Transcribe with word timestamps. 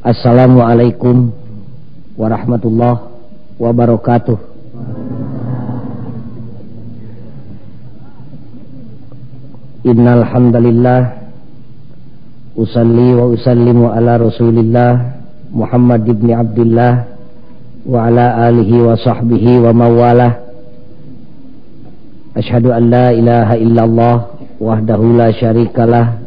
Assalamualaikum 0.00 1.28
warahmatullahi 2.16 3.04
wabarakatuh. 3.60 4.32
Innal 9.84 10.24
hamdalillah 10.24 11.00
usalli 12.56 13.12
wa 13.12 13.28
usallimu 13.28 13.92
ala 13.92 14.16
Rasulillah 14.16 15.20
Muhammad 15.52 16.08
ibn 16.08 16.32
Abdullah 16.32 17.04
wa 17.84 18.08
ala 18.08 18.48
alihi 18.48 18.80
wa 18.80 18.96
sahbihi 18.96 19.60
wa 19.68 19.84
mawalah. 19.84 20.32
Ashhadu 22.40 22.72
an 22.72 22.88
la 22.88 23.12
ilaha 23.12 23.52
illallah 23.60 24.16
wahdahu 24.56 25.12
la 25.12 25.28
syarikalah 25.28 26.24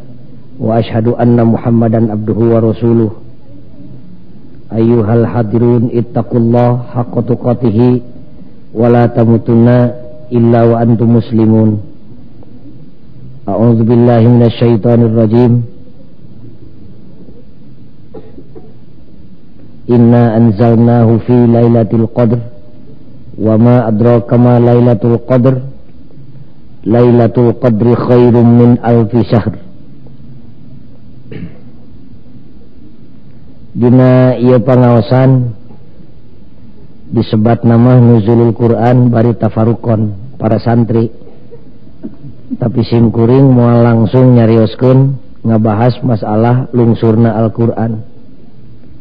wa 0.62 0.78
ashhadu 0.78 1.18
anna 1.18 1.42
Muhammadan 1.42 2.14
abduhu 2.14 2.54
wa 2.54 2.62
rasuluh 2.70 3.23
Hadirun 4.74 5.90
ittaqullah 5.94 6.94
haqqa 6.94 7.22
tuqatih 7.22 8.02
wa 8.74 8.88
la 8.90 9.06
tamutunna 9.08 9.94
illa 10.30 10.60
wa 10.66 10.80
antum 10.82 11.18
muslimun 11.18 11.70
أعوذ 13.44 13.84
بالله 13.84 14.22
من 14.24 14.42
الشيطان 14.48 15.00
الرجيم. 15.04 15.52
إنا 19.90 20.36
أنزلناه 20.36 21.08
في 21.28 21.36
ليلة 21.46 21.90
القدر 21.92 22.38
وما 23.36 23.88
أدراك 23.88 24.30
ما 24.34 24.56
ليلة 24.60 25.02
القدر. 25.04 25.54
ليلة 26.88 27.36
القدر 27.36 27.86
خير 27.94 28.34
من 28.42 28.70
ألف 28.80 29.12
شهر. 29.28 29.52
Dina 33.74 34.38
ia 34.38 34.62
pengawasan 34.62 35.50
disebat 37.10 37.66
nama 37.66 37.98
nuzulul 37.98 38.54
Quran 38.54 39.10
bari 39.10 39.34
tafarukon 39.34 40.34
para 40.38 40.62
santri. 40.62 41.10
Tapi 42.54 42.80
simkuring 42.86 43.50
mau 43.50 43.82
langsung 43.82 44.38
nyarioskeun 44.38 45.18
ngabahas 45.42 45.98
masalah 46.06 46.70
lungsurna 46.70 47.34
Al-Qur'an. 47.34 48.06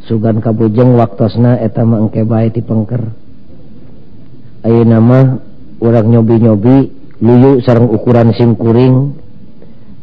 Sugan 0.10 0.42
kabujeng 0.42 0.98
waktosna 0.98 1.62
eta 1.62 1.86
mah 1.86 2.02
engke 2.02 2.26
bae 2.26 2.50
dipengker 2.50 3.24
ayeuna 4.64 5.00
mah 5.04 5.26
urang 5.84 6.08
nyobi-nyobi 6.08 6.78
luyu 7.20 7.60
sareng 7.62 7.92
ukuran 7.92 8.32
simkuring 8.32 9.20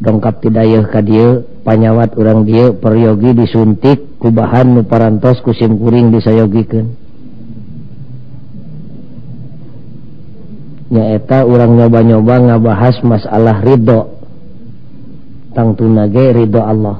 dongkap 0.00 0.40
tidayuh 0.40 0.88
ka 0.88 1.04
dieu 1.04 1.44
panyawat 1.62 2.16
urang 2.16 2.48
dieu 2.48 2.72
peryogi 2.72 3.36
disuntik 3.36 4.16
ku 4.16 4.32
bahan 4.32 4.74
nu 4.74 4.82
parantos 4.88 5.44
kusim 5.44 5.76
kuring 5.76 6.08
disayogikeun. 6.08 6.96
Nyaeta 10.90 11.46
urang 11.46 11.78
nyoba-nyoba 11.78 12.34
ngabahas 12.50 12.98
masalah 13.06 13.62
ridho. 13.62 14.18
Tangtuna 15.54 16.10
ge 16.10 16.26
ridho 16.34 16.60
Allah. 16.64 16.98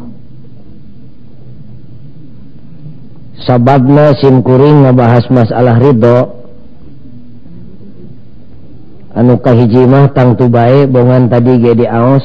Sababna 3.41 4.15
sim 4.21 4.45
kuring 4.47 4.87
ngabahas 4.87 5.27
masalah 5.33 5.81
ridho 5.81 6.41
anu 9.11 9.37
kahiji 9.43 9.85
mah 9.91 10.13
tangtu 10.15 10.47
bae 10.47 10.87
bongan 10.87 11.27
tadi 11.27 11.59
gede 11.59 11.87
aos 11.91 12.23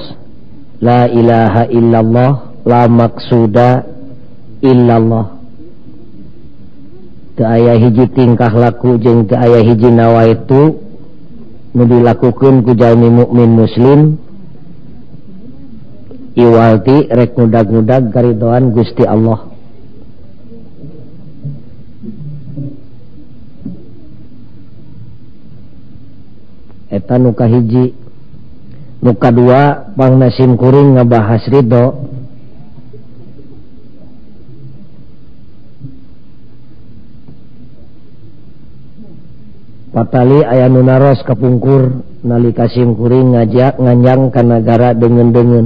La 0.86 1.10
ilaha 1.10 1.66
illallah 1.74 2.32
La 2.66 2.90
maksuda 2.90 3.86
illallah. 4.62 5.38
Aya 7.36 7.78
hiji 7.78 8.10
tingkah 8.16 8.50
laku 8.50 8.98
jeng 8.98 9.30
ke 9.30 9.38
aya 9.38 9.62
hiji 9.62 9.92
nawa 9.94 10.26
itu 10.34 10.82
ku 11.76 12.72
jalmi 12.74 13.10
mukmin 13.12 13.50
muslim. 13.54 14.00
Iwalti 16.36 17.06
rek 17.12 17.38
muda-muda 17.38 18.02
garidoan 18.02 18.74
Gusti 18.74 19.06
Allah. 19.06 19.46
Eta 26.90 27.16
nuka 27.22 27.46
hiji. 27.46 28.05
muka 29.06 29.30
dua 29.30 29.94
Bang 29.94 30.18
Nasimkuring 30.18 30.98
ngebahas 30.98 31.46
Ridho. 31.46 31.86
Patali 39.94 40.44
aya 40.44 40.68
nunaros 40.68 41.24
kapungkur 41.24 42.04
nalika 42.26 42.68
Simkuring 42.68 43.38
ngajak 43.38 43.80
nganyang 43.80 44.28
ke 44.28 44.42
negara 44.44 44.92
dengan 44.92 45.32
dengan 45.32 45.66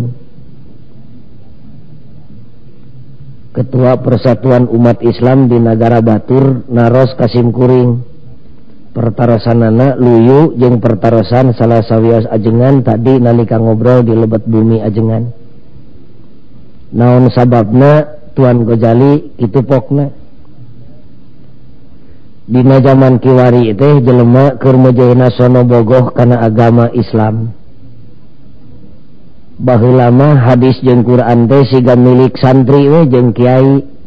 Ketua 3.50 3.98
Persatuan 3.98 4.70
Umat 4.70 5.02
Islam 5.02 5.50
di 5.50 5.58
negara 5.58 6.06
Batur 6.06 6.62
Naros 6.70 7.18
Kasimkuring 7.18 8.09
pertarosanana 8.92 9.96
luyu 9.96 10.58
jeung 10.58 10.82
pertarosan 10.82 11.54
salah 11.54 11.82
sawwias 11.86 12.26
ajengan. 12.30 12.82
Tadi 12.82 13.22
nalika 13.22 13.58
ngobrol 13.58 14.04
di 14.04 14.14
lebet 14.14 14.46
bumi 14.46 14.82
ajengan. 14.82 15.30
Naon 16.90 17.30
sababna 17.30 18.18
Tuan 18.34 18.66
Gojali 18.66 19.36
itu 19.38 19.60
pokna? 19.62 20.10
Dina 22.50 22.82
zaman 22.82 23.22
Kiwari 23.22 23.78
teh 23.78 24.02
jelema 24.02 24.58
kermejena 24.58 25.30
sono 25.30 25.62
bogoh 25.70 26.10
karena 26.10 26.42
agama 26.42 26.90
Islam. 26.98 27.54
Bahu 29.60 29.90
lama 29.94 30.34
hadis 30.50 30.82
jeng 30.82 31.06
Quran 31.06 31.46
teh 31.46 31.62
siga 31.70 31.94
milik 31.94 32.34
santri 32.42 32.90
we 32.90 33.06
jeng 33.06 33.38
Kiai. 33.38 33.99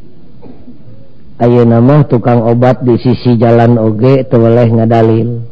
Ayo 1.42 1.66
nama 1.66 2.06
tukang 2.06 2.47
obat 2.47 2.86
di 2.86 2.94
sisi 3.03 3.34
jalan 3.34 3.75
oge 3.75 4.22
teweleh 4.30 4.70
ngadalil. 4.78 5.42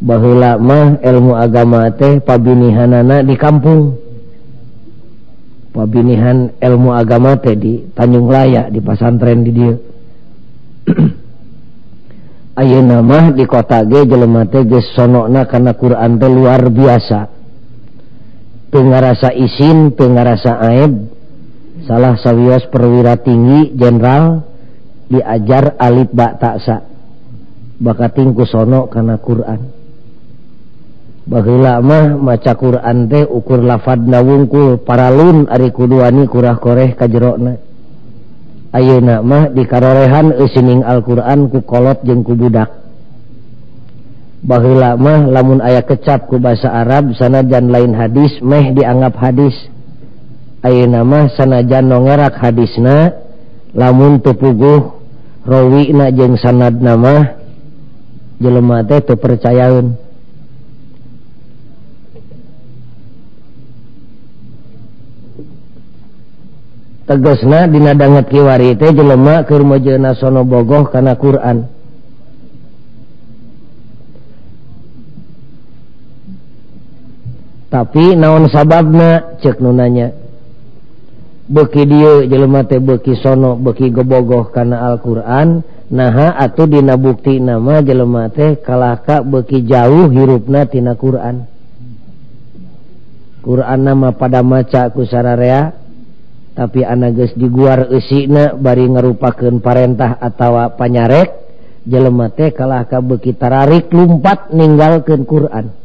Baheula 0.00 0.56
mah 0.56 1.04
ilmu 1.04 1.36
agama 1.36 1.92
teh 1.92 2.24
pabinihanana 2.24 3.20
di 3.20 3.36
kampung. 3.36 4.00
Pabinihan 5.76 6.48
ilmu 6.56 6.96
agama 6.96 7.36
teh 7.36 7.52
di 7.52 7.84
Tanjung 7.92 8.24
Raya 8.24 8.72
di 8.72 8.80
pasantren 8.80 9.44
di 9.44 9.52
dia 9.52 9.74
ayeuna 12.64 13.04
mah 13.04 13.36
di 13.36 13.44
kota 13.44 13.84
ge 13.84 14.08
jelema 14.08 14.48
teh 14.48 14.64
geus 14.64 14.96
sonona 14.96 15.44
kana 15.44 15.76
Quran 15.76 16.16
teh 16.16 16.30
luar 16.32 16.72
biasa. 16.72 17.20
Teu 18.72 18.80
ngarasa 18.80 19.28
isin 19.36 19.92
teu 19.92 20.08
ngarasa 20.08 20.56
aib. 20.72 21.13
salah 21.84 22.16
sawios 22.18 22.66
perwira 22.68 23.16
tinggi 23.20 23.72
Jenderal 23.76 24.44
diajar 25.08 25.76
alif 25.78 26.10
bak 26.10 26.40
taksa 26.40 26.84
bakatingku 27.78 28.48
sono 28.48 28.88
karena 28.88 29.20
Quran. 29.20 29.60
Balamah 31.24 32.20
maca 32.20 32.52
Quran 32.52 33.08
teh 33.08 33.24
ukur 33.24 33.64
lafad 33.64 34.04
wungkul 34.04 34.84
paralun 34.84 35.48
Ari 35.48 35.72
kuduani 35.72 36.28
kurah 36.28 36.60
koreh 36.60 36.92
kajjerona 36.92 37.56
Ayo 38.76 39.00
mah 39.00 39.48
dikarorehan 39.48 40.36
isining 40.44 40.84
ku 41.48 41.64
kolot 41.64 42.04
jeung 42.04 42.26
bagila 44.44 45.00
mah 45.00 45.24
lamun 45.24 45.64
ayah 45.64 45.80
kecap 45.80 46.28
ku 46.28 46.36
bahasa 46.36 46.68
Arab 46.68 47.16
sanajan 47.16 47.72
lain 47.72 47.96
hadis 47.96 48.44
Meh 48.44 48.76
dianggap 48.76 49.16
hadis. 49.16 49.56
ayeuna 50.64 51.04
nama 51.04 51.28
sanajan 51.36 51.84
nongerak 51.84 52.40
hadisna 52.40 53.12
lamun 53.76 54.24
tepuguh 54.24 54.96
puguh 55.44 55.92
na 55.92 56.08
jeng 56.08 56.40
sanad 56.40 56.80
nama 56.80 57.36
jelema 58.40 58.80
teh 58.88 59.04
teu 59.04 59.20
percayaeun. 59.20 60.00
Tegesna 67.04 67.68
dina 67.68 67.92
danget 67.92 68.32
kiwari 68.32 68.72
teh 68.80 68.88
jelema 68.96 69.44
keur 69.44 69.68
mojeuna 69.68 70.16
sono 70.16 70.48
bogoh 70.48 70.88
kana 70.88 71.12
Quran. 71.20 71.68
Tapi 77.68 78.16
naon 78.16 78.48
sababna 78.48 79.36
cek 79.42 79.58
nunanya 79.60 80.23
beki 81.44 81.82
dia 81.84 82.12
jelema 82.24 82.64
teh 82.64 82.80
beki 82.80 83.20
sono 83.20 83.56
beki 83.60 83.92
gebogoh 83.92 84.48
karena 84.48 84.88
Alquran 84.88 85.60
naha 85.92 86.32
atau 86.40 86.64
dina 86.64 86.96
bukti 86.96 87.36
nama 87.36 87.84
jelema 87.84 88.32
teh 88.32 88.56
kalaka 88.64 89.20
beki 89.20 89.68
jauh 89.68 90.08
hirupna 90.08 90.64
tina 90.64 90.96
Quran. 90.96 91.44
Quran 93.44 93.80
nama 93.84 94.16
pada 94.16 94.40
maca 94.40 94.88
kusararea 94.88 95.76
tapi 96.56 96.80
anages 96.80 97.36
diguar 97.36 97.92
esina 97.92 98.56
bari 98.56 98.88
ngarupakeun 98.88 99.60
parentah 99.60 100.16
atawa 100.16 100.72
panyarek 100.72 101.28
jelema 101.84 102.32
teh 102.32 102.56
kalaka 102.56 103.04
beki 103.04 103.36
tararik 103.36 103.92
lumpat 103.92 104.48
ninggalkeun 104.48 105.28
Quran. 105.28 105.83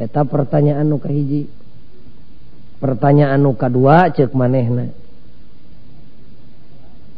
eta 0.00 0.24
pertanyaan 0.24 0.88
nuka 0.88 1.12
hiji 1.12 1.60
pertanyaan 2.80 3.44
nuka 3.44 3.68
dua 3.68 4.08
cek 4.10 4.32
manehna. 4.32 4.88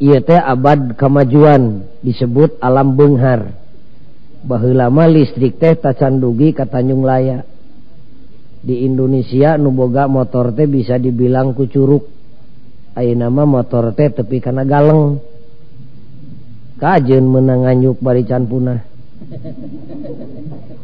Ieu 0.03 0.19
teh 0.19 0.43
abad 0.43 0.99
kemajuan 0.99 1.87
disebut 2.03 2.59
alam 2.59 2.99
benghar. 2.99 3.55
Bahulama 4.43 5.07
listrik 5.07 5.63
teh 5.63 5.79
tacan 5.79 6.19
dugi 6.19 6.51
Tanjung 6.51 7.07
Laya. 7.07 7.47
Di 8.63 8.83
Indonesia 8.83 9.55
nuboga 9.55 10.11
motor 10.11 10.51
teh 10.51 10.67
bisa 10.67 10.99
dibilang 10.99 11.55
kucuruk. 11.55 12.11
Ayo 12.99 13.15
nama 13.15 13.47
motor 13.47 13.95
teh 13.95 14.11
tepi 14.11 14.43
karena 14.43 14.67
galeng. 14.67 15.23
Kajen 16.83 17.31
menanganyuk 17.31 18.03
barican 18.03 18.51
punah. 18.51 18.83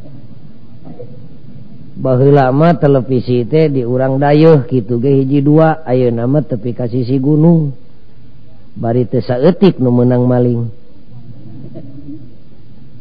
lama 1.98 2.78
televisi 2.78 3.42
teh 3.42 3.66
diurang 3.66 4.22
dayuh 4.22 4.70
gitu 4.70 5.02
ge 5.02 5.18
hiji 5.18 5.42
dua 5.42 5.82
ayo 5.82 6.14
nama 6.14 6.38
tepi 6.38 6.70
ka 6.70 6.86
sisi 6.86 7.18
gunung. 7.18 7.74
Bari 8.78 9.10
teh 9.10 9.18
saeutik 9.18 9.82
nu 9.82 9.90
meunang 9.90 10.22
maling. 10.22 10.70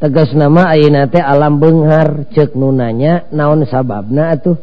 Tegas 0.02 0.34
nama 0.34 0.74
ayeuna 0.74 1.06
teh 1.06 1.22
alam 1.22 1.62
benghar 1.62 2.26
ceuk 2.34 2.58
nu 2.58 2.74
nanya 2.74 3.30
naon 3.30 3.66
sababna 3.70 4.34
atuh. 4.34 4.58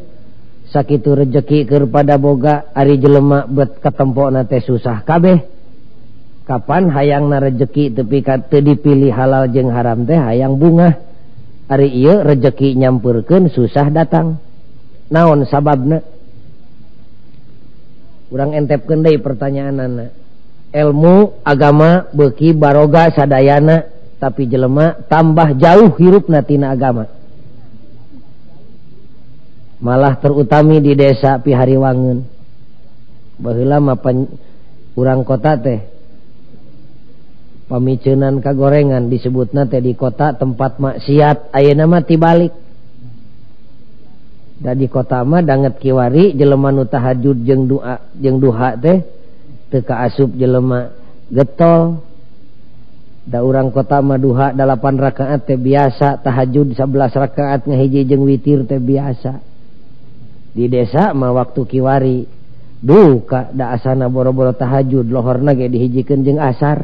Sakitu 0.65 1.15
rejeki 1.15 1.63
keur 1.63 1.87
pada 1.87 2.19
boga 2.19 2.67
ari 2.75 2.99
jelema 2.99 3.47
bet 3.47 3.79
katempona 3.79 4.43
teh 4.43 4.59
susah 4.59 5.07
kabeh. 5.07 5.47
Kapan 6.43 6.91
hayangna 6.91 7.39
rejeki 7.39 7.95
tepi 7.95 8.19
ka 8.19 8.43
teu 8.43 8.59
dipilih 8.59 9.15
halal 9.15 9.47
jeung 9.47 9.71
haram 9.71 10.03
teh 10.03 10.19
hayang 10.19 10.59
bunga 10.59 11.14
Ari 11.65 11.89
iya 11.89 12.21
rezeki 12.21 12.77
nyampurken 12.77 13.49
susah 13.49 13.89
datang. 13.89 14.37
Naon 15.09 15.45
sababna? 15.49 16.01
Kurang 18.29 18.53
entep 18.57 18.85
kendai 18.89 19.17
pertanyaan 19.21 19.77
anak 19.77 20.09
ilmu 20.75 21.39
agama 21.47 22.11
beki 22.11 22.51
baroga 22.51 23.07
sadayana 23.15 23.87
tapi 24.19 24.43
jelema 24.49 24.99
tambah 25.07 25.55
jauh 25.55 25.95
hirup 25.95 26.27
natina 26.27 26.75
agama. 26.75 27.07
Malah 29.79 30.19
terutami 30.19 30.83
di 30.83 30.97
desa 30.97 31.39
pihari 31.39 31.79
wangun 31.79 32.27
mapan 33.39 34.27
kurang 34.95 35.27
kota 35.27 35.59
teh 35.59 35.94
pemicunan 37.65 38.37
kagorengan 38.41 39.09
disebut 39.09 39.53
nate 39.53 39.81
di 39.81 39.97
kota 39.97 40.37
tempat 40.37 40.77
maksiat 40.77 41.49
aya 41.53 41.73
nama 41.73 42.01
tibalik. 42.01 42.53
Dan 44.55 44.79
di 44.79 44.87
kota 44.87 45.19
mah 45.27 45.43
danget 45.43 45.83
kiwari 45.83 46.31
jelemanu 46.31 46.87
tahajud 46.87 47.43
jeng 47.43 47.67
doa 47.67 47.99
jeng 48.15 48.39
duha 48.39 48.79
teh 48.79 49.03
teka 49.67 50.07
asup 50.07 50.31
jelema 50.39 50.95
getol. 51.27 51.99
Da 53.25 53.41
urang 53.41 53.73
kota 53.73 54.05
mah 54.05 54.21
duha 54.21 54.53
8 54.53 54.79
rakaat 55.01 55.49
teh 55.49 55.57
biasa 55.57 56.21
tahajud 56.21 56.77
11 56.77 57.09
rakaat 57.09 57.65
hiji 57.65 58.05
jeng 58.05 58.21
witir 58.21 58.63
teh 58.69 58.77
biasa. 58.77 59.41
Di 60.55 60.69
desa 60.71 61.11
mah 61.11 61.35
waktu 61.35 61.61
kiwari. 61.67 62.44
duka 62.83 63.51
da 63.55 63.75
asana 63.75 64.11
boro-boro 64.11 64.55
tahajud 64.55 65.07
lohor 65.07 65.39
nage 65.39 65.67
dihijikan 65.71 66.23
jeng 66.25 66.39
asar. 66.39 66.83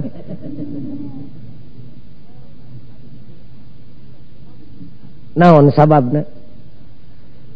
Naon 5.31 5.71
sababna? 5.71 6.27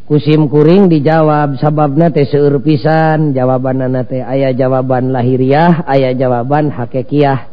Kusim 0.05 0.45
kuring 0.47 0.85
dijawab 0.85 1.57
sababna 1.57 2.13
teh 2.13 2.29
seueur 2.29 2.61
pisan 2.61 3.33
jawabanna 3.33 4.05
teh 4.05 4.21
aya 4.21 4.53
jawaban 4.53 5.09
lahiriah 5.09 5.81
aya 5.89 6.13
jawaban 6.13 6.69
hakekiah. 6.69 7.49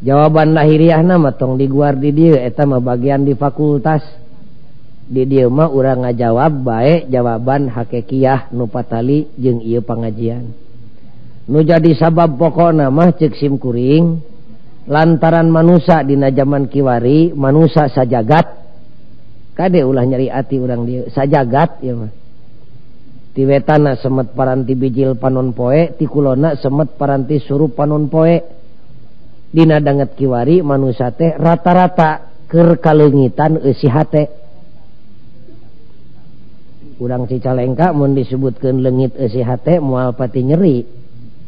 Jawaban 0.00 0.56
lahiriah 0.56 1.02
nama 1.04 1.34
tong 1.36 1.60
diguar 1.60 1.98
di 1.98 2.14
dieu 2.14 2.38
eta 2.38 2.64
mah 2.64 2.80
bagian 2.80 3.26
di 3.26 3.36
fakultas. 3.36 4.00
di 5.10 5.26
dimah 5.26 5.74
urang 5.74 6.06
ngajawab 6.06 6.62
baik 6.62 7.10
jawaban 7.10 7.66
hakekiah 7.66 8.54
nupatali 8.54 9.26
jeung 9.34 9.58
iu 9.58 9.82
pengajian 9.82 10.54
nu 11.50 11.58
jadi 11.66 11.90
sabab 11.98 12.38
pokok 12.38 12.70
nama 12.70 13.10
cesim 13.10 13.58
kuring 13.58 14.30
lantaran 14.90 15.46
manusia 15.46 16.02
dina 16.02 16.34
zaman 16.34 16.66
Kiwari 16.66 17.30
manusia 17.30 17.86
sajagat. 17.86 18.58
Kade 19.54 19.86
ulah 19.86 20.02
nyari 20.02 20.26
ati 20.26 20.56
urang 20.56 20.82
dia 20.82 21.06
sajagat 21.14 21.78
ya 21.84 21.94
mah. 21.94 22.12
Tiwetana 23.30 23.94
semet 24.02 24.34
paranti 24.34 24.74
bijil 24.74 25.14
panon 25.14 25.54
poe 25.54 25.94
tikulona 25.94 26.58
semet 26.58 26.98
paranti 26.98 27.38
surup 27.38 27.78
panon 27.78 28.10
poe. 28.10 28.58
Dina 29.50 29.82
danget 29.82 30.14
kiwari 30.14 30.62
manusia 30.62 31.10
teh 31.10 31.34
rata-rata 31.34 32.42
ker 32.46 32.78
kaleungitan 32.78 33.62
eusi 33.62 33.90
hate. 33.90 34.39
kurang 37.00 37.24
cicalengka 37.24 37.96
mau 37.96 38.04
disebutkan 38.12 38.76
hate 39.40 39.80
moal 39.80 40.12
pati 40.12 40.44
nyeri. 40.44 40.84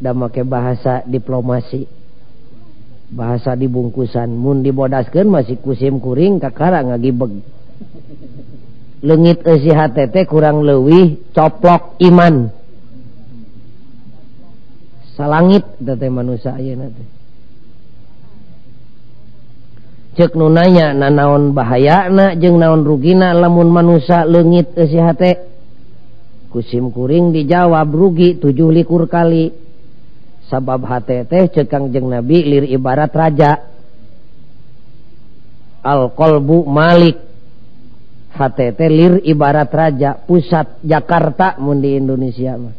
Dan 0.00 0.16
make 0.19 0.40
bahasa 0.49 1.04
diplomasi. 1.04 1.84
Bahasa 3.12 3.52
dibungkusan. 3.52 4.32
Mu 4.32 4.64
dibodaskan 4.64 5.28
masih 5.28 5.60
kusim 5.60 6.00
kuring 6.00 6.40
Kakara 6.40 6.81
ngagibeg. 6.81 7.44
Legit 9.04 9.44
SIHTT 9.44 10.26
kurang 10.26 10.64
lewih 10.64 11.20
coplok 11.37 12.00
iman. 12.00 12.49
Salangit 15.12 15.69
manusia 16.08 16.56
cek 20.12 20.37
nu 20.37 20.53
nanya 20.53 20.93
na 20.93 21.09
naon 21.09 21.56
bahaya 21.56 22.12
na 22.12 22.37
jeung 22.37 22.61
naon 22.61 22.85
rugina 22.85 23.32
lamun 23.32 23.73
manusia 23.73 24.29
legit 24.29 24.76
kusim 26.52 26.92
kuring 26.92 27.33
dijawab 27.33 27.88
rugi 27.88 28.37
tujuh 28.37 28.69
likur 28.69 29.09
kali. 29.09 29.57
Sabab 30.52 30.85
hate 30.85 31.25
teh 31.25 31.49
cekang 31.49 31.88
jeng 31.88 32.12
nabi 32.12 32.45
lir 32.45 32.69
ibarat 32.69 33.09
raja. 33.09 33.73
Alqolbu 35.81 36.69
Malik. 36.69 37.33
HT 38.33 38.81
lir 38.88 39.21
ibarat 39.28 39.69
raja 39.73 40.16
pusat 40.16 40.81
Jakarta 40.85 41.57
mun 41.61 41.81
di 41.81 41.97
Indonesia 41.97 42.57
mah. 42.57 42.76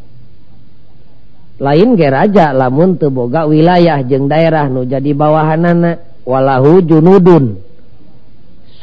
Lain 1.62 1.94
ge 1.94 2.10
raja 2.10 2.50
lamun 2.54 2.98
teboga 2.98 3.46
wilayah 3.46 4.02
jeng 4.06 4.25
daerah 4.25 4.66
nu 4.70 4.86
jadi 4.86 5.13
bawahan 5.13 5.62
anak 5.62 6.12
walahu 6.24 6.84
junudun. 6.84 7.60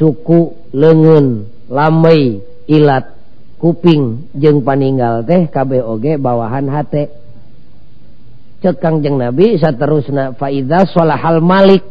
Suku 0.01 0.57
lengen 0.73 1.45
lamai 1.69 2.41
ilat 2.65 3.13
kuping 3.61 4.33
jeng 4.33 4.65
paninggal 4.65 5.21
teh 5.29 5.49
KBOG 5.53 6.17
bawahan 6.17 6.73
hate. 6.73 7.13
Cekangjeng 8.61 9.21
nabi 9.21 9.57
saterusna 9.61 10.37
Faida 10.37 10.89
solahal 10.89 11.45
Malik. 11.45 11.85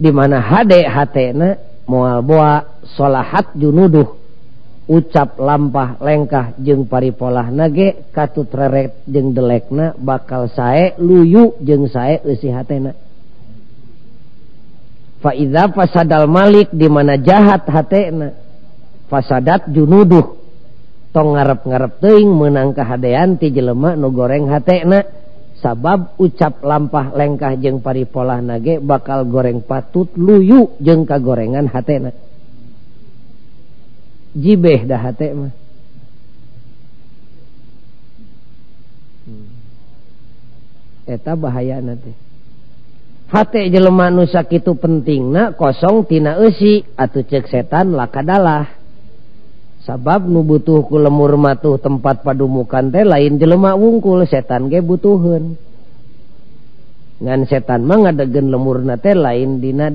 Di 0.00 0.10
mana 0.10 0.40
hade 0.40 0.80
hatena 0.88 1.60
moal 1.84 2.24
boa 2.24 2.82
sholahat 2.96 3.52
junuduh. 3.54 4.16
Ucap 4.90 5.38
lampah 5.38 6.02
lengkah 6.02 6.58
jeng 6.58 6.90
paripolah 6.90 7.46
nage 7.54 8.10
katut 8.10 8.50
reret 8.50 9.06
jeng 9.06 9.30
delekna 9.30 9.94
bakal 9.94 10.50
sae 10.50 10.98
luyu 10.98 11.54
jeng 11.62 11.86
sae 11.86 12.18
usi 12.26 12.50
hatena. 12.50 12.90
faiza 15.20 15.68
fasadal 15.70 16.26
Malik 16.26 16.72
di 16.72 16.88
mana 16.88 17.20
jahat 17.20 17.68
hatna 17.68 18.34
fasadat 19.06 19.68
junuduh. 19.70 20.40
Tong 21.10 21.34
ngarep 21.34 21.66
ngarep 21.66 21.92
teing 21.98 22.30
menang 22.30 22.70
kehaanti 22.70 23.50
jelemak 23.50 23.98
nu 23.98 24.14
goreng 24.14 24.46
hatna 24.46 25.02
sabab 25.60 26.16
ucap 26.16 26.64
lampah 26.64 27.12
lengkah 27.12 27.52
jeng 27.60 27.84
pari 27.84 28.08
pola 28.08 28.40
nage 28.40 28.80
bakal 28.80 29.28
goreng 29.28 29.60
patut 29.60 30.08
luyu 30.16 30.72
jeng 30.80 31.04
ka 31.04 31.20
gorengan 31.20 31.68
hatna 31.68 32.14
jibeh 34.32 34.86
dah 34.86 35.00
hatma 35.02 35.50
hmm. 39.26 39.48
eta 41.10 41.32
bahaya 41.34 41.82
nanti 41.82 42.29
hati 43.30 43.70
jelema 43.70 44.10
nusak 44.10 44.50
itu 44.58 44.74
penting 44.74 45.30
na 45.30 45.54
kosong 45.54 46.04
tina 46.10 46.36
esi 46.42 46.82
atau 46.98 47.22
cek 47.22 47.46
setan 47.46 47.94
lakadalah 47.94 48.74
sabab 49.86 50.26
nu 50.26 50.42
butuh 50.42 50.82
ku 50.84 50.98
lemur 50.98 51.38
matuh 51.38 51.78
tempat 51.78 52.26
padumukan 52.26 52.90
teh 52.90 53.06
lain 53.06 53.38
jelema 53.38 53.78
wungkul 53.78 54.26
setan 54.26 54.66
ge 54.66 54.82
butuhun 54.82 55.54
ngan 57.20 57.40
setan 57.46 57.86
mah 57.86 58.10
ngadegen 58.10 58.50
lemur 58.50 58.82
teh 58.98 59.14
lain 59.14 59.62
dina 59.62 59.94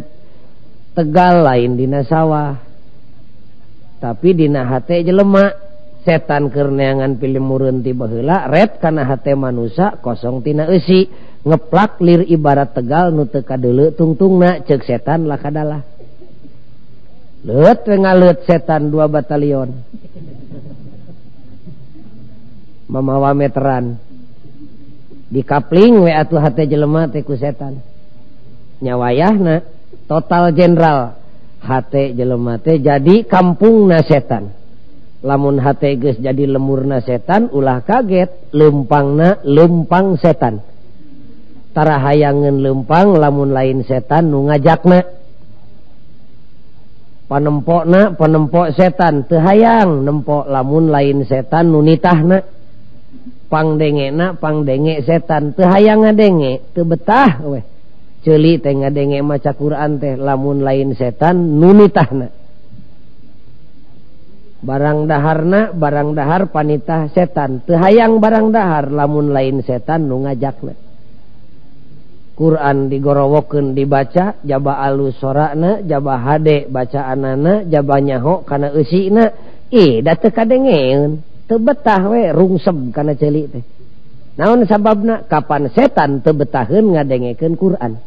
tegal 0.96 1.44
lain 1.44 1.76
dina 1.76 2.02
sawah. 2.08 2.64
Tapi 4.00 4.38
dina 4.38 4.64
hati 4.70 5.04
jelema 5.04 5.52
setan 6.08 6.54
kerneangan 6.54 7.18
pilih 7.20 7.42
murun 7.44 7.82
tiba 7.82 8.08
hela 8.08 8.48
red 8.48 8.78
karena 8.78 9.04
hati 9.04 9.34
manusia 9.34 9.98
kosong 10.00 10.46
tina 10.46 10.70
esi 10.70 11.10
ngeplak 11.46 12.02
lir 12.02 12.26
ibarat 12.26 12.74
tegal 12.74 13.14
nute 13.14 13.46
kadele 13.46 13.94
tungtung 13.94 14.42
na 14.42 14.66
cek 14.66 14.82
setan 14.82 15.30
lah 15.30 15.38
kadalah. 15.38 15.86
Leut 17.46 17.86
ngalet 17.86 18.42
setan 18.50 18.90
dua 18.90 19.06
batalion. 19.06 19.70
Mamawa 22.90 23.38
meteran. 23.38 24.02
Dikapling 25.30 26.06
we 26.06 26.12
atuh 26.14 26.42
hate 26.42 26.66
jelema 26.66 27.06
teh 27.14 27.22
ku 27.22 27.38
setan. 27.38 27.82
Nyawayahna 28.82 29.62
total 30.10 30.50
jenderal 30.58 31.14
hate 31.62 32.18
jelema 32.18 32.58
teh 32.58 32.82
jadi 32.82 33.22
kampungna 33.30 34.02
setan. 34.02 34.50
Lamun 35.22 35.62
hate 35.62 35.98
geus 36.02 36.18
jadi 36.18 36.50
lemurna 36.50 37.02
setan 37.06 37.54
ulah 37.54 37.86
kaget 37.86 38.54
lempangna 38.54 39.42
lempang 39.46 40.18
setan. 40.18 40.62
tara 41.76 42.00
hayangan 42.00 42.64
lempang 42.64 43.20
lamun 43.20 43.52
lain 43.52 43.84
setan 43.84 44.32
nu 44.32 44.48
ngajakna. 44.48 45.04
Panempokna 47.28 48.16
panempok 48.16 48.72
setan 48.72 49.28
teu 49.28 49.44
hayang. 49.44 50.08
Nempok 50.08 50.48
lamun 50.48 50.88
lain 50.88 51.28
setan 51.28 51.76
nu 51.76 51.84
nitahna. 51.84 52.40
Pangdengena 53.52 54.40
pangdenge 54.40 55.04
setan 55.04 55.52
teu 55.52 55.68
hayang 55.68 56.08
ngadenge 56.08 56.64
teu 56.72 56.88
betah 56.88 57.44
weh. 57.44 57.66
Ceuli 58.24 58.58
teh 58.58 58.72
ngadenge 58.72 59.20
maca 59.20 59.52
Quran 59.52 60.00
teh 60.00 60.16
lamun 60.16 60.64
lain 60.64 60.96
setan 60.96 61.60
nu 61.60 61.76
nitahna. 61.76 62.32
Barang 64.66 65.06
daharna 65.06 65.76
barang 65.76 66.10
dahar 66.16 66.50
panitah 66.50 67.12
setan. 67.12 67.68
Teu 67.68 67.76
hayang 67.76 68.24
barang 68.24 68.56
dahar 68.56 68.88
lamun 68.90 69.36
lain 69.36 69.60
setan 69.60 70.08
nu 70.08 70.24
ngajakna. 70.24 70.85
Quran 72.36 72.92
digorowoken 72.92 73.72
dibaca 73.72 74.36
jaba 74.44 74.84
alus 74.84 75.16
sorana 75.24 75.80
jaba 75.80 76.20
hade 76.20 76.68
bacaan 76.68 77.24
jaba 77.72 77.96
nyaho 78.04 78.44
karena 78.44 78.76
usina 78.76 79.32
ih 79.72 80.04
date 80.04 80.36
kadengen 80.36 81.24
tebetah 81.48 82.02
we 82.12 82.28
rungsem 82.36 82.92
karena 82.92 83.16
celik 83.16 83.46
teh. 83.56 83.64
Naon 84.36 84.68
sababna? 84.68 85.24
Kapan 85.24 85.72
setan 85.72 86.20
tebetahin 86.20 86.92
ngadengeken 86.92 87.56
Quran. 87.56 88.04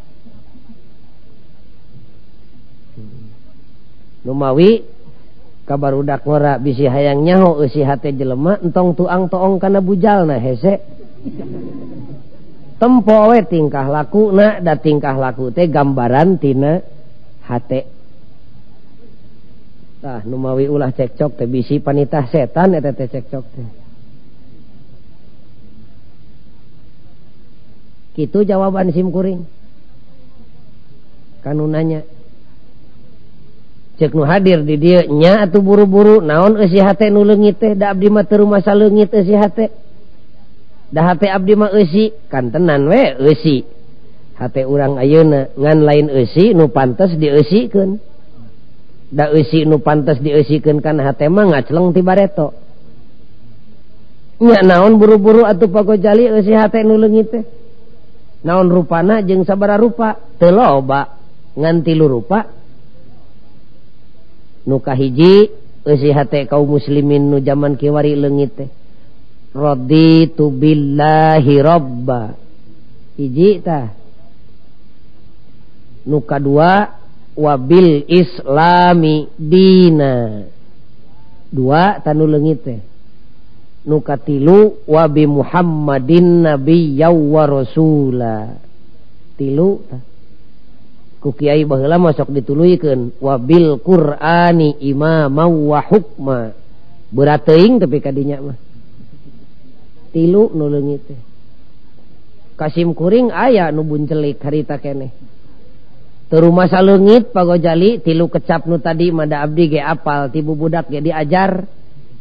Hmm. 2.93 3.33
Numawi 4.29 4.85
kabar 5.65 5.97
udak 5.97 6.29
ngora 6.29 6.61
bisi 6.61 6.85
hayang 6.85 7.25
nyaho 7.25 7.65
usi 7.65 7.81
hate 7.81 8.13
jelema 8.13 8.61
entong 8.61 8.93
tuang 8.93 9.33
toong 9.33 9.57
karena 9.57 9.81
bujalna 9.81 10.37
hese. 10.37 10.85
tempowe 12.79 13.39
tingkah 13.45 13.87
laku 13.91 14.31
na 14.31 14.63
da 14.63 14.79
tingkah 14.79 15.19
laku. 15.19 15.51
Teh 15.51 15.67
gambaran 15.67 16.39
tina 16.39 16.81
hate. 17.45 17.91
Tah 19.99 20.23
numawi 20.23 20.71
ulah 20.71 20.95
cekcok 20.95 21.43
teh 21.43 21.49
bisi 21.51 21.83
panitah 21.83 22.31
setan 22.31 22.79
eta 22.79 22.95
teh 22.95 23.11
cekcok 23.11 23.45
teh. 23.51 23.69
Kitu 28.15 28.43
jawaban 28.47 28.91
simkuring 28.95 29.47
kan 31.43 31.55
nanya. 31.55 32.03
Cek 33.99 34.15
nu 34.15 34.23
hadir 34.23 34.63
di 34.63 34.79
dia 34.79 35.07
nya 35.11 35.43
atuh 35.43 35.59
buru-buru 35.59 36.23
naon 36.23 36.55
eusi 36.63 36.79
hate 36.79 37.11
nu 37.11 37.27
leungit 37.27 37.59
teh 37.59 37.75
da 37.75 37.91
abdi 37.91 38.07
mah 38.07 38.23
teu 38.23 38.47
rumasa 38.47 38.71
leungit 38.71 39.11
eusi 39.11 39.35
hate. 39.35 39.88
dah 40.89 41.05
HP 41.15 41.23
Abdi 41.29 41.53
mah 41.55 41.71
eusi. 41.73 42.13
Kantenan 42.33 42.89
we 42.89 43.03
eusi. 43.21 43.57
HP 44.39 44.65
urang 44.71 45.03
ayeuna 45.03 45.51
ngan 45.59 45.79
lain 45.83 46.07
eusi 46.15 46.55
nu 46.55 46.71
pantes 46.71 47.15
dieusikeun. 47.19 47.99
Da 49.11 49.33
eusi 49.35 49.67
nu 49.67 49.83
pantes 49.83 50.23
dieusikeun 50.23 50.79
kana 50.79 51.11
hate 51.11 51.27
mah 51.27 51.51
ngacleng 51.51 51.91
ti 51.91 52.01
bareto. 52.01 52.55
Nya 54.39 54.63
naon 54.63 55.03
buru-buru 55.03 55.43
atuh 55.43 55.67
pagojali 55.67 56.31
eusi 56.31 56.55
hate 56.55 56.87
nu 56.87 56.95
leungit 56.95 57.29
teh? 57.35 57.45
Naon 58.47 58.71
rupana 58.71 59.19
jeung 59.27 59.43
sabara 59.43 59.75
rupa? 59.75 60.15
Teu 60.39 60.55
loba 60.55 61.19
ngan 61.59 61.83
tilu 61.83 62.07
rupa? 62.07 62.47
Nu 64.63 64.79
kahiji 64.79 65.51
eusi 65.83 66.15
hate 66.15 66.47
kaum 66.47 66.71
muslimin 66.71 67.27
nu 67.27 67.43
zaman 67.43 67.75
kiwari 67.75 68.15
leungit 68.15 68.55
teh? 68.55 68.71
raditu 69.55 70.53
billahi 70.53 71.55
robba 71.63 72.35
hiji 73.17 73.61
tah 73.65 73.93
nu 76.09 76.25
kadua 76.25 76.99
wabil 77.39 78.03
islami 78.11 79.31
dina. 79.39 80.43
Dua 81.49 82.03
tanu 82.03 82.27
leungit 82.27 82.61
teh. 82.67 82.81
Nu 83.89 84.03
katilu 84.05 84.85
wabi 84.85 85.25
muhammadin 85.25 86.45
nabiyya 86.45 87.09
wa 87.09 87.47
rasula. 87.47 88.59
Tilu 89.39 89.87
tah 89.87 90.03
ku 91.23 91.35
kiai 91.35 91.63
baheula 91.67 91.99
masuk 91.99 92.31
dituluykeun 92.31 93.17
wabil 93.23 93.79
qur'ani 93.81 94.83
imama 94.83 95.47
wa 95.47 95.81
hukma. 95.81 96.53
Berat 97.09 97.49
teuing 97.49 97.81
tapi 97.81 98.03
ka 98.05 98.13
dinya 98.13 98.43
mah. 98.45 98.59
tilu 100.11 100.51
nulungi 100.53 100.97
teh. 101.01 101.21
Kasimkuring 102.59 103.31
aya 103.31 103.71
nubun 103.71 104.11
celik 104.11 104.43
harita 104.43 104.83
kene. 104.83 105.15
Terumah 106.29 106.69
salungit 106.69 107.33
pagojali 107.33 108.05
tilu 108.05 108.29
kecap 108.29 108.69
nu 108.69 108.77
tadi 108.83 109.15
mada 109.15 109.41
abdi 109.41 109.79
ge 109.79 109.81
apal 109.81 110.29
tibu 110.29 110.59
budak 110.59 110.91
ge 110.91 111.01
diajar. 111.01 111.65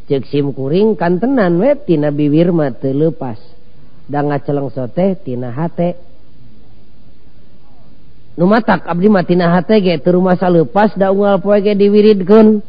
Cek 0.07 0.29
simkuring 0.31 0.95
kantenan 0.95 1.59
we 1.59 1.75
tina 1.83 2.13
biwirma 2.13 2.71
teu 2.77 2.95
leupas. 2.95 3.41
Da 4.07 4.23
ngacelengso 4.23 4.87
teh 4.93 5.19
tina 5.19 5.51
hate. 5.51 5.99
Nu 8.37 8.47
matak 8.47 8.87
abdi 8.87 9.09
mah 9.11 9.25
tina 9.27 9.51
hate 9.51 9.81
ge 9.83 9.99
teu 9.99 10.21
rumah 10.21 10.37
saleupas 10.39 10.95
da 10.95 11.11
unggal 11.11 11.41
poe 11.43 11.59
ge 11.59 11.75
diwiridkeun. 11.75 12.63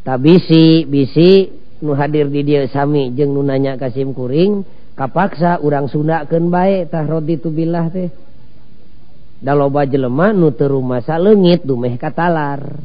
Tabisi 0.00 0.88
bisi 0.88 1.59
nu 1.80 1.96
hadir 1.96 2.28
di 2.28 2.44
dia 2.44 2.68
Sami 2.68 3.12
jeung 3.16 3.32
nunanya 3.32 3.80
Kasim 3.80 4.12
kuring 4.12 4.64
kapaksa 4.94 5.58
urang 5.64 5.88
sundakeun 5.88 6.52
bae 6.52 6.84
tah 6.84 7.04
rod 7.08 7.24
itubillah 7.24 7.88
teh. 7.88 8.12
Da 9.40 9.56
loba 9.56 9.88
jelema 9.88 10.36
nu 10.36 10.52
teu 10.52 10.68
rumasa 10.68 11.16
leungit 11.16 11.64
dumeh 11.64 11.96
katalar 11.96 12.76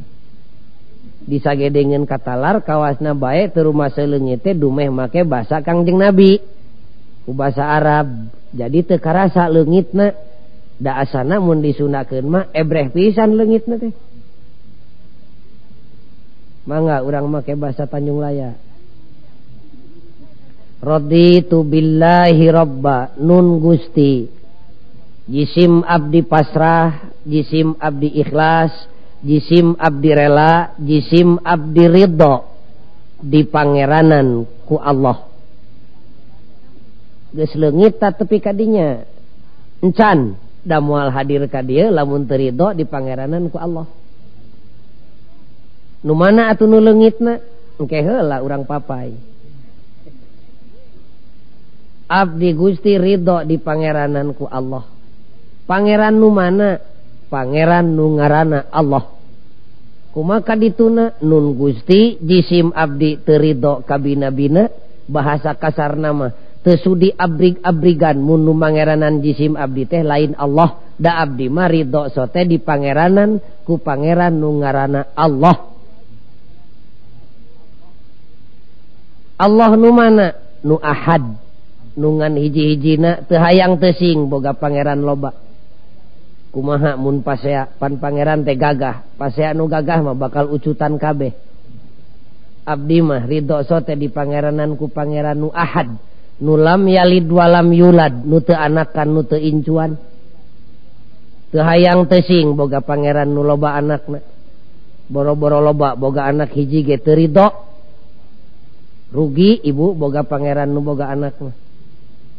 bisa 1.26 1.52
dengan 1.52 2.06
katalar 2.06 2.64
kawasna 2.64 3.12
baik 3.12 3.52
ter 3.52 3.68
rumah 3.68 3.92
teh 3.92 4.54
dumeh 4.56 4.88
make 4.88 5.20
basa 5.28 5.60
Kangjeng 5.60 6.00
nabi. 6.00 6.40
Ku 7.28 7.36
basa 7.36 7.66
Arab 7.76 8.32
jadi 8.54 8.86
tekarasa 8.86 9.50
karasa 9.50 9.84
na 9.92 10.14
da 10.80 11.02
asana 11.02 11.42
mun 11.42 11.60
disunakeun 11.60 12.24
mah 12.24 12.44
ebreh 12.56 12.88
pisan 12.88 13.36
leungitna 13.36 13.76
teh. 13.76 13.92
Mangga 16.64 17.04
urang 17.04 17.28
make 17.28 17.52
bahasa 17.54 17.84
Tanjung 17.86 18.18
Layak 18.18 18.65
Raditu 20.76 21.64
billahi 21.64 22.44
robba 22.52 23.16
nun 23.16 23.56
gusti. 23.60 24.28
Jisim 25.26 25.82
abdi 25.82 26.22
pasrah 26.22 27.10
Jisim 27.26 27.74
abdi 27.82 28.14
ikhlas 28.22 28.70
Jisim 29.26 29.74
abdi 29.74 30.14
rela 30.14 30.78
Jisim 30.78 31.42
abdi 31.42 31.84
ridho 31.90 32.46
Di 33.18 33.42
pangeranan 33.42 34.46
ku 34.68 34.78
Allah. 34.78 35.26
Geus 37.34 37.52
leungit 37.58 37.98
tepi 37.98 38.38
kadinya 38.38 39.02
Encan 39.82 40.38
da 40.62 40.78
moal 40.78 41.10
hadir 41.10 41.42
ka 41.50 41.58
dieu 41.62 41.90
lamun 41.90 42.28
teu 42.28 42.38
ridho 42.38 42.70
di 42.76 42.86
pangeranan 42.86 43.50
ku 43.50 43.58
Allah. 43.58 43.88
Nu 46.06 46.14
mana 46.14 46.54
atuh 46.54 46.70
nu 46.70 46.78
leungitna 46.78 47.42
engke 47.82 47.98
heula 47.98 48.38
urang 48.46 48.62
papai. 48.62 49.35
Abdi 52.06 52.54
Gusti 52.54 52.94
Ridho 52.94 53.42
di 53.42 53.58
pangerananku 53.58 54.46
Allah. 54.46 54.86
Pangeran 55.66 56.14
nu 56.14 56.30
mana? 56.30 56.78
Pangeran 57.26 57.90
nu 57.90 58.14
ngarana 58.14 58.70
Allah. 58.70 59.10
Kumaka 60.14 60.56
dituna 60.56 61.18
Nun 61.20 61.52
Gusti 61.58 62.16
jisim 62.22 62.72
Abdi 62.72 63.20
Teridho 63.20 63.84
kabina-bina 63.84 64.70
bahasa 65.04 65.52
kasar 65.52 65.92
nama 65.92 66.32
tesudi 66.64 67.12
abrig-abrigan 67.12 68.16
munu 68.16 68.56
pangeranan 68.56 69.20
jisim 69.20 69.58
Abdi 69.58 69.84
teh 69.84 70.00
lain 70.00 70.32
Allah. 70.38 70.82
Da 70.96 71.20
Abdi 71.20 71.52
Maridho 71.52 72.08
sote 72.08 72.48
di 72.48 72.56
pangeranan 72.56 73.36
ku 73.68 73.76
pangeran 73.76 74.40
nu 74.40 74.56
ngarana 74.62 75.12
Allah. 75.12 75.56
Allah 79.36 79.70
nu 79.76 79.90
mana? 79.92 80.32
Nu 80.64 80.80
ahad. 80.80 81.45
nungan 81.96 82.36
hiji-hijina 82.36 83.24
tehhaang 83.24 83.80
tesing 83.80 84.28
boga 84.28 84.52
pangeran 84.52 85.00
loba. 85.00 85.32
Kumaha 86.52 86.96
mun 86.96 87.20
pasea 87.20 87.68
pan 87.76 88.00
pangeran 88.00 88.44
teh 88.44 88.56
gagah. 88.56 89.04
Pasea 89.20 89.52
nu 89.52 89.68
gagah 89.68 90.00
mah 90.00 90.16
bakal 90.16 90.48
ucutan 90.48 90.96
kabeh. 90.96 91.36
Abdi 92.64 92.98
mah 93.04 93.28
ridho 93.28 93.60
sote 93.64 93.92
di 93.92 94.08
pangeranan 94.08 94.76
ku 94.76 94.88
pangeran 94.88 95.36
nu 95.36 95.52
ahad. 95.52 95.96
Nulam 96.40 96.88
yalid 96.88 97.28
walam 97.28 97.72
yulad. 97.72 98.24
Nu 98.24 98.40
teu 98.40 98.56
anakan 98.56 99.08
nu 99.12 99.20
teu 99.28 99.40
incuan. 99.40 100.00
Teu 101.52 101.60
tesing 102.08 102.56
boga 102.56 102.80
pangeran 102.80 103.28
nu 103.28 103.44
loba 103.44 103.76
anakna. 103.76 104.20
Boro-boro 105.12 105.60
loba 105.60 105.92
boga 105.92 106.24
anak 106.24 106.56
hiji 106.56 106.88
ge 106.88 106.96
ridho. 107.04 107.48
Rugi 109.12 109.60
ibu 109.60 109.92
boga 109.92 110.24
pangeran 110.24 110.72
nu 110.72 110.80
boga 110.80 111.12
anakna. 111.12 111.65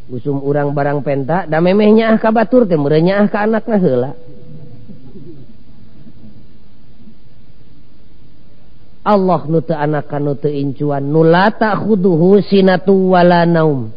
usum 0.07 0.39
urang 0.39 0.71
barang 0.71 1.03
penta 1.03 1.43
da 1.43 1.59
memehnya 1.59 2.15
ah 2.15 2.17
ka 2.19 2.31
batur 2.31 2.63
teh 2.63 2.79
merenya 2.79 3.19
ah 3.19 3.27
ka 3.27 3.43
anakna 3.43 3.77
heula. 3.79 4.11
Allah 9.07 9.41
nu 9.47 9.63
teu 9.63 9.75
anak 9.79 10.11
nu 10.19 10.35
teu 10.35 10.51
incuan 10.51 11.03
nu 11.07 11.23
la 11.23 11.47
takhuduhu 11.47 12.43
sinatu 12.43 13.15
wala 13.15 13.47
naum. 13.47 13.91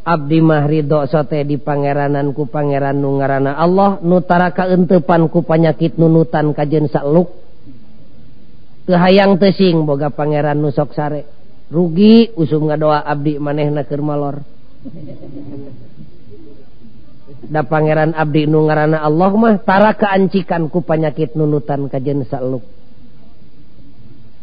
Abdi 0.00 0.40
mah 0.40 0.64
ridho 0.64 1.04
sote 1.08 1.44
di 1.44 1.56
pangeranan 1.60 2.32
ku 2.32 2.48
pangeran 2.48 3.00
nu 3.00 3.20
ngaranna 3.20 3.56
Allah 3.56 4.00
nu 4.04 4.20
taraka 4.20 4.68
entepan 4.68 5.28
ku 5.32 5.44
panyakit 5.44 5.96
nunutan 5.96 6.52
kajen 6.52 6.88
sakluk. 6.92 7.32
Teu 8.84 8.96
hayang 8.96 9.40
tesing 9.40 9.84
boga 9.88 10.12
pangeran 10.12 10.60
nu 10.60 10.72
sok 10.72 10.92
sare. 10.92 11.24
Rugi 11.72 12.32
usum 12.36 12.68
ngadoa 12.68 13.04
abdi 13.04 13.40
manehna 13.40 13.84
keur 13.88 14.04
malor. 14.04 14.59
Da 17.50 17.62
Pangeran 17.64 18.12
Abdi 18.12 18.44
Nu 18.44 18.66
ngaana 18.66 19.00
Allah 19.00 19.30
mah 19.32 19.56
tara 19.62 19.94
kaancikan 19.96 20.68
ku 20.68 20.82
panyakit 20.84 21.38
nunutan 21.38 21.88
kajen 21.88 22.26
saluk. 22.26 22.62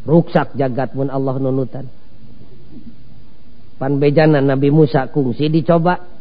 Ruksak 0.08 0.56
jagat 0.56 0.96
pun 0.96 1.12
Allah 1.12 1.36
nunutan. 1.38 1.86
Panbejanan 3.77 4.48
Nabi 4.48 4.72
Musa 4.74 5.06
kungsi 5.12 5.51
dicoba. 5.51 6.15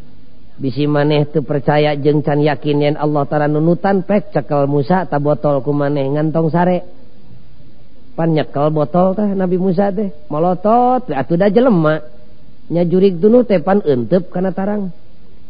Bisi 0.56 0.88
maneh 0.88 1.28
tuh 1.28 1.44
percaya 1.44 1.92
jeng 2.00 2.24
can 2.24 2.40
yakin 2.40 2.80
yen 2.80 2.96
Allah 2.96 3.28
tara 3.28 3.44
nunutan 3.44 4.08
pek 4.08 4.32
cekel 4.32 4.64
Musa 4.64 5.04
ta 5.04 5.20
botol 5.20 5.60
ku 5.60 5.72
maneh 5.72 6.08
ngantong 6.12 6.48
sare. 6.48 6.78
Pan 8.16 8.32
nyekel 8.32 8.72
botol 8.72 9.12
teh 9.12 9.28
Nabi 9.36 9.60
Musa 9.60 9.92
teh 9.92 10.12
molotot 10.32 11.04
atuh 11.08 11.36
da 11.36 11.52
jelema. 11.52 12.15
jurik 12.70 13.22
dulu 13.22 13.46
tepan 13.46 13.82
entep 13.86 14.30
kana 14.30 14.50
tarang. 14.50 14.90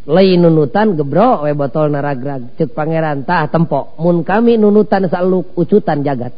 Lain 0.07 0.39
nunutan 0.39 0.95
gebro 0.95 1.43
we 1.43 1.51
botol 1.57 1.91
naragrag 1.91 2.55
cek 2.55 2.71
pangerantah 2.77 3.51
tempo. 3.51 3.99
Mun 3.99 4.23
kami 4.23 4.55
nunutan 4.55 5.11
saluk 5.11 5.51
ucutan 5.59 6.07
jagat. 6.07 6.31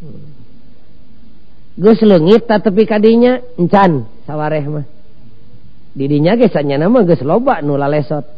Hmm. 0.00 0.24
Gus 1.76 2.00
lengit 2.00 2.48
tak 2.48 2.64
tepi 2.64 2.88
kadinya 2.88 3.36
encan 3.60 4.08
sawareh 4.24 4.64
mah. 4.64 4.86
Didinya 5.92 6.36
gesanya 6.36 6.80
nama 6.80 7.04
gus 7.04 7.20
loba 7.20 7.60
nu 7.60 7.76
lalesot. 7.76 8.35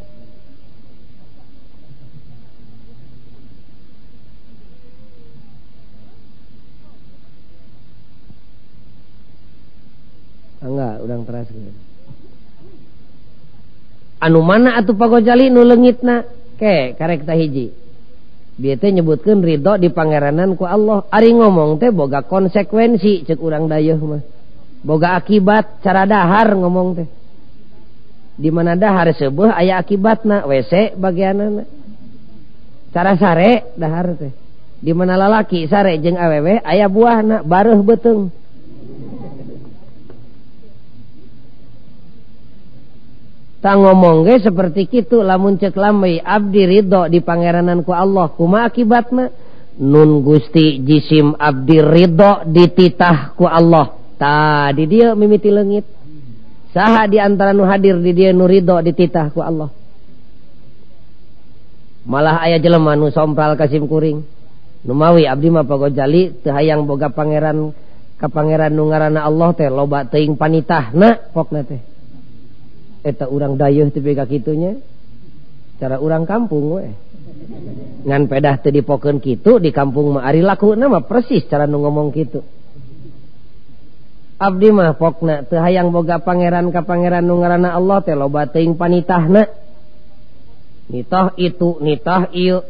anu 14.29 14.45
mana 14.45 14.77
atuh 14.77 14.93
pagojali 14.93 15.49
nu 15.49 15.65
leungitna? 15.65 16.23
Ke 16.61 16.93
karekta 16.93 17.33
hiji. 17.33 17.73
Dia 18.59 18.75
teh 18.75 18.91
nyebutkan 18.93 19.41
ridho 19.41 19.79
di 19.81 19.89
pangeranan 19.89 20.53
ku 20.53 20.69
Allah. 20.69 21.07
Ari 21.09 21.33
ngomong 21.33 21.81
teh 21.81 21.89
boga 21.89 22.21
konsekuensi 22.21 23.25
cek 23.25 23.39
urang 23.41 23.65
dayeuh 23.65 23.97
mah. 23.97 24.21
Boga 24.85 25.17
akibat 25.17 25.81
cara 25.81 26.05
dahar 26.05 26.53
ngomong 26.53 26.89
teh. 26.99 27.07
Di 28.39 28.53
mana 28.53 28.77
dahar 28.77 29.09
sebuah 29.15 29.57
aya 29.57 29.79
akibatna. 29.81 30.45
WC 30.45 30.99
bagianana. 30.99 31.63
Cara 32.91 33.15
sare 33.15 33.73
dahar 33.79 34.13
teh. 34.19 34.31
Di 34.79 34.91
mana 34.91 35.15
lalaki 35.15 35.63
sare 35.71 35.95
jeung 36.03 36.19
awewe 36.19 36.59
aya 36.63 36.87
buahna 36.91 37.43
bareuh 37.47 37.79
beuteung 37.83 38.31
tak 43.59 43.75
ngomong 43.75 44.23
ge 44.23 44.39
seperti 44.39 44.87
itu 44.87 45.19
lamun 45.19 45.59
cek 45.59 45.75
lamai 45.75 46.23
abdi 46.23 46.63
ridho 46.63 47.11
di 47.11 47.19
pangerananku 47.19 47.91
Allah 47.91 48.31
kuma 48.31 48.63
akibatnya 48.63 49.35
nun 49.79 50.23
gusti 50.23 50.83
jisim 50.83 51.35
abdi 51.39 51.79
ridho 51.79 52.43
dititahku 52.47 53.47
Allah. 53.47 53.95
Tadi 54.19 54.83
dia 54.83 55.15
mimiti 55.15 55.47
lengit 55.47 55.87
saha 56.75 57.07
di 57.07 57.15
antara 57.19 57.55
nu 57.55 57.63
hadir 57.63 57.95
di 58.03 58.11
dia 58.11 58.35
nu 58.35 58.43
ridho 58.43 58.79
dititahku 58.83 59.39
Allah. 59.39 59.71
Malah 62.03 62.43
ayah 62.47 62.59
jelema 62.59 62.99
nu 62.99 63.11
sompral 63.11 63.55
kasim 63.55 63.87
kuring. 63.87 64.23
Numawi 64.83 65.27
abdi 65.27 65.51
mah 65.51 65.67
pagojali 65.67 66.43
teu 66.43 66.55
hayang 66.55 66.87
boga 66.87 67.11
pangeran 67.11 67.75
ka 68.15 68.31
pangeran 68.31 68.71
nu 68.71 68.87
ngaranna 68.87 69.23
Allah 69.23 69.51
teh 69.51 69.67
loba 69.67 70.07
teuing 70.07 70.35
panitahna 70.39 71.31
pokna 71.35 71.63
teh. 71.67 71.88
eta 73.03 73.31
urang 73.31 73.55
dayuh 73.55 73.87
TPK 73.87 74.19
kitunya 74.27 74.79
cara 75.79 75.97
urang 75.97 76.27
kampung 76.27 76.75
we. 76.75 76.87
Ngan 78.03 78.27
pedah 78.27 78.59
teu 78.59 78.71
dipokeun 78.71 79.23
kitu 79.23 79.59
di 79.59 79.71
kampung 79.71 80.15
mah 80.15 80.27
ari 80.27 80.43
lakuna 80.43 80.91
mah 80.91 81.03
persis 81.07 81.47
cara 81.47 81.67
nu 81.67 81.79
ngomong 81.83 82.11
kitu. 82.11 82.43
Abdi 84.39 84.71
mah 84.71 84.95
pokna 84.95 85.47
teu 85.47 85.59
hayang 85.59 85.91
boga 85.91 86.19
pangeran 86.23 86.71
ka 86.71 86.83
pangeran 86.83 87.23
nu 87.27 87.39
ngaranna 87.39 87.75
Allah 87.75 87.99
teh 88.03 88.15
loba 88.15 88.47
teuing 88.47 88.75
panitahna. 88.75 89.47
Nitah 90.89 91.37
itu 91.37 91.79
nitah 91.79 92.31
ieu. 92.35 92.63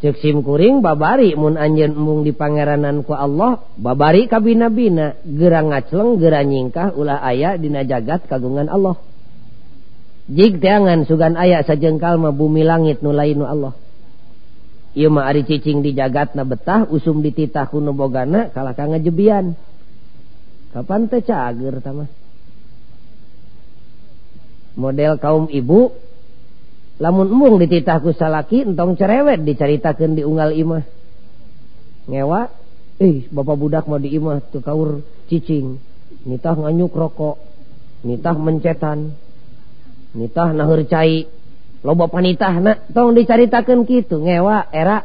simkuring 0.00 0.80
babari. 0.80 1.36
Mun 1.36 1.60
anjen 1.60 1.92
embung 1.92 2.24
di 2.24 2.32
Pangeran 2.32 3.04
ku 3.04 3.12
Allah 3.12 3.60
babari 3.76 4.24
kabinabina 4.24 5.20
gerang 5.28 5.70
ngacleng 5.70 6.16
gerang 6.16 6.48
nyingkah 6.48 6.96
ulah 6.96 7.20
aya 7.20 7.60
dina 7.60 7.84
jagat 7.84 8.24
kagungan 8.24 8.72
Allah. 8.72 8.96
Jigdangan 10.30 11.04
sugan 11.04 11.36
aya 11.36 11.60
sajengkal 11.60 12.16
ma 12.16 12.32
bumi 12.32 12.64
langit 12.64 13.04
nulainu 13.04 13.44
Allah. 13.44 13.74
Ieu 14.96 15.12
mah 15.12 15.30
ari 15.30 15.46
cicing 15.46 15.86
di 15.86 15.94
jagat 15.94 16.34
na 16.34 16.42
betah 16.42 16.88
usum 16.88 17.22
dititah 17.22 17.70
kuno 17.70 17.94
bogana 17.94 18.50
kalah 18.50 18.74
ka 18.74 18.90
ngajebian. 18.90 19.54
Kapan 20.70 21.10
teh 21.10 21.22
cager 21.22 21.82
tamah 21.82 22.20
model 24.80 25.18
kaum 25.18 25.44
ibu 25.50 25.92
lamun 27.00 27.32
embung 27.32 27.56
dititahku 27.56 28.12
salaki 28.12 28.68
entong 28.68 28.94
cerewet 28.94 29.40
diceritakan 29.40 30.20
di 30.20 30.22
unggal 30.22 30.52
imah. 30.52 30.84
Ngewa 32.06 32.40
ih 33.00 33.24
eh, 33.24 33.32
bapak 33.32 33.56
budak 33.56 33.84
mau 33.88 33.96
di 33.96 34.12
imah 34.12 34.44
tuh 34.52 34.60
kaur 34.60 35.00
cicing. 35.32 35.80
Nitah 36.28 36.60
nganyuk 36.60 36.92
rokok 36.92 37.40
nitah 38.04 38.36
mencetan 38.36 39.16
nitah 40.12 40.52
nahur 40.52 40.84
cai. 40.84 41.24
Loba 41.80 42.12
panitah 42.12 42.60
na 42.60 42.76
tong 42.92 43.16
diceritakan 43.16 43.88
gitu 43.88 44.20
ngewa 44.20 44.68
era 44.68 45.00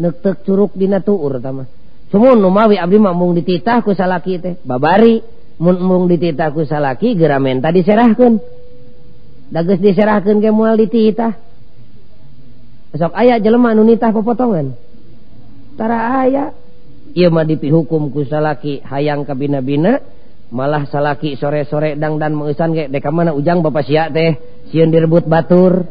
nektek 0.00 0.40
curug 0.40 0.72
dina 0.72 1.04
tuur 1.04 1.36
tama 1.36 1.68
cumun 2.08 2.40
numawi 2.40 2.80
abdi 2.80 2.96
mah 2.96 3.12
dititah 3.12 3.36
dititahku 3.84 3.92
salaki 3.92 4.40
teh 4.40 4.54
babari. 4.64 5.20
Mun 5.58 5.74
mung 5.82 6.06
dititahku 6.06 6.62
salaki 6.70 7.18
geramen 7.18 7.58
tadi 7.58 7.82
serahkan 7.82 8.38
dages 9.48 9.80
diserahkan 9.80 10.38
ke 10.40 10.50
mual 10.52 10.76
dititah 10.76 11.36
besok 12.92 13.12
ayah 13.20 13.36
jelema 13.36 13.76
nunitah 13.76 14.12
pepotongan. 14.12 14.72
Tara 15.76 16.24
ayah 16.24 16.56
ia 17.12 17.28
mah 17.28 17.44
dipi 17.44 17.68
hukum 17.72 18.12
ku 18.12 18.24
salaki 18.24 18.80
hayang 18.84 19.24
kabina-bina 19.24 20.00
malah 20.48 20.88
salaki 20.88 21.36
sore-sore 21.36 21.96
dang 22.00 22.16
dan 22.16 22.32
mengesan 22.32 22.72
ge 22.72 22.84
deka 22.88 23.12
mana 23.12 23.36
ujang 23.36 23.60
bapak 23.60 23.84
sia 23.84 24.08
teh 24.08 24.40
sieun 24.72 24.92
direbut 24.92 25.28
batur. 25.28 25.84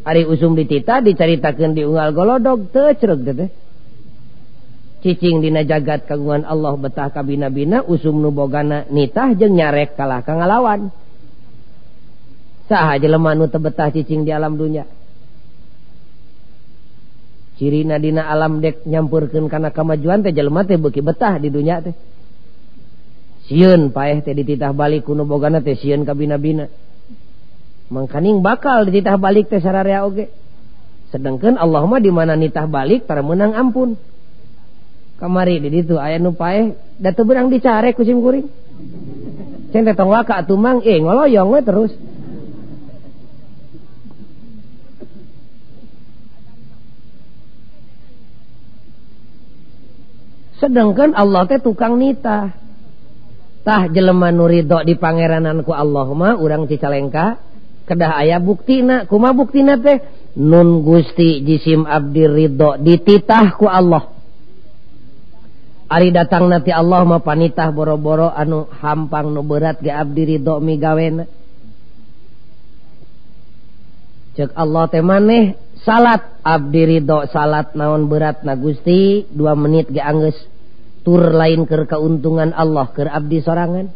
Ari 0.00 0.24
usum 0.24 0.56
ditita 0.56 1.04
diceritakan 1.04 1.76
di 1.76 1.84
unggal 1.84 2.16
golodog 2.16 2.72
tecereg 2.72 3.20
teh 3.20 3.50
cicing 5.00 5.40
dina 5.44 5.64
jagat 5.64 6.04
kagungan 6.08 6.44
Allah 6.44 6.76
betah 6.76 7.08
kabina-bina 7.12 7.84
usum 7.84 8.20
nubogana 8.20 8.88
nitah 8.88 9.32
jeng 9.36 9.56
nyarek 9.56 9.96
kalah 9.96 10.24
kangalawan 10.24 10.88
ngalawan. 10.88 11.08
sah 12.70 12.94
aja 12.94 13.10
lemanu 13.10 13.50
tebetah 13.50 13.90
cicing 13.90 14.22
di 14.22 14.30
alam 14.30 14.54
dunya 14.54 14.86
ciri 17.60 17.84
nadina 17.84 18.24
alam 18.24 18.64
dek 18.64 18.88
nyampurkan 18.88 19.44
karena 19.52 19.68
kemajuan 19.68 20.24
teh 20.24 20.32
jelema 20.32 20.64
teh 20.64 20.80
beki 20.80 21.04
betah 21.04 21.36
di 21.36 21.52
dunya 21.52 21.84
teh. 21.84 21.92
Siun 23.52 23.92
paeh 23.92 24.24
teh 24.24 24.32
dititah 24.32 24.72
balik 24.72 25.04
kuno 25.04 25.28
bogana 25.28 25.60
teh 25.60 25.76
siun 25.76 26.08
kabina-bina 26.08 26.72
mangkaning 27.92 28.40
bakal 28.40 28.88
dititah 28.88 29.20
balik 29.20 29.52
teh 29.52 29.60
sararea 29.60 30.08
oge. 30.08 30.32
Sedangkan 31.12 31.60
Allah 31.60 31.84
mah 31.84 32.00
di 32.00 32.08
mana 32.08 32.32
nitah 32.32 32.64
balik 32.64 33.04
para 33.04 33.20
menang 33.20 33.52
ampun. 33.52 34.00
Kamari 35.20 35.60
di 35.60 35.68
ditu 35.68 36.00
aya 36.00 36.16
nu 36.16 36.32
paeh 36.32 36.72
da 36.96 37.12
teu 37.12 37.28
beurang 37.28 37.52
dicare 37.52 37.92
kucing 37.92 38.24
kuring. 38.24 38.48
Cen 39.68 39.84
teh 39.84 39.92
tong 39.92 40.08
waka 40.08 40.40
atuh 40.40 40.56
mang. 40.56 40.80
Eh 40.80 40.96
ngoloyong 40.96 41.52
we 41.52 41.60
terus. 41.60 41.92
sedangkan 50.60 51.16
Allah 51.16 51.48
teh 51.48 51.58
tukang 51.58 51.96
nitah. 51.96 52.52
Tah 53.60 53.82
jelema 53.92 54.32
nu 54.32 54.48
ridho 54.48 54.80
di 54.84 54.96
Allah 54.96 56.06
mah 56.16 56.36
urang 56.40 56.64
Cicalengka 56.64 57.36
kedah 57.84 58.16
aya 58.16 58.40
buktina 58.40 59.04
kuma 59.04 59.36
buktina 59.36 59.76
teh 59.76 60.00
nun 60.38 60.80
Gusti 60.86 61.42
jisim 61.42 61.84
Abdi 61.84 62.24
Ridho 62.24 62.78
dititahku 62.80 63.66
Allah. 63.66 64.14
Ari 65.90 66.14
datang 66.14 66.46
nanti 66.46 66.70
Allah 66.70 67.02
mah 67.02 67.20
panitah 67.20 67.68
boro-boro 67.74 68.30
anu 68.30 68.70
hampang 68.80 69.34
nu 69.34 69.42
berat 69.42 69.82
ge 69.82 69.90
Abdi 69.90 70.22
Ridho 70.36 70.62
migawena 70.62 71.26
cek 74.38 74.54
Allah 74.54 74.86
teh 74.88 75.02
maneh 75.02 75.58
salat 75.84 76.40
Abdi 76.44 76.82
Ridho 76.96 77.28
salat 77.30 77.72
naon 77.76 78.08
berat 78.10 78.44
na 78.44 78.56
Gusti? 78.56 79.24
Dua 79.30 79.56
menit 79.56 79.88
geangges 79.88 80.36
tur 81.02 81.32
lain 81.32 81.64
ke 81.64 81.88
keuntungan 81.88 82.52
Allah 82.52 82.88
ke 82.92 83.04
Abdi 83.04 83.38
sorangan. 83.40 83.86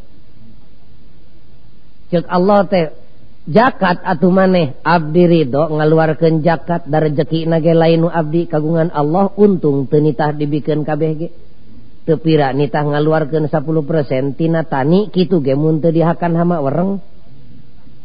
Cek 2.12 2.27
Allah 2.29 2.61
teh 2.68 2.87
jakat 3.44 4.01
atau 4.01 4.33
maneh 4.33 4.77
Abdi 4.81 5.25
Ridho 5.29 5.68
ngaluarkan 5.68 6.40
jakat 6.40 6.88
dari 6.88 7.12
rezeki 7.12 7.44
nage 7.49 7.73
lainu 7.77 8.09
Abdi 8.09 8.49
kagungan 8.49 8.88
Allah 8.92 9.29
untung 9.37 9.85
tenitah 9.88 10.33
dibikin 10.33 10.85
KBG 10.85 11.44
tepira 12.05 12.53
nitah 12.53 12.85
ngaluarkan 12.85 13.49
10% 13.49 14.37
tina 14.37 14.64
tani 14.64 15.09
gitu 15.12 15.40
gemun 15.40 15.81
teu 15.81 15.92
dihakan 15.92 16.33
hama 16.37 16.61
wereng. 16.61 17.01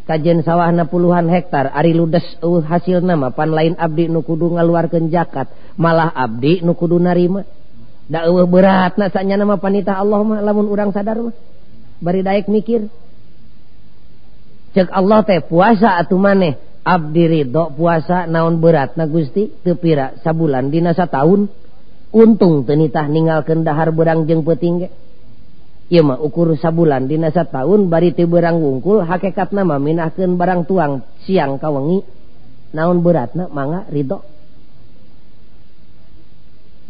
Kajen 0.09 0.41
sawahna 0.41 0.89
puluhan 0.89 1.29
hektar 1.29 1.69
Ari 1.69 1.93
ludes 1.93 2.25
uh, 2.41 2.65
hasil 2.65 3.05
nama 3.05 3.29
pan 3.29 3.53
lain 3.53 3.77
Abdi 3.77 4.09
nukudu 4.09 4.57
ngaluarkan 4.57 5.13
jakat 5.13 5.53
malah 5.77 6.09
Abdi 6.09 6.65
nukudu 6.65 6.97
narima. 6.97 7.45
Da 8.09 8.25
uh, 8.25 8.49
berat 8.49 8.97
nasanya 8.97 9.37
nama 9.37 9.61
panita 9.61 9.93
Allah 9.93 10.25
mah 10.25 10.41
lamun 10.41 10.65
urang 10.65 10.89
sadar 10.89 11.21
mah. 11.21 11.37
Bari 12.01 12.25
daek 12.25 12.49
mikir. 12.49 12.89
Cek 14.73 14.89
Allah 14.89 15.21
teh 15.21 15.45
puasa 15.45 16.01
atuh 16.01 16.17
maneh 16.17 16.57
Abdi 16.81 17.29
ridho 17.29 17.69
puasa 17.77 18.25
naon 18.25 18.57
berat 18.57 18.97
na 18.97 19.05
Gusti 19.05 19.53
tepira 19.61 20.17
sabulan 20.25 20.73
dinasa 20.73 21.05
tahun 21.05 21.53
untung 22.09 22.65
tenitah 22.65 23.05
ninggal 23.05 23.45
kendahar 23.45 23.93
berang 23.93 24.25
jeng 24.25 24.41
petingge 24.41 24.89
mah 25.97 26.21
ukur 26.21 26.53
sabulan 26.53 27.09
dina 27.09 27.33
sataun 27.33 27.89
bari 27.89 28.13
teu 28.13 28.29
berang 28.29 28.61
wungkul 28.61 29.01
hakikatna 29.01 29.65
mah 29.65 29.81
minahkeun 29.81 30.37
barang 30.37 30.69
tuang 30.69 31.01
siang 31.25 31.57
ka 31.57 31.73
wengi. 31.73 32.05
Naon 32.69 33.01
beratna? 33.01 33.49
Mangga 33.49 33.89
ridho 33.89 34.21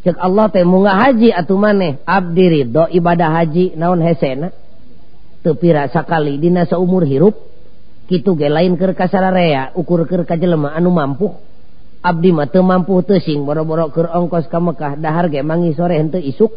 cek 0.03 0.15
Allah 0.15 0.47
teh 0.51 0.63
munga 0.67 0.95
haji 0.99 1.31
atuh 1.31 1.55
maneh. 1.55 2.03
Abdi 2.03 2.45
ridho 2.51 2.91
ibadah 2.91 3.39
haji 3.39 3.79
naon 3.79 4.03
hesena? 4.03 4.51
Teu 5.39 5.55
pira 5.55 5.87
sakali 5.87 6.35
dina 6.35 6.67
saumur 6.67 7.07
hirup 7.07 7.39
kitu 8.11 8.35
ge 8.35 8.51
lain 8.51 8.75
keur 8.75 8.91
kasararea 8.91 9.71
ukur 9.79 10.03
keur 10.03 10.27
ka 10.27 10.35
jelema 10.35 10.75
anu 10.75 10.91
mampu 10.91 11.31
abdi 12.03 12.35
mah 12.35 12.51
teu 12.51 12.65
mampu 12.65 12.99
teu 13.07 13.23
sing 13.23 13.47
boro-boro 13.47 13.87
keur 13.95 14.11
ongkos 14.11 14.51
ka 14.51 14.59
Mekah 14.59 14.99
dahar 14.99 15.31
ge 15.31 15.39
mangi 15.39 15.71
sore 15.71 15.95
henteu 15.95 16.19
isuk. 16.19 16.51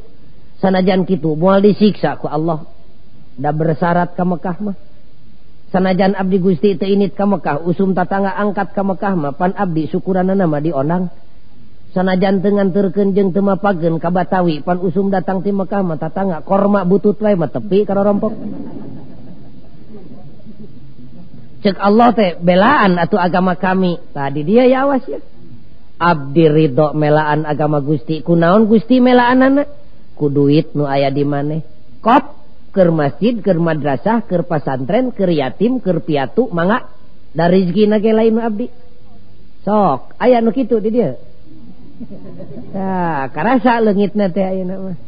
Sanajan 0.63 1.03
kitu 1.03 1.35
moal 1.35 1.59
disiksa 1.59 2.15
ku 2.23 2.31
Allah. 2.31 2.63
Da 3.35 3.51
bersyarat 3.51 4.15
ka 4.15 4.23
Mekah 4.23 4.57
mah. 4.63 4.77
Sanajan 5.75 6.15
abdi 6.15 6.39
Gusti 6.39 6.79
teu 6.79 6.87
init 6.87 7.19
ka 7.19 7.27
Mekah 7.27 7.67
usum 7.67 7.91
tatangga 7.91 8.39
angkat 8.39 8.71
ka 8.71 8.87
Mekah 8.87 9.19
mah 9.19 9.33
pan 9.35 9.51
abdi 9.59 9.91
syukuranana 9.91 10.47
mah 10.47 10.63
dionang 10.63 11.11
sanajan 11.93 12.41
dengan 12.41 12.73
terkenjeng 12.73 13.37
tema 13.37 13.61
pagen 13.61 14.01
kabatawi 14.01 14.65
pan 14.65 14.81
usum 14.81 15.13
datang 15.13 15.45
ti 15.45 15.53
Mekah 15.53 15.83
mata 15.85 16.09
tangga 16.09 16.41
korma 16.41 16.87
butut 16.89 17.21
wae 17.21 17.37
mah 17.37 17.53
tepi 17.53 17.85
karo 17.85 18.01
rompok 18.05 18.33
cek 21.63 21.79
Allah 21.79 22.11
teh 22.13 22.31
belaan 22.43 22.99
atau 22.99 23.17
agama 23.23 23.55
kami. 23.55 24.03
Tadi 24.11 24.43
dia 24.43 24.67
ya 24.67 24.83
awas 24.85 25.07
ya. 25.07 25.23
Abdi 26.03 26.51
ridho 26.51 26.91
melaan 26.99 27.47
agama 27.47 27.79
Gusti. 27.79 28.21
Kunaon 28.27 28.67
Gusti 28.67 28.99
melaan 28.99 29.47
anak 29.47 29.71
ku 30.23 30.31
duit 30.31 30.71
nu 30.79 30.87
aya 30.87 31.11
di 31.11 31.27
maneh. 31.27 31.67
Kop 31.99 32.39
ke 32.71 32.87
masjid 32.95 33.35
ke 33.43 33.51
madrasah 33.59 34.23
ke 34.23 34.39
pasantren 34.47 35.11
ke 35.11 35.27
yatim 35.27 35.83
ke 35.83 35.91
piatu 35.99 36.47
manga 36.55 36.87
dari 37.35 37.67
rezeki 37.67 37.91
nake 37.91 38.11
lain 38.15 38.39
Abdi. 38.39 38.71
Sok 39.67 40.15
aya 40.23 40.39
nu 40.39 40.55
gitu 40.55 40.79
di 40.79 40.95
dia. 40.95 41.19
Nah, 42.71 43.27
karasa 43.35 43.83
lengit 43.83 44.15
na 44.15 44.31
teh 44.31 44.47
ayeuna 44.47 44.79
mah. 44.79 44.99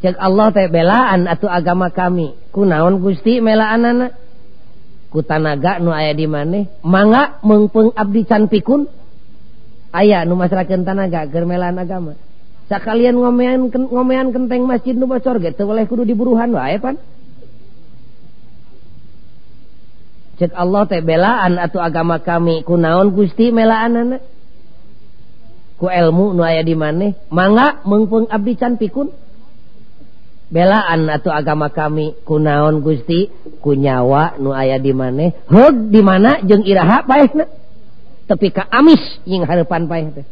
Cek 0.00 0.16
Allah 0.16 0.48
teh 0.56 0.68
belaan 0.72 1.28
atau 1.28 1.52
agama 1.52 1.92
kami. 1.92 2.32
Kunaon 2.48 2.96
Gusti 3.04 3.44
melaan 3.44 3.84
anak 3.84 4.16
ku 5.12 5.20
tanaga 5.20 5.76
nu 5.84 5.92
aya 5.92 6.16
di 6.16 6.24
maneh. 6.24 6.64
Manga 6.80 7.36
mengpeng 7.44 7.92
abdi 7.92 8.24
can 8.24 8.48
pikun 8.48 8.88
aya 9.92 10.24
nu 10.24 10.34
masyarakat 10.34 10.82
tanaga 10.82 11.28
germelan 11.28 11.76
agama. 11.76 12.16
Kalian 12.72 13.20
ngomean 13.20 13.68
ngomean 13.68 14.32
kenteng 14.32 14.64
masjid 14.64 14.96
nu 14.96 15.04
bocor 15.04 15.36
ge 15.44 15.52
teu 15.52 15.68
boleh 15.68 15.84
kudu 15.84 16.08
diburuhan 16.08 16.48
wae 16.56 16.72
eh, 16.72 16.80
pan. 16.80 16.96
Cek 20.40 20.56
Allah 20.56 20.88
teh 20.88 21.04
belaan 21.04 21.60
atau 21.60 21.84
agama 21.84 22.16
kami. 22.24 22.64
Kunaon 22.64 23.12
gusti 23.12 23.52
melaan 23.52 23.92
anak 23.92 24.22
ku 25.76 25.92
ilmu 25.92 26.32
nu 26.32 26.40
aya 26.40 26.64
di 26.64 26.72
maneh? 26.72 27.12
Mangga 27.28 27.84
mengpeng 27.84 28.32
abdi 28.32 28.56
can 28.56 28.80
pikun. 28.80 29.12
Belaan 30.48 31.12
atau 31.12 31.28
agama 31.28 31.68
kami. 31.68 32.16
Kunaon 32.24 32.80
gusti? 32.80 33.28
Kunyawa 33.60 34.40
nu 34.40 34.56
aya 34.56 34.80
di 34.80 34.96
maneh? 34.96 35.44
Heug 35.44 35.92
di 35.92 36.00
mana? 36.00 36.40
Jeung 36.40 36.64
iraha 36.64 37.04
paehna 37.04 37.44
tepi 38.32 38.48
ka 38.48 38.64
amis 38.72 39.20
ying 39.28 39.44
harapan 39.44 39.84
paeh 39.84 40.08
teh. 40.16 40.26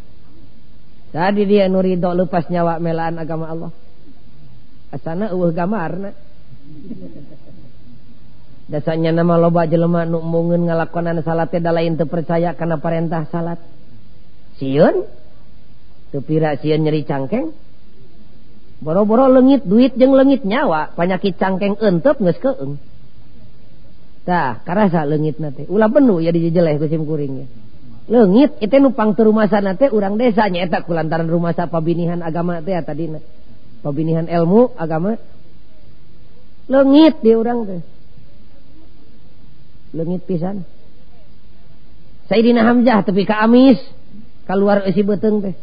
Tadi 1.13 1.45
dia 1.45 1.69
nurido 1.69 2.09
lepas 2.17 2.49
nyawa 2.49 2.81
melaan 2.81 3.21
agama 3.21 3.53
Allah. 3.53 3.73
Asana 4.89 5.29
eueuh 5.29 5.53
gamarna. 5.53 6.17
Dasarnya 8.71 9.11
nama 9.11 9.35
loba 9.37 9.67
jelema 9.67 10.07
nu 10.07 10.23
mungkin 10.23 10.71
ngalakonan 10.71 11.21
salat 11.21 11.53
teh 11.53 11.61
lain 11.61 12.01
teu 12.01 12.09
percaya 12.09 12.57
karena 12.57 12.81
perintah 12.81 13.29
salat. 13.29 13.61
Sieun 14.57 15.05
teu 16.15 16.25
pira 16.25 16.57
sieun 16.57 16.81
nyeri 16.81 17.05
cangkeng? 17.05 17.53
Boro-boro 18.81 19.29
lengit 19.29 19.69
duit 19.69 19.93
jeung 19.99 20.17
lengit 20.17 20.47
nyawa 20.49 20.97
penyakit 20.97 21.37
cangkeng 21.37 21.77
entep 21.85 22.17
geus 22.17 22.41
keung 22.41 22.81
tah 24.25 24.63
karasa 24.63 25.03
leungitna 25.05 25.51
teh. 25.51 25.67
Ulah 25.67 25.91
penuh 25.91 26.23
ya 26.23 26.31
dijeleh 26.31 26.79
kusim 26.79 27.03
kuringnya 27.03 27.51
Leungit 28.11 28.59
itu 28.59 28.75
nupangtu 28.83 29.23
rumah 29.23 29.47
sana 29.47 29.79
teh 29.79 29.87
urang 29.87 30.19
desa 30.19 30.51
eta 30.51 30.83
ku 30.83 30.91
lantaran 30.91 31.31
rumah 31.31 31.55
sa 31.55 31.71
pabinihan 31.71 32.19
agama 32.27 32.59
teh 32.59 32.75
ya 32.75 32.83
tadi 32.83 33.07
pabinihan 33.87 34.27
ilmu 34.27 34.75
agama. 34.75 35.15
Leungit 36.67 37.23
di 37.23 37.31
orang 37.39 37.59
teh. 37.71 37.81
Lengit 39.95 40.23
pisan. 40.27 40.67
Sayyidina 42.27 42.63
Hamzah 42.63 43.03
tapi 43.07 43.27
ke 43.27 43.35
amis 43.35 43.79
keluar 44.43 44.83
isi 44.91 45.07
beteng 45.07 45.47
teh. 45.47 45.55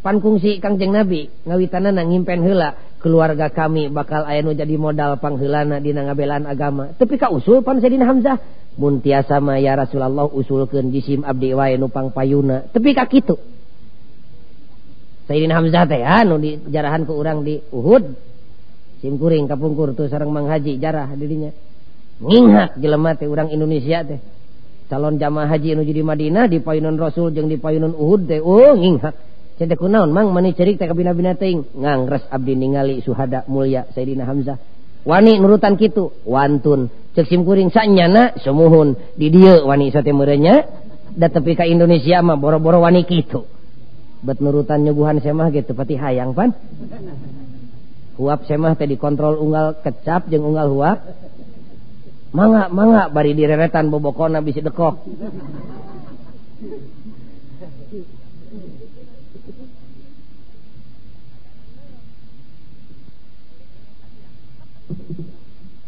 Pan 0.00 0.24
kungsi 0.24 0.64
kangjeng 0.64 0.96
Nabi 0.96 1.28
ngawitanana 1.44 2.04
ngimpen 2.04 2.40
heula 2.40 2.76
keluarga 3.04 3.52
kami 3.52 3.92
bakal 3.92 4.24
aya 4.24 4.40
nu 4.40 4.56
jadi 4.56 4.80
modal 4.80 5.20
pangheulana 5.20 5.76
dina 5.80 6.08
ngabelaan 6.08 6.48
agama. 6.48 6.96
Tapi 6.96 7.20
ka 7.20 7.28
usul 7.28 7.60
pan 7.60 7.84
Sayyidina 7.84 8.08
Hamzah 8.08 8.40
muntiasa 8.74 9.38
Maya 9.38 9.78
Rasulullah 9.78 10.26
usulkeun 10.26 10.90
jisim 10.90 11.22
Abdi 11.22 11.54
wae 11.54 11.78
nupang 11.78 12.10
payuna. 12.10 12.66
Tapi 12.70 12.90
ka 12.94 13.06
kitu. 13.06 13.38
Sayyidina 15.24 15.56
Hamzah 15.56 15.88
teh 15.88 16.04
ah, 16.04 16.20
anu 16.20 16.36
di 16.36 16.60
jarahan 16.68 17.08
ku 17.08 17.16
urang 17.16 17.46
di 17.46 17.56
Uhud. 17.72 18.04
Simkuring 19.00 19.48
kapungkur 19.48 19.96
tuh 19.96 20.08
sareng 20.08 20.32
Mang 20.32 20.48
Haji 20.48 20.76
jarah 20.76 21.08
dirinya. 21.16 21.52
Nginghak 22.20 22.76
jelema 22.76 23.16
teh 23.16 23.28
urang 23.28 23.48
Indonesia 23.48 24.04
teh. 24.04 24.20
Calon 24.84 25.16
jamaah 25.16 25.48
haji 25.48 25.72
anu 25.72 25.82
jadi 25.88 26.04
Madinah 26.04 26.44
di 26.44 26.60
payunan 26.60 27.00
Rasul 27.00 27.32
jeung 27.32 27.48
di 27.48 27.56
payunan 27.56 27.96
Uhud 27.96 28.28
teh 28.28 28.40
oh 28.44 28.76
nginghak. 28.76 29.16
Centek 29.54 29.80
kunaon 29.80 30.12
mang? 30.12 30.34
Mani 30.34 30.52
cerik 30.52 30.76
teh 30.76 30.84
ka 30.84 30.92
bina-bina 30.92 31.38
teuing. 31.38 31.78
Ngangres 31.78 32.28
abdi 32.28 32.52
ningali 32.52 33.00
suhada 33.00 33.48
mulia 33.48 33.88
Sayyidina 33.96 34.28
Hamzah. 34.28 34.60
Wani 35.08 35.40
nurutan 35.40 35.80
kitu. 35.80 36.12
Wantun. 36.28 37.03
Cek 37.14 37.30
sim 37.30 37.46
kuring 37.46 37.70
sanyana 37.70 38.34
semuhun 38.42 38.98
di 39.14 39.30
dieu 39.30 39.62
wani 39.64 39.94
sate 39.94 40.10
merenya. 40.10 40.66
Da 41.14 41.30
tepi 41.30 41.54
ka 41.54 41.62
Indonesia 41.62 42.18
mah 42.26 42.34
boro-boro 42.34 42.82
wani 42.82 43.06
kitu. 43.06 43.46
Bet 44.26 44.42
nurutan 44.42 44.82
nyuguhan 44.82 45.22
semah 45.22 45.46
gitu 45.54 45.70
pati 45.78 45.94
hayang 45.94 46.34
pan. 46.34 46.50
Huap 48.18 48.42
semah 48.50 48.74
teh 48.74 48.90
dikontrol 48.90 49.38
unggal 49.38 49.78
kecap 49.78 50.26
jeung 50.26 50.42
unggal 50.42 50.74
huap. 50.74 50.98
Mangga 52.34 52.66
mangga 52.66 53.06
bari 53.14 53.30
direretan 53.30 53.94
bobokona 53.94 54.42
bisi 54.42 54.58
dekok 54.58 55.06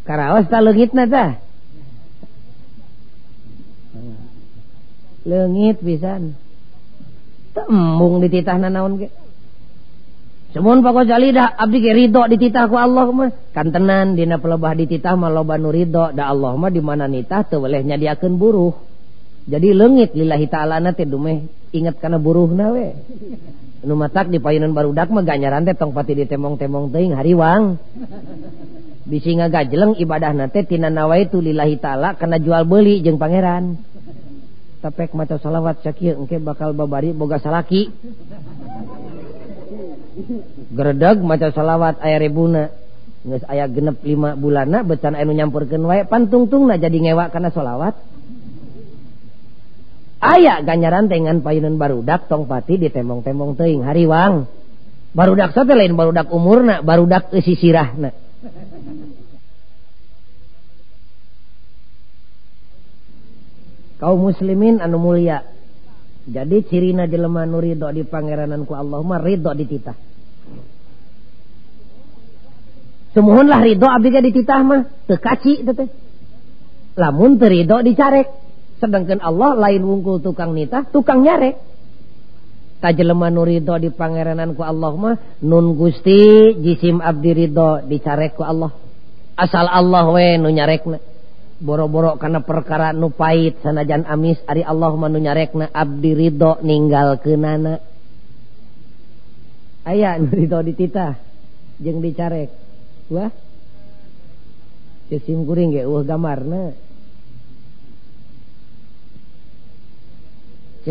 Karaos 0.06 0.46
ta 0.46 0.62
leungitna 0.62 1.04
tah. 1.10 1.42
Leungit 5.26 5.82
pisan. 5.82 6.38
Tembung 7.50 8.22
dititahna 8.22 8.70
naon 8.70 9.02
ge. 9.02 9.10
Semun 10.54 10.80
pokok 10.80 11.10
jalidah 11.10 11.58
abdi 11.58 11.82
ge 11.82 11.92
ridho 11.92 12.22
dititah 12.30 12.70
ku 12.70 12.78
Allah 12.78 13.10
mah. 13.10 13.30
Kantenan 13.50 14.14
dina 14.14 14.38
pelebah 14.38 14.78
dititah 14.78 15.18
mah 15.18 15.28
loba 15.28 15.58
nu 15.58 15.74
ridho 15.74 16.14
da 16.14 16.30
Allah 16.30 16.54
mah 16.54 16.70
di 16.70 16.78
mana 16.78 17.10
nitah 17.10 17.42
teu 17.42 17.58
boleh 17.58 17.82
nyadiakeun 17.82 18.38
buruh. 18.38 18.72
Jadi 19.46 19.74
leungit 19.74 20.14
lillahi 20.14 20.46
ta'ala 20.46 20.78
teh 20.94 21.06
dumeh 21.06 21.65
ingat 21.80 22.00
karena 22.00 22.16
buruh 22.20 22.48
nawe 22.48 22.86
matak 23.94 24.32
di 24.34 24.42
payunan 24.42 24.74
barudak 24.74 25.12
ganyaran 25.22 25.62
teh 25.62 25.78
tong 25.78 25.94
pati 25.94 26.18
ditemong 26.18 26.58
temong 26.58 26.90
teuing 26.90 27.14
hariwang. 27.14 27.78
Bisi 29.06 29.38
ngagajleng 29.38 30.02
ibadah 30.02 30.34
nate 30.34 30.66
tina 30.66 30.90
nawaitu 30.90 31.38
lillahi 31.38 31.78
ta'ala 31.78 32.18
karena 32.18 32.42
jual 32.42 32.66
beli 32.66 32.98
jeng 33.06 33.22
pangeran. 33.22 33.78
Tapek 34.82 35.14
maca 35.14 35.38
salawat 35.38 35.86
sakit 35.86 36.18
engke 36.18 36.42
bakal 36.42 36.74
babari 36.74 37.14
boga 37.14 37.38
salaki. 37.38 37.86
Geredeg 40.74 41.22
maca 41.22 41.54
salawat 41.54 42.02
ayah 42.02 42.18
rebuna 42.18 42.64
nges 43.26 43.42
ayah 43.50 43.66
genep 43.70 44.02
lima 44.06 44.34
bulana 44.38 44.82
becan 44.86 45.14
anu 45.14 45.34
nyampurkeun 45.34 45.82
wae 45.86 46.02
pantungtung 46.10 46.66
jadi 46.66 46.98
ngewa 46.98 47.30
karena 47.30 47.54
salawat. 47.54 47.94
aya 50.20 50.64
ganyaran 50.64 51.06
dengan 51.06 51.44
payunun 51.44 51.76
barudak 51.76 52.28
tongpati 52.30 52.80
di 52.80 52.88
temong-temong 52.88 53.56
teing 53.56 53.84
hariwang 53.84 54.48
barudak 55.16 55.56
sate 55.56 55.72
lain 55.72 55.96
barudak 55.96 56.28
umurna 56.28 56.84
barudak 56.84 57.32
isi 57.32 57.56
sirahna. 57.56 58.12
Kaum 63.96 64.28
muslimin 64.28 64.84
anu 64.84 65.00
mulia 65.00 65.56
jadi 66.26 66.58
cirina 66.66 67.06
jelema 67.06 67.46
nu 67.46 67.62
ridho 67.62 67.86
di 67.94 68.02
pangerananku 68.02 68.74
Allah 68.74 69.00
mah 69.00 69.22
ridho 69.22 69.50
di 69.54 69.64
titah. 69.64 69.96
Semuhun 73.14 73.46
lah 73.48 73.64
ridho 73.64 73.88
abdi 73.88 74.10
dititah 74.10 74.60
mah 74.60 74.80
teu 75.06 75.16
kaci 75.16 75.64
teh. 75.64 75.88
Lamun 76.98 77.38
teu 77.40 77.48
ridho 77.48 77.80
dicarek. 77.80 78.45
sedangkan 78.76 79.24
Allah 79.24 79.56
lain 79.56 79.82
wungkul 79.82 80.20
tukang 80.20 80.52
nitah 80.52 80.84
tukang 80.92 81.24
nyarek 81.24 81.76
nu 82.82 83.42
ridho 83.42 83.74
di 83.80 83.90
pangerananku 83.90 84.62
Allah 84.62 84.92
mah 84.94 85.16
nun 85.42 85.74
gusti 85.74 86.54
jisim 86.60 87.00
abdi 87.00 87.32
ridho 87.32 87.82
dicarek 87.88 88.36
ku 88.36 88.44
Allah. 88.44 88.70
Asal 89.36 89.68
Allah 89.68 90.04
we 90.12 90.36
nu 90.38 90.48
nyarekna. 90.52 91.00
Boro-boro 91.56 92.20
karena 92.20 92.44
perkara 92.44 92.92
nu 92.92 93.08
pait 93.08 93.56
sanajan 93.64 94.04
amis 94.04 94.36
ari 94.44 94.60
Allah 94.60 94.92
mah 94.92 95.08
nu 95.08 95.18
nyarekna 95.18 95.72
abdi 95.72 96.12
ridho 96.12 96.60
ninggal 96.60 97.16
kenana 97.24 97.80
aya 99.88 100.20
nu 100.20 100.28
ridho 100.28 100.60
dititah 100.60 101.16
jeung 101.80 102.04
dicarek. 102.04 102.52
Wah 103.08 103.32
jisim 105.08 105.48
kuring 105.48 105.72
ge 105.72 105.82
uh 105.88 106.04
gamarna. 106.04 106.85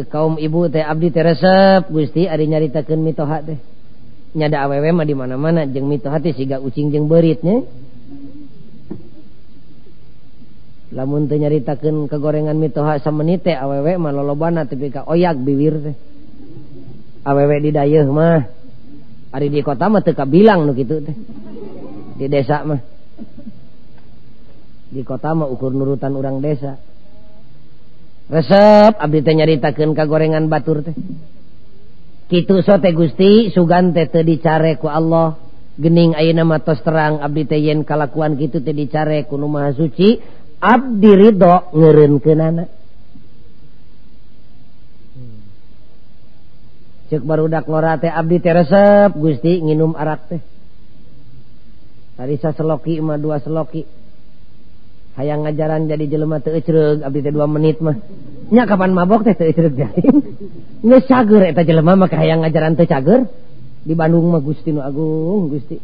kaum 0.03 0.35
ibu 0.35 0.67
teh 0.67 0.83
Abdi 0.83 1.07
teresep 1.15 1.87
Gusti 1.87 2.27
Ari 2.27 2.51
nyaritakan 2.51 2.99
mitoha 2.99 3.39
teh. 3.39 3.59
Nyada 4.35 4.67
awewe 4.67 4.91
mah 4.91 5.07
di 5.07 5.15
mana-mana 5.15 5.63
jeng 5.63 5.87
mitoha 5.87 6.19
teh 6.19 6.35
siga 6.35 6.59
ucing 6.59 6.91
jeng 6.91 7.07
beritnya 7.07 7.63
lamun 10.95 11.27
teu 11.27 11.35
nyaritakeun 11.35 12.07
kegorengan 12.07 12.55
mitoha 12.55 12.99
samenit 13.03 13.43
teh 13.43 13.55
awewe 13.55 13.99
mah 13.99 14.15
lolobana 14.15 14.63
tapi 14.63 14.91
ka 14.91 15.07
oyak 15.07 15.39
biwir 15.39 15.75
teh. 15.91 15.95
Awewe 17.25 17.55
di 17.63 17.71
dayeuh 17.75 18.07
mah. 18.11 18.47
Ari 19.35 19.51
di 19.51 19.59
kota 19.59 19.91
mah 19.91 20.03
teu 20.03 20.15
kabilang 20.15 20.63
nu 20.63 20.71
kitu 20.71 21.03
teh. 21.03 21.15
Di 22.15 22.31
desa 22.31 22.63
mah. 22.63 22.79
Di 24.87 25.03
kota 25.03 25.35
mah 25.35 25.51
ukur 25.51 25.75
nurutan 25.75 26.15
orang 26.15 26.39
desa. 26.39 26.79
resep 28.29 28.93
Abdi 28.97 29.19
nyaritakan 29.21 29.93
ka 29.93 30.03
gorengan 30.09 30.49
batur 30.49 30.81
teh. 30.81 30.95
Kitu 32.25 32.65
sote 32.65 32.89
Gusti 32.93 33.53
sugan 33.53 33.93
teh 33.93 34.09
teu 34.09 34.25
dicare 34.25 34.81
ku 34.81 34.89
Allah. 34.89 35.37
Gening 35.75 36.15
ayeuna 36.15 36.47
mah 36.47 36.63
tos 36.63 36.81
terang 36.81 37.21
Abdi 37.21 37.43
teh 37.45 37.59
yen 37.59 37.83
kalakuan 37.85 38.39
kitu 38.39 38.63
teh 38.63 38.73
dicare 38.73 39.27
ku 39.29 39.35
Nu 39.37 39.51
Maha 39.51 39.75
suci 39.75 40.17
Abdi 40.57 41.11
Ridho 41.13 41.69
ngeren 41.75 42.17
cek 47.05 47.21
barudak 47.21 47.69
ngora 47.69 47.95
lora 47.95 48.01
teh 48.01 48.09
Abdi 48.09 48.37
teh 48.41 48.53
resep 48.53 49.13
Gusti 49.13 49.61
nginum 49.61 49.93
arak 49.93 50.21
teh. 50.25 50.41
Tadi 52.15 52.35
sa 52.39 52.55
seloki 52.55 52.97
ima 52.97 53.19
dua 53.19 53.37
seloki. 53.43 53.85
hayang 55.15 55.47
ngajaran 55.47 55.87
jadi 55.87 56.05
jelema 56.11 56.43
teucreg 56.43 57.01
abdi 57.01 57.19
teh 57.23 57.31
2 57.31 57.47
menit 57.47 57.79
mah. 57.79 57.95
Nya 58.51 58.67
kapan 58.67 58.91
mabok 58.91 59.25
teh 59.25 59.33
teu 59.33 59.47
ecreug 59.47 59.73
jadi. 59.73 60.03
Geus 60.87 61.05
cager 61.07 61.41
eta 61.49 61.63
jelema 61.63 61.95
mah 61.95 62.11
hayang 62.11 62.43
ngajaran 62.43 62.75
teu 62.75 62.85
cager. 62.85 63.27
Di 63.85 63.93
Bandung 63.93 64.27
mah 64.33 64.41
Gusti 64.43 64.75
nu 64.75 64.83
Agung 64.83 65.49
Gusti. 65.49 65.79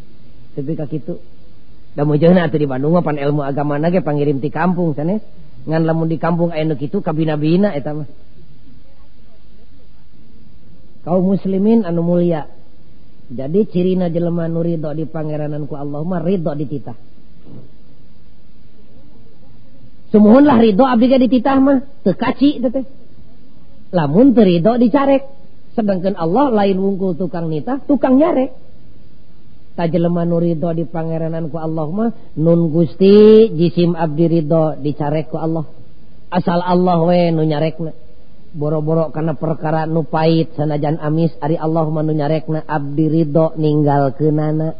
Tapi 0.54 0.72
ka 0.76 0.86
kitu. 0.86 1.18
Da 1.96 2.04
meujeunna 2.04 2.48
atuh 2.48 2.60
di 2.60 2.68
Bandung 2.68 2.96
mah 2.96 3.04
pan 3.04 3.16
ilmu 3.16 3.42
agama 3.44 3.80
ge 3.88 4.04
pangirim 4.04 4.44
ti 4.44 4.52
kampung 4.52 4.96
sanes 4.96 5.20
eh? 5.20 5.24
ngan 5.62 5.86
lamun 5.86 6.10
di 6.10 6.18
kampung 6.18 6.50
aya 6.50 6.66
nu 6.66 6.76
kitu 6.76 7.00
kabina-bina 7.00 7.72
eta 7.72 7.96
mah. 7.96 8.10
Kaum 11.08 11.34
muslimin 11.34 11.88
anu 11.88 12.04
mulia. 12.04 12.46
Jadi 13.32 13.64
cirina 13.72 14.12
jelema 14.12 14.52
nu 14.52 14.60
ridho 14.60 14.92
di 14.92 15.08
pangeranan 15.08 15.64
ku 15.66 15.80
Allah 15.80 16.04
mah 16.04 16.20
ridho 16.20 16.52
dititah 16.52 17.11
semohonlah 20.12 20.60
Ridho 20.60 20.84
Abdi 20.86 21.08
dititah 21.08 21.58
mah 21.58 21.80
tekaci 22.04 22.60
teteh 22.60 22.86
lamun 23.92 24.32
terido 24.32 24.80
dicarek 24.80 25.42
sedangkan 25.72 26.20
Allah 26.20 26.52
lain 26.52 26.78
wungkul 26.80 27.16
tukang 27.16 27.48
nitah 27.48 27.84
tukang 27.88 28.20
nyarek. 28.20 28.52
Tajelema 29.72 30.28
nu 30.28 30.44
Ridho 30.44 30.76
di 30.76 30.84
pangeranan 30.84 31.48
ku 31.48 31.56
Allah 31.56 31.88
mah 31.88 32.12
nun 32.36 32.76
Gusti 32.76 33.48
jisim 33.56 33.96
Abdi 33.96 34.26
Ridho 34.28 34.76
dicarek 34.84 35.32
ku 35.32 35.40
Allah. 35.40 35.64
Asal 36.32 36.60
Allah 36.60 37.00
we 37.08 37.32
nu 37.32 37.48
nyarekna. 37.48 37.96
Boro-boro 38.52 39.16
karena 39.16 39.32
perkara 39.32 39.88
nu 39.88 40.04
pait 40.04 40.52
sanajan 40.60 41.00
amis 41.00 41.32
ari 41.40 41.56
Allah 41.56 41.88
mah 41.88 42.04
nu 42.04 42.12
nyarekna 42.12 42.68
Abdi 42.68 43.06
Ridho 43.08 43.56
ninggal 43.56 44.12
kenana 44.20 44.76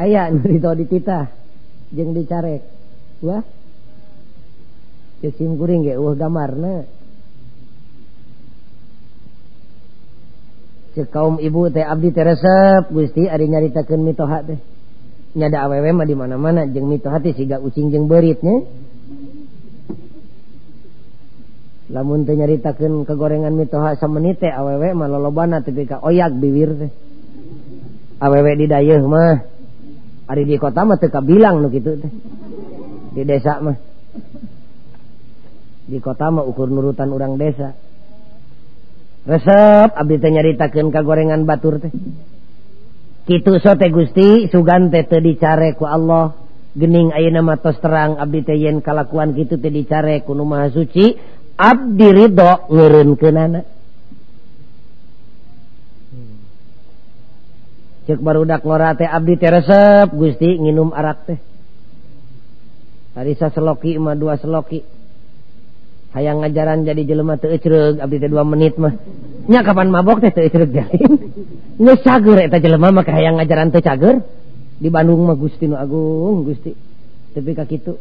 aya 0.00 0.28
nu 0.32 0.40
Ridho 0.40 0.72
dititah 0.72 1.28
jeung 1.92 2.16
dicarek. 2.16 2.77
wah. 3.22 3.42
Cuci 5.18 5.44
kuring 5.50 5.82
ge 5.82 5.98
uh 5.98 6.14
gamarna. 6.14 6.86
Cek 10.94 11.10
kaum 11.10 11.42
ibu 11.42 11.66
teh 11.74 11.82
abdi 11.82 12.14
teh 12.14 12.22
resep 12.22 12.90
Gusti 12.94 13.26
ari 13.26 13.50
nyaritakeun 13.50 14.02
mitoha 14.02 14.46
teh. 14.46 14.58
Nyada 15.34 15.66
awewe 15.66 15.90
mah 15.90 16.06
di 16.06 16.14
mana-mana 16.14 16.70
jeung 16.70 16.86
mitoha 16.86 17.18
teh 17.18 17.34
siga 17.34 17.58
ucing 17.58 17.90
jeung 17.90 18.06
beritnya 18.06 18.62
lamun 21.90 22.22
teh 22.22 22.38
nyaritakeun 22.38 23.02
kegorengan 23.02 23.54
mitoha 23.58 23.98
samenit 23.98 24.38
teh 24.38 24.54
awewe 24.54 24.94
mah 24.94 25.10
lolobana 25.10 25.58
tapi 25.62 25.82
ka 25.82 25.98
oyak 25.98 26.38
biwir 26.38 26.70
teh. 26.78 26.90
Awewe 28.22 28.54
di 28.54 28.66
dayeuh 28.70 29.02
mah. 29.02 29.34
Ari 30.30 30.46
di 30.46 30.54
kota 30.62 30.86
mah 30.86 30.98
teu 30.98 31.10
kabilang 31.10 31.58
nu 31.58 31.70
kitu 31.74 31.98
teh. 31.98 32.12
di 33.18 33.26
desa 33.26 33.58
mah. 33.58 33.74
Di 35.90 35.98
kota 35.98 36.30
mah 36.30 36.46
ukur 36.46 36.70
nurutan 36.70 37.10
urang 37.10 37.34
desa. 37.34 37.74
Resep 39.26 39.90
Abdi 39.98 40.16
teh 40.22 40.30
nyaritakeun 40.30 40.94
ka 40.94 41.02
gorengan 41.02 41.42
batur 41.42 41.82
teh. 41.82 41.90
Kitu 43.26 43.58
sote 43.58 43.90
Gusti 43.90 44.46
sugan 44.48 44.94
teh 44.94 45.02
teu 45.02 45.18
dicare 45.18 45.74
ku 45.74 45.82
Allah. 45.82 46.38
Gening 46.78 47.10
ayeuna 47.10 47.42
mah 47.42 47.58
tos 47.58 47.80
terang 47.82 48.22
abdi 48.22 48.46
teh 48.46 48.54
yen 48.54 48.78
kalakuan 48.78 49.34
kitu 49.34 49.58
teh 49.58 49.72
dicare 49.72 50.22
ku 50.22 50.30
nu 50.36 50.46
Maha 50.46 50.70
Suci 50.70 51.10
abdi 51.58 52.06
ridho 52.14 52.70
ngeureunkeunana 52.70 53.60
cek 58.06 58.20
barudak 58.22 58.62
ngora 58.62 58.94
teh 58.94 59.10
abdi 59.10 59.34
teh 59.36 59.50
resep 59.50 60.14
Gusti 60.14 60.54
nginum 60.60 60.94
arak 60.94 61.18
teh. 61.26 61.38
Harisa 63.18 63.50
seloki 63.50 63.98
mah 63.98 64.14
dua 64.14 64.38
seloki. 64.38 64.86
Hayang 66.14 66.38
ngajaran 66.38 66.86
jadi 66.86 67.02
jelema 67.02 67.34
teu 67.34 67.50
ecreug 67.50 67.98
abdi 67.98 68.22
teh 68.22 68.30
2 68.30 68.46
menit 68.46 68.78
mah. 68.78 68.94
Nya 69.50 69.66
kapan 69.66 69.90
mabok 69.90 70.22
teh 70.22 70.30
teu 70.30 70.46
ecreug 70.46 70.70
jalin. 70.70 71.12
Geus 71.82 72.00
cager 72.06 72.46
eta 72.46 72.62
jelema 72.62 72.94
mah 72.94 73.02
hayang 73.02 73.42
ngajaran 73.42 73.74
teu 73.74 73.82
cager. 73.82 74.22
Di 74.78 74.86
Bandung 74.86 75.26
mah 75.26 75.34
Gusti 75.34 75.66
nu 75.66 75.74
Agung, 75.74 76.46
Gusti. 76.46 76.70
Tapi 77.34 77.50
ka 77.58 77.66
kitu. 77.66 77.98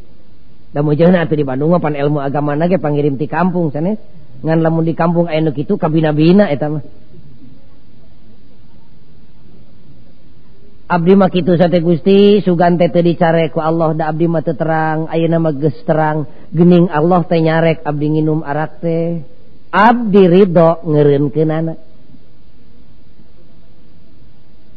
Da 0.69 0.85
mujahna 0.85 1.25
atuh 1.25 1.33
di 1.33 1.41
Bandung 1.41 1.73
mah 1.73 1.81
pan 1.81 1.97
ilmu 1.97 2.21
agama 2.21 2.53
ge 2.69 2.77
pangirim 2.77 3.17
ti 3.17 3.25
kampung 3.25 3.73
sanes. 3.73 3.97
Ngan 4.45 4.61
lamun 4.61 4.85
di 4.85 4.93
kampung 4.93 5.25
aya 5.25 5.41
nu 5.41 5.49
kitu 5.49 5.81
kabina-bina 5.81 6.45
eta 6.53 6.69
mah. 6.69 6.85
Abdi 10.87 11.19
mah 11.19 11.27
kitu 11.27 11.59
sate 11.59 11.83
Gusti 11.83 12.39
sugan 12.39 12.79
teh 12.79 12.87
teu 12.87 13.03
dicareku 13.03 13.59
Allah 13.59 13.91
da 13.91 14.07
abdi 14.07 14.23
mah 14.23 14.39
teu 14.39 14.55
terang 14.55 15.11
ayeuna 15.11 15.35
mah 15.35 15.51
geus 15.51 15.75
terang 15.83 16.23
gening 16.55 16.87
Allah 16.87 17.27
teh 17.27 17.43
nyarek 17.43 17.83
abdi 17.83 18.07
nginum 18.15 18.39
arak 18.39 18.79
teh. 18.79 19.19
Abdi 19.67 20.23
ridho 20.31 20.79
ngeureunkeunana 20.87 21.75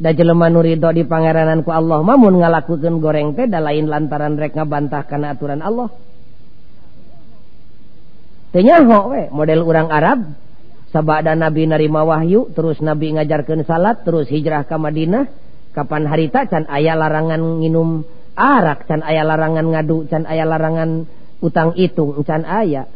da 0.03 0.11
jelema 0.11 0.51
nu 0.51 0.67
ridho 0.67 0.91
di 0.91 1.07
pangeranan 1.07 1.63
ku 1.63 1.71
Allah 1.71 2.03
mah 2.03 2.19
mun 2.19 2.43
ngalakukeun 2.43 2.99
goreng 2.99 3.39
teh 3.39 3.47
da 3.47 3.63
lain 3.63 3.87
lantaran 3.87 4.35
rek 4.35 4.59
ngabantah 4.59 5.07
kana 5.07 5.39
aturan 5.39 5.63
Allah. 5.63 5.95
Teu 8.51 8.67
nyaho 8.67 9.15
we 9.15 9.31
model 9.31 9.63
urang 9.63 9.95
Arab 9.95 10.35
sabada 10.91 11.39
nabi 11.39 11.71
narima 11.71 12.03
wahyu 12.03 12.51
terus 12.51 12.83
nabi 12.83 13.15
ngajarkeun 13.15 13.63
salat 13.63 14.03
terus 14.03 14.27
hijrah 14.27 14.67
ka 14.67 14.75
Madinah 14.75 15.50
kapan 15.71 16.07
harita 16.07 16.47
can 16.51 16.67
aya 16.67 16.99
larangan 16.99 17.63
nginum 17.63 18.03
arak 18.35 18.87
can 18.91 19.03
aya 19.07 19.23
larangan 19.23 19.67
ngadu 19.71 20.07
can 20.11 20.27
aya 20.27 20.47
larangan 20.47 21.07
utang 21.41 21.75
itung 21.77 22.21
can 22.27 22.45
aya. 22.47 22.87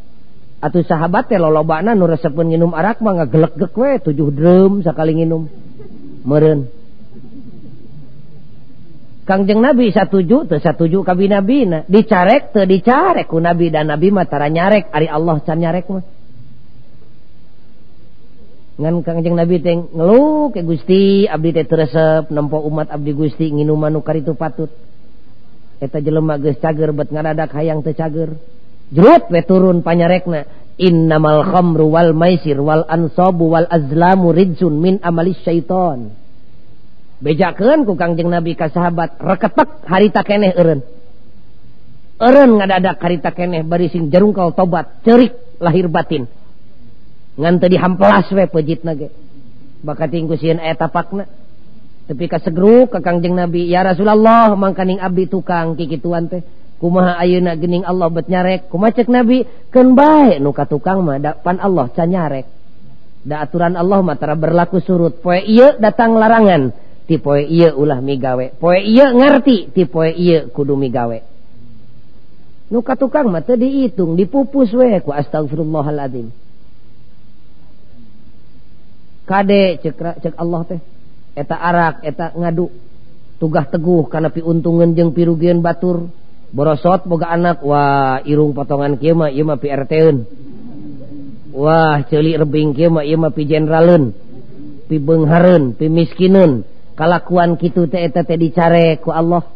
Atau 0.65 0.81
sahabat 0.81 1.29
teh 1.29 1.37
lolobana 1.37 1.93
nu 1.93 2.09
resepun 2.09 2.49
nginum 2.49 2.73
arak 2.73 3.05
mah 3.05 3.21
ngagelek-gek 3.21 3.75
we 3.77 3.91
tujuh 4.01 4.29
drum 4.33 4.81
sakali 4.81 5.13
nginum. 5.21 5.45
Meureun. 6.25 6.73
Kangjeng 9.25 9.61
Nabi 9.65 9.89
satuju 9.89 10.49
teu 10.49 10.61
satuju 10.61 11.01
ka 11.01 11.17
binabina 11.17 11.89
dicarek 11.89 12.53
teu 12.53 12.69
dicarek 12.69 13.29
ku 13.29 13.41
Nabi 13.41 13.73
dan 13.73 13.89
Nabi 13.89 14.13
mah 14.13 14.29
tara 14.29 14.53
nyarek 14.53 14.93
ari 14.93 15.09
Allah 15.09 15.41
can 15.45 15.61
nyarek 15.61 15.89
mah. 15.89 16.05
ngan 18.75 19.07
Kangjeng 19.07 19.39
Nabi 19.39 19.63
teh 19.63 19.77
ngelu 19.77 20.51
ke 20.51 20.61
Gusti 20.67 21.31
Abdi 21.31 21.51
teh 21.55 21.67
teresep 21.67 22.31
nempo 22.35 22.59
umat 22.67 22.91
Abdi 22.91 23.13
Gusti 23.15 23.51
nginuman 23.55 23.95
nukar 23.95 24.19
itu 24.19 24.35
patut. 24.35 24.71
Eta 25.79 26.03
jelema 26.03 26.39
geus 26.39 26.59
cager 26.59 26.91
bet 26.91 27.11
ngadadak 27.15 27.55
hayang 27.55 27.87
teu 27.87 27.95
cager. 27.95 28.35
Jerut 28.91 29.31
we 29.31 29.41
turun 29.47 29.83
panyarekna 29.87 30.47
innamal 30.79 31.47
khamru 31.47 31.91
wal 31.91 32.13
maisir 32.15 32.59
wal 32.59 32.83
ansabu 32.87 33.51
wal 33.51 33.67
azlamu 33.71 34.35
rijsun 34.35 34.75
min 34.83 34.99
amalis 35.03 35.39
syaiton 35.47 36.25
bejakeun 37.25 37.89
ku 37.89 37.97
Kangjeng 37.97 38.29
Nabi 38.29 38.53
ka 38.53 38.69
sahabat 38.69 39.17
reketek 39.17 39.89
harita 39.89 40.21
keneh 40.21 40.53
eureun. 40.53 40.81
Eureun 42.21 42.51
ngadadak 42.61 43.01
harita 43.01 43.31
keneh 43.33 43.65
bari 43.65 43.89
sing 43.89 44.13
jerungkal 44.13 44.53
tobat 44.53 45.01
cerik 45.09 45.33
lahir 45.57 45.89
batin. 45.89 46.29
ngante 47.39 47.67
dihamplas 47.71 48.31
we 48.31 48.45
pejit 48.47 48.83
nage. 48.83 49.11
Bakat 49.85 50.15
tinggu 50.15 50.35
sieun 50.39 50.59
aya 50.59 50.75
tapakna. 50.79 51.29
Tapi 52.05 52.25
ka 52.29 52.37
segru 52.41 52.89
ka 52.89 53.01
Kangjeng 53.01 53.37
Nabi 53.37 53.69
ya 53.69 53.81
Rasulullah 53.81 54.53
mangkaning 54.57 55.01
abdi 55.01 55.29
tukang 55.29 55.77
kikituan 55.77 56.29
teh. 56.29 56.45
Kumaha 56.81 57.17
ayeuna 57.17 57.57
gening 57.57 57.87
Allah 57.87 58.13
bet 58.13 58.29
nyarek? 58.29 58.69
Kumaha 58.69 58.93
cek 58.93 59.09
Nabi 59.09 59.45
keun 59.73 59.97
bae 59.97 60.37
nu 60.37 60.53
ka 60.53 60.69
tukang 60.69 61.01
mah 61.01 61.17
da 61.17 61.33
pan 61.37 61.57
Allah 61.61 61.89
ca 61.93 62.05
nyarek. 62.05 62.47
Da 63.25 63.41
aturan 63.41 63.73
Allah 63.77 64.05
mah 64.05 64.21
tara 64.21 64.37
berlaku 64.37 64.85
surut. 64.85 65.25
Poe 65.25 65.41
ieu 65.41 65.81
datang 65.81 66.17
larangan 66.21 66.77
ti 67.05 67.21
poe 67.21 67.45
ieu 67.45 67.73
ulah 67.77 68.01
migawe 68.01 68.57
poe 68.57 68.81
ieu 68.81 69.09
ngarti 69.13 69.73
ti 69.77 69.85
poe 69.85 70.09
ieu 70.09 70.49
kudu 70.49 70.73
migawe 70.77 71.21
nu 72.73 72.81
ka 72.81 72.97
tukang 72.97 73.29
mah 73.29 73.45
teu 73.45 73.61
diitung 73.61 74.17
dipupus 74.17 74.73
we 74.73 74.97
ku 75.05 75.13
astagfirullahalazim 75.13 76.33
Kade 79.25 79.81
cekra 79.81 80.21
cek 80.21 80.37
Allah 80.37 80.63
teh. 80.69 80.81
Eta 81.35 81.57
arak 81.57 82.05
eta 82.05 82.33
ngadu. 82.37 82.69
Tugah 83.41 83.67
teguh 83.67 84.07
karena 84.07 84.31
piuntungan 84.31 84.95
jeng 84.95 85.11
pirugian 85.17 85.65
batur. 85.65 86.09
Borosot 86.55 87.09
boga 87.09 87.33
anak. 87.33 87.65
Wah 87.65 88.23
irung 88.23 88.55
potongan 88.55 89.01
kema 89.01 89.33
ima 89.33 89.59
PRTun 89.59 90.17
wah 91.55 92.03
celi 92.11 92.35
rebing 92.35 92.75
kema 92.75 93.07
ima 93.07 93.31
pi 93.31 93.47
jenderalun 93.47 94.11
pi 94.91 94.99
bengharun 94.99 95.79
pi 95.79 95.87
miskinun 95.87 96.67
kalakuan 96.99 97.55
kitu 97.55 97.87
teh 97.87 98.03
eta 98.03 98.27
teh 98.27 98.35
dicare 98.35 98.99
ku 98.99 99.15
Allah. 99.15 99.47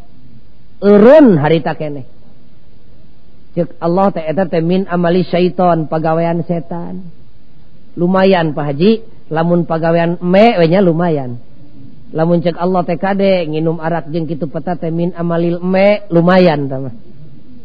Urun 0.79 1.43
harita 1.43 1.75
keneh 1.75 2.07
cek 3.59 3.83
Allah 3.83 4.15
teh 4.15 4.23
eta 4.23 4.47
teh 4.47 4.63
min 4.63 4.87
amali 4.87 5.27
syaiton 5.27 5.91
pagawean 5.91 6.47
setan. 6.47 7.11
Lumayan 7.99 8.55
Pak 8.55 8.65
Haji. 8.71 8.93
lamun 9.29 9.65
pagawean 9.69 10.21
mewenya 10.21 10.81
lumayan. 10.81 11.41
Lamun 12.09 12.41
cek 12.41 12.57
Allah 12.57 12.83
TKD 12.89 13.53
nginum 13.53 13.81
arak 13.85 14.09
jeng 14.09 14.25
kitu 14.25 14.49
peta 14.49 14.81
temin 14.81 15.13
amalil 15.13 15.61
me 15.61 16.09
lumayan 16.09 16.65
tamah 16.65 16.95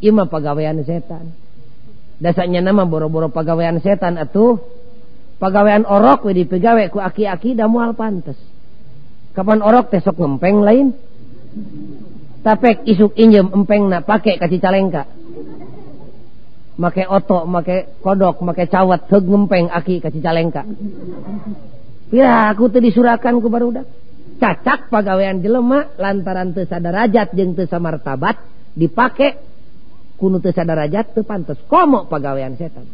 ima 0.03 0.27
pagawean 0.27 0.83
setan. 0.83 1.31
Dasarnya 2.19 2.59
nama 2.59 2.83
boro-boro 2.83 3.31
pagawean 3.31 3.79
setan 3.79 4.19
atuh 4.19 4.59
pagawean 5.39 5.87
orok 5.87 6.27
we 6.27 6.43
dipegawe 6.43 6.83
ku 6.91 6.99
aki-aki 6.99 7.55
da 7.55 7.71
moal 7.71 7.95
pantes. 7.95 8.35
Kapan 9.31 9.63
orok 9.63 9.89
teh 9.95 10.03
sok 10.03 10.19
ngempeng 10.19 10.61
lain? 10.61 10.87
Tapek 12.43 12.83
isuk 12.83 13.15
injem 13.15 13.47
empeng 13.55 13.87
na 13.87 14.03
pake 14.03 14.35
kasih 14.35 14.59
calengka 14.59 15.07
make 16.77 17.05
oto 17.05 17.45
make 17.45 18.01
kodok 18.01 18.41
make 18.41 18.65
cawat 18.65 19.05
ke 19.05 19.17
ngempeng 19.21 19.69
aki 19.69 20.01
ka 20.01 20.09
Cicalengka. 20.09 20.65
Ya 22.13 22.49
aku 22.49 22.69
teu 22.69 22.81
disurakan 22.81 23.41
ku 23.41 23.49
barudak 23.49 23.89
cacak 24.41 24.89
pagawean 24.89 25.41
jelema 25.41 25.93
lantaran 25.97 26.53
teu 26.53 26.65
sadarajat 26.65 27.33
jeung 27.33 27.53
teu 27.53 27.69
samartabat 27.69 28.41
dipake 28.73 29.37
kunu 30.17 30.41
teu 30.41 30.53
sadarajat 30.53 31.13
teu 31.13 31.25
pantes 31.25 31.61
komo 31.69 32.09
pagawean 32.09 32.57
setan. 32.57 32.89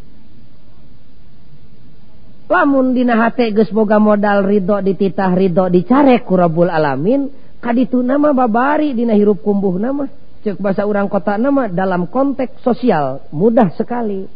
Lamun 2.49 2.97
dina 2.97 3.13
hate 3.21 3.53
geus 3.53 3.69
boga 3.69 4.01
modal 4.01 4.41
ridho 4.41 4.82
dititah 4.82 5.38
ridho 5.38 5.69
dicarek 5.69 6.25
ku 6.25 6.34
Rabbul 6.34 6.73
alamin 6.73 7.30
kadituna 7.61 8.17
mah 8.17 8.34
babari 8.34 8.97
dina 8.97 9.13
hirup 9.13 9.45
kumbuh 9.45 9.77
nama. 9.77 10.09
cek 10.45 10.57
bahasa 10.59 10.87
orang 10.87 11.11
kota 11.11 11.35
nama 11.35 11.67
dalam 11.67 12.07
konteks 12.07 12.63
sosial 12.63 13.23
mudah 13.31 13.71
sekali. 13.75 14.27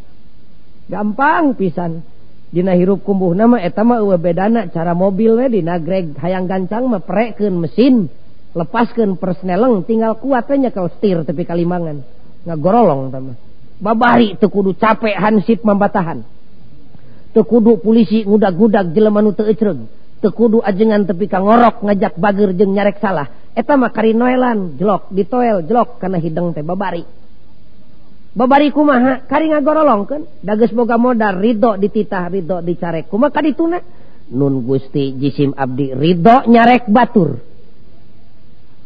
Gampang 0.87 1.55
pisan. 1.55 2.03
Dina 2.53 2.77
hirup 2.77 3.01
kumbuh 3.01 3.33
nama 3.33 3.57
etama 3.57 3.97
bedana 4.13 4.69
cara 4.69 4.93
mobil 4.93 5.33
we 5.33 5.57
dina 5.57 5.81
greg 5.81 6.13
hayang 6.21 6.45
gancang 6.45 6.85
meprekken 6.85 7.57
mesin 7.57 8.13
lepaskan 8.53 9.17
persneleng 9.17 9.81
tinggal 9.89 10.21
kuatnya 10.21 10.69
kalau 10.69 10.93
setir 10.93 11.25
tapi 11.25 11.49
kalimangan. 11.49 12.05
Nggak 12.45 12.59
gorolong 12.61 13.09
babari 13.83 14.39
itu 14.39 14.47
kudu 14.47 14.79
capek 14.79 15.19
hansip 15.19 15.59
membatahan 15.67 16.23
itu 17.33 17.41
kudu 17.43 17.81
polisi 17.81 18.23
ngudag-gudag 18.23 18.93
jelemanu 18.93 19.33
teu 19.33 19.49
ecreng 19.49 19.89
tekudu 20.23 20.63
ajengan 20.63 21.03
tepi 21.03 21.27
ka 21.27 21.43
ngorok 21.43 21.83
ngajak 21.83 22.15
bager 22.15 22.55
jeng 22.55 22.71
nyarek 22.71 23.03
salah. 23.03 23.27
Eta 23.51 23.75
mah 23.75 23.91
kari 23.91 24.15
noelan 24.15 24.79
jelok 24.79 25.11
ditoel 25.11 25.67
jelok 25.67 25.99
karena 25.99 26.17
hideng 26.23 26.55
teh 26.55 26.63
babari. 26.63 27.03
Babari 28.33 28.73
kumaha? 28.73 29.27
Kari 29.29 29.53
ngagorolongkeun. 29.53 30.41
Dages 30.41 30.73
boga 30.73 30.97
modal 30.97 31.37
ridho 31.37 31.77
dititah 31.77 32.31
ridho 32.31 32.63
dicarek. 32.65 33.11
Kumaha 33.11 33.35
kadituna? 33.35 33.77
Nun 34.33 34.65
gusti 34.65 35.13
jisim 35.19 35.53
abdi 35.53 35.93
ridho 35.93 36.47
nyarek 36.49 36.89
batur. 36.89 37.37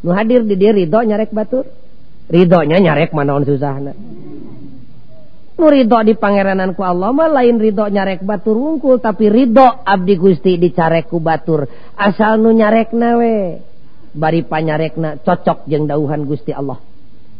Nu 0.03 0.11
hadir 0.11 0.43
di 0.43 0.59
dia 0.59 0.75
ridho 0.75 0.99
nyarek 0.99 1.31
batur? 1.31 1.63
Ridhonya 2.27 2.83
nyarek 2.83 3.15
manaon 3.15 3.47
susahna. 3.47 3.95
ridho 5.65 5.97
di 6.05 6.13
Pangeranan 6.13 6.77
ku 6.77 6.85
Allah 6.85 7.09
mah 7.09 7.33
lain 7.33 7.57
ridho 7.57 7.89
nyarek 7.89 8.21
batur 8.21 8.53
wungkul 8.53 9.01
tapi 9.01 9.25
ridho 9.25 9.65
Abdi 9.65 10.13
Gusti 10.13 10.61
dicarek 10.61 11.09
ku 11.09 11.17
batur. 11.17 11.65
Asal 11.97 12.37
nu 12.37 12.53
nyarek 12.53 12.93
nawe 12.93 13.33
bari 14.13 14.45
panyarekna 14.45 15.25
cocok 15.25 15.65
jeng 15.65 15.89
dauhan 15.89 16.29
Gusti 16.29 16.53
Allah. 16.53 16.77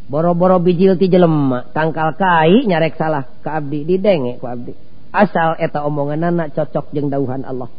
Boro-boro 0.09 0.57
bijil 0.57 0.97
ti 0.97 1.13
jelema 1.13 1.70
tangkal 1.70 2.18
kai 2.18 2.65
nyarek 2.65 2.97
salah 2.97 3.28
ke 3.38 3.49
Abdi 3.53 3.86
didenge 3.86 4.41
ku 4.41 4.49
Abdi. 4.49 4.74
Asal 5.13 5.61
eta 5.61 5.86
omongan 5.86 6.26
anak 6.26 6.57
cocok 6.57 6.89
jeng 6.97 7.13
dauhan 7.13 7.45
Allah. 7.45 7.70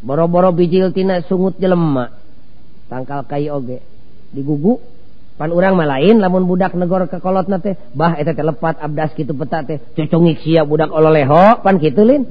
Boro-boro 0.00 0.56
bijil 0.56 0.96
tina 0.96 1.20
sungut 1.28 1.60
jelema 1.60 2.08
tangkal 2.88 3.28
kai 3.28 3.52
oge 3.52 3.84
digugu. 4.32 4.95
pan 5.36 5.52
urang 5.52 5.76
malain 5.76 6.16
lamun 6.16 6.48
budak 6.48 6.72
negor 6.72 7.04
kekolot 7.12 7.44
nate 7.52 7.76
bah 7.92 8.16
eta 8.16 8.32
telepat 8.32 8.80
abdas 8.80 9.12
gitu 9.12 9.36
peta 9.36 9.60
teh 9.68 9.78
cocongik 9.92 10.40
sia 10.40 10.64
budak 10.64 10.88
oleho 10.88 11.60
pan 11.60 11.76
kitu 11.76 12.02
lin. 12.02 12.24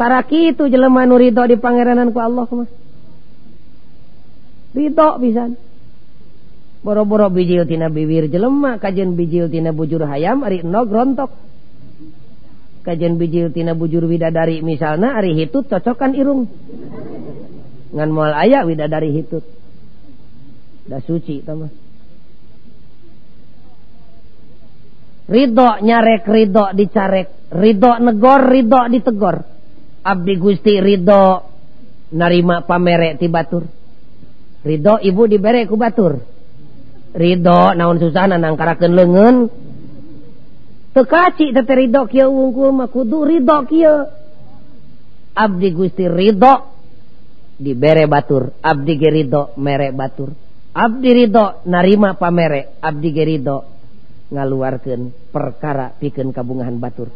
Tara 0.00 0.24
kitu 0.24 0.72
jelema 0.72 1.04
nu 1.04 1.20
ridho 1.20 1.44
di 1.44 1.60
pangeranan 1.60 2.08
ku 2.16 2.18
Allah 2.24 2.48
mah. 2.48 2.68
Ridho 4.72 5.08
pisan. 5.20 5.60
Boro-boro 6.80 7.28
bijil 7.28 7.68
tina 7.68 7.92
bibir 7.92 8.32
jelema 8.32 8.80
kajen 8.80 9.12
bijil 9.12 9.52
tina 9.52 9.76
bujur 9.76 10.00
hayam 10.08 10.40
ari 10.40 10.64
enog 10.64 10.88
rontok 10.88 11.28
kajen 12.88 13.20
bijil 13.20 13.52
tina 13.52 13.76
bujur 13.76 14.08
widadari 14.08 14.64
misalna 14.64 15.12
ari 15.12 15.36
hitut 15.36 15.68
cocokan 15.68 16.16
irung. 16.16 16.48
Ngan 17.92 18.08
moal 18.08 18.32
aya 18.32 18.64
widadari 18.64 19.12
hitut. 19.12 19.59
Dah 20.90 20.98
suci 21.06 21.46
tama 21.46 21.70
ridho 25.30 25.68
nyarek 25.78 26.26
ridho 26.26 26.64
dicarek. 26.74 27.54
Ridho 27.54 27.90
negor 28.02 28.50
ridho 28.50 28.80
ditegor. 28.90 29.36
Abdi 30.02 30.34
gusti 30.36 30.82
ridho 30.82 31.22
narima 32.18 32.66
pamere 32.66 33.14
ti 33.14 33.30
batur. 33.30 33.64
Ridho 34.66 34.98
ibu 34.98 35.30
dibere 35.30 35.70
ku 35.70 35.78
batur. 35.78 36.18
Ridho 37.14 37.74
naon 37.78 38.02
susah 38.02 38.26
nangkarakeun 38.26 38.92
leungeun. 38.92 39.36
Teu 40.90 41.06
kaci 41.06 41.54
teh 41.54 41.74
ridho 41.78 42.10
kieu 42.10 42.26
wungkul 42.26 42.74
mah 42.74 42.90
kudu 42.90 43.22
ridho 43.22 43.56
kieu. 43.70 43.96
Abdi 45.30 45.68
gusti 45.70 46.10
ridho 46.10 46.54
dibere 47.54 48.10
batur. 48.10 48.50
Abdi 48.58 48.98
ge 48.98 49.08
ridho 49.10 49.54
mere 49.62 49.94
batur 49.94 50.49
Abdi 50.80 51.10
Ridho 51.12 51.60
narima 51.68 52.16
pamere. 52.16 52.80
Abdi 52.80 53.12
Gerido 53.12 53.68
ngaluarkan 54.32 55.28
perkara 55.28 55.92
piken 55.92 56.32
kabungahan 56.32 56.80
Batur. 56.80 57.12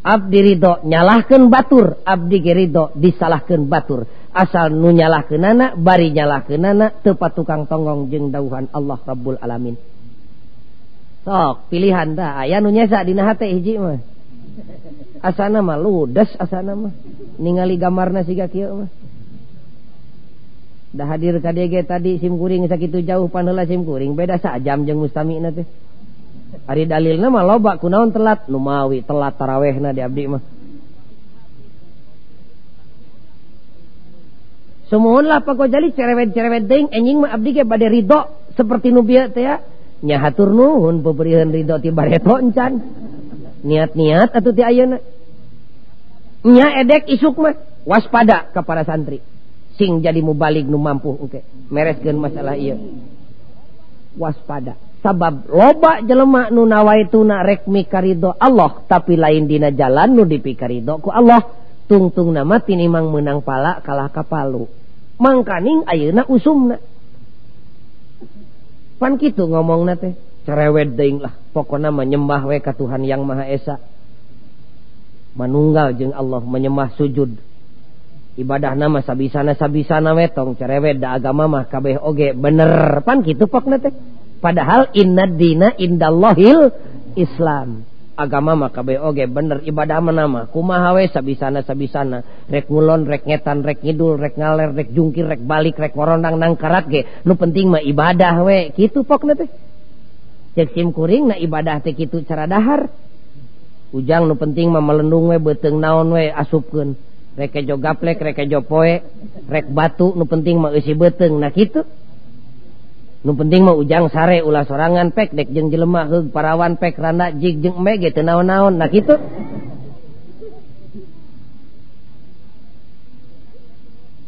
Abdi 0.00 0.38
Ridho 0.40 0.80
nyalahkan 0.88 1.52
Batur. 1.52 2.00
Abdi 2.08 2.40
Gerido 2.40 2.88
disalahkan 2.96 3.68
Batur. 3.68 4.08
Asal 4.32 4.72
nu 4.72 4.96
ke 5.28 5.36
nana 5.36 5.76
bari 5.76 6.08
nyala 6.16 6.40
ke 6.48 6.56
nana 6.56 6.88
tepat 7.04 7.36
tukang 7.36 7.68
tonggong 7.68 8.08
jeng 8.08 8.32
dauhan 8.32 8.72
Allah 8.72 8.96
Rabbul 9.04 9.36
alamin. 9.36 9.76
Sok 11.20 11.68
pilihan 11.68 12.16
dah. 12.16 12.40
Aya 12.40 12.64
nunya 12.64 12.88
dina 13.04 13.28
hati 13.28 13.60
hiji 13.60 13.76
mah. 13.76 14.00
Asana 15.20 15.60
mah 15.60 15.76
ludes 15.76 16.32
asana 16.40 16.72
mah. 16.72 16.96
Ningali 17.36 17.76
gambarna 17.76 18.24
siga 18.24 18.48
kieu 18.48 18.72
mah. 18.72 18.90
dah 20.90 21.06
hadir 21.06 21.38
KDG 21.38 21.86
tadi 21.86 22.18
simkuring 22.18 22.66
sakitu 22.66 23.02
jauh 23.06 23.30
panla 23.30 23.62
simkuring 23.62 24.18
beda 24.18 24.42
sa 24.42 24.58
jam 24.58 24.82
jeng 24.82 24.98
mustami 24.98 25.38
teh 25.38 25.66
hari 26.66 26.86
dalilna 26.86 27.30
mah 27.30 27.44
loba 27.46 27.78
kunaon 27.78 28.14
telat. 28.14 28.46
Numawi 28.50 29.02
telat 29.06 29.34
tarawehna 29.38 29.94
di 29.94 30.02
abdi 30.02 30.24
mah. 30.26 30.42
Sumuhun 34.90 35.30
lah 35.30 35.46
pak 35.46 35.58
jali 35.70 35.94
cerewet 35.94 36.34
cerewet 36.34 36.66
deng 36.66 36.90
enjing 36.90 37.22
mah 37.22 37.30
abdi 37.30 37.54
ge 37.54 37.62
bade 37.62 37.86
ridho 37.86 38.50
seperti 38.58 38.90
nubia 38.90 39.30
teh 39.30 39.46
ya. 39.46 39.62
Nya 40.00 40.16
hatur 40.18 40.50
nuhun 40.50 41.04
pemberian 41.04 41.52
ridho 41.52 41.78
ti 41.78 41.94
bareto 41.94 42.40
encan 42.40 42.80
niat 43.60 43.92
niat 43.94 44.30
atuh 44.34 44.54
ti 44.54 44.62
ayeuna. 44.64 44.98
nya 46.40 46.66
edek 46.80 47.06
isuk 47.12 47.36
mah 47.38 47.54
waspada 47.86 48.50
kepada 48.50 48.82
santri. 48.82 49.22
cing 49.80 50.04
jadi 50.04 50.20
mubalik 50.20 50.68
nu 50.68 50.76
mampu 50.76 51.16
oke. 51.16 51.40
Mereskeun 51.72 52.20
masalah 52.20 52.60
iya. 52.60 52.76
Waspada. 54.20 54.76
Sabab 55.00 55.48
loba 55.48 56.04
jelema 56.04 56.52
nu 56.52 56.68
nawaituna 56.68 57.40
rek 57.40 57.64
mikarido 57.64 58.36
Allah 58.36 58.84
tapi 58.84 59.16
lain 59.16 59.48
dina 59.48 59.72
jalan 59.72 60.12
nu 60.12 60.28
dipikarido 60.28 61.00
ku 61.00 61.08
Allah. 61.08 61.56
Tungtung 61.88 62.36
nama 62.36 62.60
tinimang 62.60 63.08
menang 63.08 63.40
pala 63.40 63.80
kalah 63.80 64.12
kapalu. 64.12 64.68
Mangkaning 65.16 65.88
ayeuna 65.88 66.28
usumna. 66.28 66.78
Pan 69.00 69.16
kitu 69.16 69.48
ngomongna 69.48 69.96
teh 69.96 70.14
cerewet 70.44 70.92
deing 70.94 71.24
lah. 71.24 71.32
Pokona 71.56 71.88
menyembah 71.88 72.44
we 72.46 72.60
ka 72.60 72.76
Tuhan 72.76 73.02
yang 73.08 73.24
Maha 73.24 73.48
Esa. 73.48 73.80
Manunggal 75.34 75.96
jeung 75.96 76.14
Allah 76.14 76.44
menyembah 76.44 76.94
sujud. 76.94 77.49
ibadah 78.38 78.78
nama 78.78 79.02
sabisana 79.02 79.56
sabisana 79.58 80.14
wetong 80.14 80.54
cerewet 80.54 81.02
da 81.02 81.18
agama 81.18 81.50
mah 81.50 81.64
kabeh 81.66 81.98
oge. 81.98 82.36
Bener. 82.36 83.02
Pan 83.02 83.24
gitu 83.26 83.50
pok 83.50 83.66
teh? 83.66 83.94
Padahal 84.38 84.92
inna 84.94 85.26
dina 85.26 85.74
indallahil 85.74 86.70
islam. 87.18 87.82
Agama 88.14 88.54
mah 88.54 88.70
kabeh 88.70 89.00
oge. 89.00 89.26
Bener. 89.26 89.64
Ibadah 89.66 89.98
mah 89.98 90.14
nama. 90.14 90.40
Kumaha 90.46 90.94
we? 90.94 91.10
Sabisana 91.10 91.66
sabisana. 91.66 92.46
Rek 92.46 92.70
ngulon 92.70 93.08
rek 93.08 93.26
ngetan 93.26 93.66
rek 93.66 93.82
ngidul 93.82 94.20
rek 94.20 94.38
ngaler 94.38 94.70
rek 94.76 94.88
jungkir 94.94 95.26
rek 95.26 95.42
balik 95.42 95.76
rek 95.80 95.96
ngorondang 95.96 96.38
nang 96.38 96.54
karat 96.54 96.86
ge. 96.86 97.02
Nu 97.26 97.34
penting 97.34 97.72
mah 97.72 97.82
ibadah 97.82 98.46
we. 98.46 98.70
Gitu 98.76 99.02
pok 99.02 99.26
teh? 99.26 99.50
Cek 100.50 100.74
sim 100.74 100.90
kuring 100.90 101.30
na 101.30 101.36
ibadah 101.38 101.82
teh 101.82 101.94
kitu 101.94 102.22
cara 102.26 102.46
dahar? 102.46 102.90
Ujang 103.90 104.30
nu 104.30 104.38
penting 104.38 104.70
mah 104.70 104.82
melendung 104.82 105.34
we 105.34 105.38
beuteung 105.42 105.82
naon 105.82 106.14
we 106.14 106.30
asupkeun 106.30 106.94
rekejo 107.38 107.78
gaplek 107.78 108.18
rekejo 108.18 108.62
poe 108.66 109.02
rek 109.46 109.66
batu 109.70 110.14
nu 110.18 110.26
penting 110.26 110.58
mau 110.58 110.74
isi 110.74 110.94
beteng 110.98 111.38
nah 111.38 111.50
gitu 111.54 111.86
nu 113.22 113.32
penting 113.36 113.62
mau 113.62 113.76
ujang 113.78 114.10
sare 114.10 114.42
ulah 114.42 114.66
sorangan 114.66 115.14
pek 115.14 115.30
dek 115.30 115.48
jeng 115.52 115.70
jelemah 115.70 116.10
hug 116.10 116.34
parawan 116.34 116.74
pek 116.74 116.98
randa 116.98 117.30
jig 117.30 117.62
jeng 117.62 117.78
me 117.78 117.94
teu 118.10 118.24
naon-naon 118.26 118.74
nah 118.74 118.88
gitu 118.90 119.14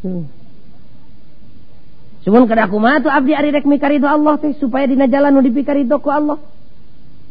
hmm. 0.06 0.24
Cuman 2.22 2.46
kada 2.46 2.70
kumaha 2.70 3.02
tuh 3.02 3.10
abdi 3.10 3.34
ari 3.34 3.50
rek 3.50 3.66
mikarido 3.66 4.06
Allah 4.06 4.38
teh 4.38 4.54
supaya 4.62 4.86
dina 4.86 5.10
jalan 5.10 5.34
nu 5.34 5.42
dipikarido 5.42 5.98
ku 5.98 6.06
Allah. 6.06 6.38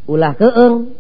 Ulah 0.04 0.36
keeng 0.36 0.92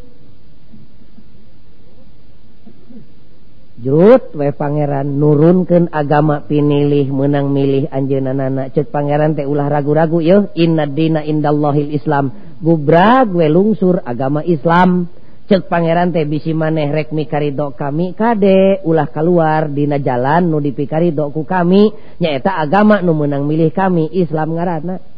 jut 3.81 4.37
we 4.37 4.53
Pangeran 4.53 5.17
nurunkan 5.17 5.89
agama 5.89 6.45
pinilih 6.45 7.09
menang 7.09 7.49
milih 7.49 7.89
Anjena 7.89 8.31
nana. 8.31 8.69
Ce 8.69 8.85
Pangeran 8.85 9.33
teh 9.33 9.49
ulah 9.49 9.67
ragu-ragu 9.67 10.21
yo 10.21 10.53
innadina 10.53 11.25
indallahil 11.25 11.91
Islam. 11.91 12.29
Gubra 12.61 13.25
gue 13.25 13.49
lungsur 13.49 14.05
agama 14.05 14.45
Islam. 14.45 15.09
Cek 15.49 15.67
Pangeran 15.67 16.13
teh 16.13 16.23
bisi 16.29 16.53
maneh 16.53 16.93
rek 16.93 17.11
mikarido 17.11 17.73
kami. 17.73 18.13
Kade 18.13 18.85
ulah 18.85 19.09
keluar 19.09 19.67
dina 19.67 19.97
jalan 19.97 20.47
nu 20.47 20.61
dipikarido 20.61 21.33
ku 21.33 21.43
kami. 21.43 21.89
Nyaeta 22.21 22.61
agama 22.61 23.01
nu 23.01 23.17
menang 23.17 23.49
milih 23.49 23.73
kami 23.73 24.13
Islam 24.13 24.55
ngaratna 24.55 25.11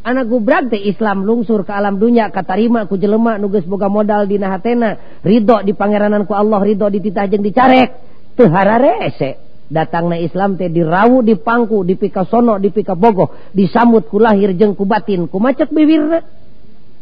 anak 0.00 0.32
gubrag 0.32 0.72
teh 0.72 0.80
Islam 0.80 1.28
lungsur 1.28 1.60
ke 1.68 1.72
alam 1.76 2.00
dunya 2.00 2.32
katarima 2.32 2.88
ku 2.88 2.96
jelema 2.96 3.36
nu 3.36 3.52
geus 3.52 3.68
boga 3.68 3.88
modal 3.92 4.24
dina 4.24 4.48
hatena. 4.52 5.20
Ridho 5.20 5.60
di 5.60 5.76
pangeranan 5.76 6.24
ku 6.24 6.32
Allah 6.32 6.60
ridho 6.60 6.88
dititah 6.88 7.28
jeung 7.28 7.44
dicarek. 7.44 8.09
tehararese 8.36 9.38
datangna 9.70 10.18
Islam 10.18 10.58
teh 10.58 10.66
dirawu 10.66 11.22
di 11.22 11.38
pangku 11.38 11.86
di 11.86 11.94
pika 11.94 12.26
sono 12.26 12.58
di 12.58 12.74
pika 12.74 12.98
bogoh 12.98 13.30
disambut 13.54 14.10
ku 14.10 14.18
lahir 14.18 14.52
jeung 14.58 14.74
ku 14.74 14.84
batin. 14.84 15.30
Ku 15.30 15.38
macet 15.38 15.70
bibirna 15.70 16.26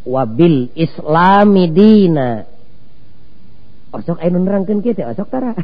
wabil 0.05 0.68
islami 0.76 1.64
dina. 1.72 2.45
Osok 3.89 4.20
anu 4.20 4.45
nerangkeun 4.45 4.85
kieu 4.85 4.93
teh 4.93 5.09
osok 5.09 5.29
tara. 5.33 5.57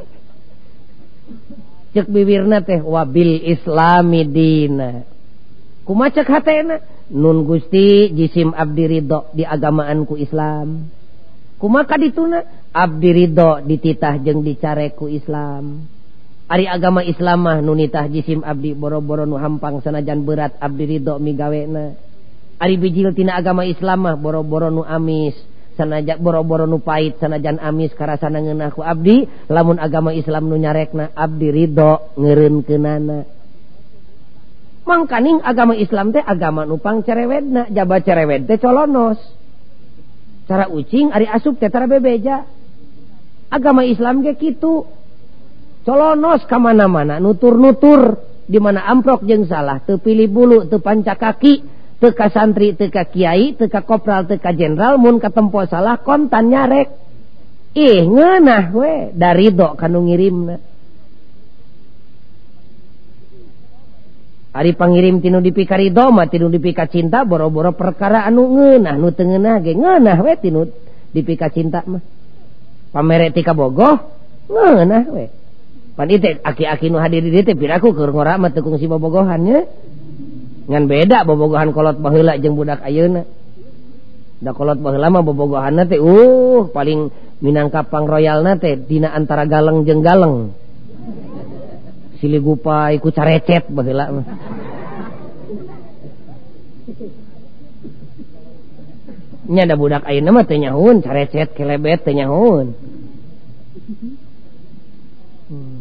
Cek 1.93 2.09
bibirna 2.09 2.65
teh 2.65 2.81
wabil 2.81 3.45
islami 3.45 4.25
dina. 4.25 5.05
Ku 5.85 5.93
macet 5.93 6.25
hatena 6.25 6.81
nun 7.12 7.45
Gusti 7.45 8.09
jisim 8.17 8.57
abdi 8.57 8.89
ridho 8.89 9.29
di 9.37 9.45
agamaanku 9.45 10.17
Islam. 10.17 10.89
Kumaka 11.61 11.97
dituna 12.01 12.45
Abdi 12.75 13.11
Ridho 13.14 13.62
dititah 13.62 14.18
jeng 14.18 14.43
dicareku 14.43 15.07
Islam. 15.07 15.87
Ari 16.51 16.66
agama 16.66 17.07
Islamah 17.07 17.62
nunitah 17.62 18.11
jisim 18.11 18.43
Abdi 18.43 18.75
boro-boro 18.75 19.25
nu 19.25 19.39
hampang 19.39 19.81
sanajan 19.81 20.27
berat 20.27 20.59
Abdi 20.61 20.85
Ridho 20.85 21.16
migawena 21.16 21.97
Ari 22.61 22.77
bijil 22.77 23.16
tina 23.16 23.39
agama 23.39 23.64
Islamah 23.64 24.18
boro-boro 24.20 24.68
nu 24.68 24.85
amis 24.85 25.33
sanajan 25.75 26.20
boro-boro 26.20 26.68
nu 26.68 26.85
pahit 26.85 27.16
sanajan 27.16 27.57
amis 27.64 27.97
karasana 27.97 28.39
ngeunah 28.45 28.70
ku 28.70 28.85
abdi 28.85 29.27
lamun 29.51 29.81
agama 29.81 30.14
Islam 30.14 30.47
nu 30.47 30.55
nyarekna 30.55 31.16
abdi 31.18 31.51
ridho 31.51 32.14
ngeureunkeunana 32.14 33.27
mangkaning 34.85 35.41
agama 35.41 35.75
Islam 35.75 36.12
teh 36.12 36.22
agama 36.22 36.68
nupang 36.68 37.01
cerewedna 37.03 37.72
jaba 37.72 38.05
cerewed 38.05 38.47
teh 38.47 38.61
colonos. 38.61 39.18
Cara 40.45 40.68
ucing 40.68 41.09
ari 41.09 41.25
asup 41.25 41.57
teh 41.57 41.72
tara 41.72 41.89
bebeja. 41.89 42.45
agama 43.55 43.87
Islam 43.87 44.27
ge 44.27 44.35
gitu 44.35 44.83
colonos 45.87 46.43
kemana-mana 46.51 47.23
nutur-nutur 47.23 48.19
di 48.45 48.59
mana 48.59 48.85
amprok 48.91 49.23
jeng 49.23 49.47
salah. 49.47 49.79
Tepilih 49.81 50.29
bulu 50.29 50.59
tepanca 50.67 51.15
kaki 51.15 51.63
teka 52.03 52.29
santri 52.35 52.75
teka 52.75 53.07
Kyai 53.07 53.55
teka 53.55 53.87
kopral 53.87 54.27
teka 54.27 54.51
Jenderal 54.51 54.99
mun 54.99 55.23
ketempo 55.23 55.63
salah 55.71 56.03
kontan 56.03 56.51
nyarek. 56.51 56.89
Ih 57.75 58.07
ngenah 58.07 58.71
we 58.71 59.11
dari 59.15 59.51
dok 59.51 59.75
kanu 59.75 60.07
ngirim 60.07 60.47
hari 64.55 64.79
pengirim 64.79 65.19
tinu 65.19 65.43
dipikaridoma 65.43 66.31
tinu 66.31 66.47
dipika 66.47 66.87
cinta 66.87 67.27
boro-boro 67.27 67.75
perkara 67.75 68.23
anu 68.31 68.55
ngenah 68.55 68.95
nu 68.95 69.11
tengenah 69.11 69.59
ge 69.59 69.75
ngenah 69.75 70.19
we 70.23 70.33
tinu 70.39 70.71
dipika 71.11 71.51
cinta 71.51 71.83
mah. 71.83 72.14
pamere 72.95 73.34
tika 73.34 73.51
bogoh 73.51 73.99
ngeunah 74.47 75.05
we 75.11 75.26
Pani 75.95 76.18
teh 76.18 76.42
aki-aki 76.42 76.90
nu 76.90 76.99
hadir 76.99 77.22
di 77.22 77.38
teh 77.47 77.55
piraku 77.55 77.95
keur 77.95 78.11
ngorama 78.11 78.51
tekung 78.51 78.74
si 78.82 78.90
bobogohannya. 78.90 79.59
Ngan 80.66 80.84
beda 80.90 81.22
bobogohan 81.22 81.70
kolot 81.70 82.03
baheula 82.03 82.34
jeung 82.34 82.59
budak 82.59 82.82
ayeuna. 82.82 83.22
Da 84.42 84.51
kolot 84.51 84.82
baheula 84.82 85.14
mah 85.14 85.22
bobogohanna 85.22 85.86
teh 85.86 86.03
uh 86.03 86.66
paling 86.74 87.14
minangkapang 87.38 88.11
royalna 88.11 88.59
teh 88.59 88.74
dina 88.74 89.14
antara 89.14 89.47
galeng 89.47 89.86
jeung 89.86 90.03
galeng. 90.03 90.51
Siligupai 92.18 92.99
iku 92.99 93.14
carecet 93.14 93.70
baheula 93.70 94.05
mah. 94.11 94.26
nyada 99.49 99.74
budak 99.76 100.03
ayeuna 100.09 100.30
mah 100.32 100.45
teu 100.49 100.59
nyaun 100.59 101.03
carecet 101.05 101.53
kelebet 101.57 102.05
teu 102.05 102.16
nyaun 102.16 102.72
hmm. 105.49 105.78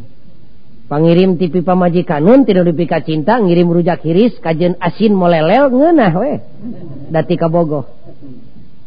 pangirim 0.92 1.40
tipi 1.40 1.64
pamajikanun 1.64 2.46
tidak 2.46 2.70
dipika 2.70 3.00
cinta 3.02 3.40
ngirim 3.40 3.72
rujak 3.72 4.04
hiris 4.04 4.38
kajen 4.44 4.78
asin 4.78 5.16
molelel 5.18 5.72
ngenah 5.74 6.14
we. 6.14 6.34
Dati 7.10 7.34
kabogoh 7.34 8.04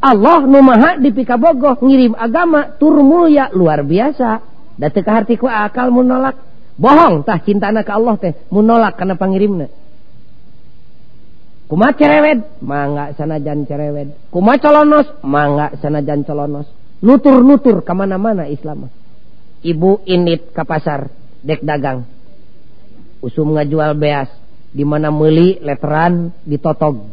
Allah 0.07 0.45
nu 0.45 0.61
maha 0.61 1.01
dipika 1.01 1.41
bogoh 1.41 1.81
ngirim 1.81 2.13
agama 2.15 2.77
tur 2.77 3.01
mulya 3.01 3.49
luar 3.57 3.83
biasa. 3.83 4.45
Dati 4.77 5.01
ka 5.01 5.25
akal 5.67 5.89
mun 5.89 6.07
nolak. 6.07 6.37
Bohong 6.77 7.25
tah 7.25 7.41
cintana 7.41 7.81
ka 7.81 7.97
Allah 7.97 8.21
teh 8.21 8.33
mun 8.53 8.69
nolak 8.69 9.01
kana 9.01 9.17
pangirimna. 9.17 9.67
kuma 11.67 11.95
cerewed 11.99 12.63
mangga 12.63 13.15
sanajan 13.19 13.67
cerewed 13.67 14.15
kuma 14.31 14.59
colonos 14.63 15.07
mangga 15.23 15.75
sanajan 15.83 16.23
colonos. 16.23 16.67
Nutur-nutur 16.97 17.85
kemana-mana 17.85 18.49
Islam. 18.49 18.89
Ibu 19.61 20.09
init 20.09 20.57
ke 20.57 20.65
pasar 20.65 21.13
dek 21.45 21.61
dagang. 21.61 22.09
Usum 23.21 23.53
ngajual 23.53 23.99
beas 23.99 24.33
dimana 24.73 25.13
meli 25.13 25.61
letteran 25.61 26.33
ditotog 26.45 27.13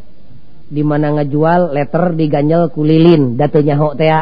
di 0.68 0.80
mana 0.80 1.20
ngajual 1.20 1.76
letter 1.76 2.16
diganjel 2.16 2.72
kulilin 2.72 3.36
datunya 3.36 3.76
hotea 3.76 4.20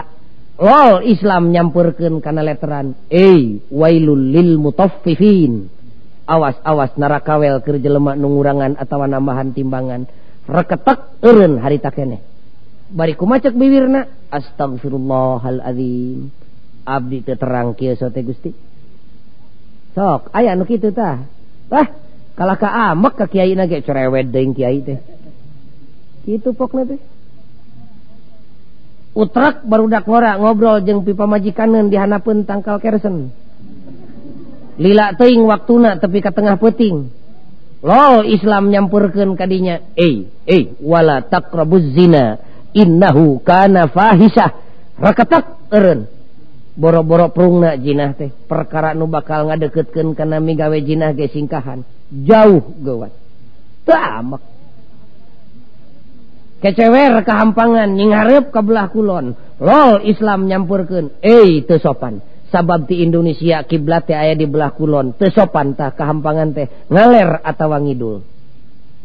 lol 0.59 1.07
Islam 1.07 1.55
nyampurkan 1.55 2.19
karena 2.23 2.43
letteran 2.43 2.95
eh 3.11 3.63
wailul 3.71 4.21
lil 4.31 4.59
mutaffifin. 4.59 5.71
awas-awas 6.27 6.99
narakawel 6.99 7.63
ke 7.63 7.79
jelemak 7.79 8.19
nungurangan 8.19 8.79
atau 8.79 9.05
nambahan 9.05 9.55
timbangan. 9.55 10.07
Reketak 10.47 11.23
eureun 11.23 11.63
harita 11.63 11.95
kene. 11.95 12.21
Bariku 12.93 13.25
macek 13.25 13.57
bibirna 13.57 14.05
astagfirullahalazim 14.29 16.29
abdi 16.85 17.19
teu 17.23 17.39
terang 17.39 17.73
kieu 17.79 17.97
sote 17.97 18.21
Gusti. 18.27 18.51
Sok 19.95 20.35
aya 20.35 20.53
anu 20.53 20.67
kitu 20.67 20.93
tah. 20.93 21.25
Wah 21.73 21.89
kalaka 22.37 22.93
amek 22.93 23.15
ka 23.17 23.27
kiai 23.31 23.55
na 23.55 23.71
ge 23.71 23.81
cerewet 23.81 24.29
deung 24.29 24.53
kiai 24.53 24.83
teh. 24.83 24.99
Kitu 26.27 26.53
pokna 26.53 26.85
teh. 26.85 27.01
Utrak 29.13 29.69
barudak 29.69 30.09
ngora 30.09 30.41
ngobrol 30.41 30.81
jeung 30.85 31.05
pipa 31.05 31.29
majikaneun 31.29 31.93
dihanapeun 31.93 32.49
tangkal 32.49 32.81
kersen. 32.81 33.29
lila 34.81 35.13
teing 35.17 35.45
waktuna 35.45 36.01
tapi 36.01 36.25
ka 36.25 36.33
tengah 36.33 36.57
peting 36.57 37.23
lo 37.83 38.23
Islam 38.23 38.71
nyampurkeun 38.71 39.35
kadinya. 39.35 39.83
Eh 39.99 40.31
eh 40.47 40.79
wala 40.79 41.27
taqrabuz 41.27 41.93
zina. 41.93 42.39
Innahu 42.73 43.43
kana 43.43 43.91
fahisah. 43.91 44.51
Rakatak 44.97 45.69
eureun. 45.69 46.09
Boro-boro 46.73 47.29
perungna 47.35 47.77
jinah 47.77 48.17
teh. 48.17 48.33
Perkara 48.33 48.97
nu 48.97 49.11
bakal 49.11 49.51
ngadeketkeun 49.51 50.17
kana 50.17 50.41
migawe 50.41 50.79
jinah 50.81 51.13
ge 51.13 51.29
singkahan. 51.29 51.85
Jauh 52.09 52.65
gawat 52.81 53.13
tamak. 53.83 54.41
Kecewer 56.63 57.27
kehampangan 57.27 57.91
ninghareup 57.91 58.55
ka 58.55 58.63
belah 58.63 58.87
kulon. 58.95 59.35
Lol 59.59 60.07
Islam 60.07 60.47
nyampurkeun. 60.47 61.19
Eh 61.19 61.67
teu 61.67 61.83
sopan. 61.83 62.23
sabab 62.53 62.85
di 62.85 63.01
Indonesia 63.01 63.65
kiblat 63.65 64.05
teh 64.05 64.15
aya 64.15 64.37
di 64.37 64.45
belah 64.45 64.77
kulon. 64.77 65.17
Teu 65.17 65.33
sopan 65.33 65.73
tah 65.73 65.97
kahampangan 65.97 66.53
teh. 66.53 66.69
Ngaler 66.93 67.41
atawa 67.41 67.81
ngidul. 67.81 68.21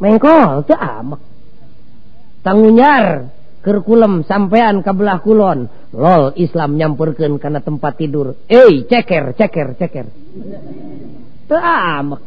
Mengkol 0.04 0.68
teu 0.68 0.76
amek. 0.76 1.22
Tangunyar 2.43 3.32
keur 3.64 3.80
kulem 3.88 4.28
sampean 4.28 4.84
ka 4.84 4.91
belah 4.91 5.24
kulon. 5.24 5.72
Lol 5.95 6.36
Islam 6.36 6.76
nyampurkeun 6.76 7.39
kana 7.39 7.64
tempat 7.64 7.95
tidur. 7.95 8.36
Eh 8.52 8.84
ceker 8.84 9.32
ceker 9.39 9.80
ceker. 9.80 10.06
Teu 11.48 11.58
amek. 11.64 12.22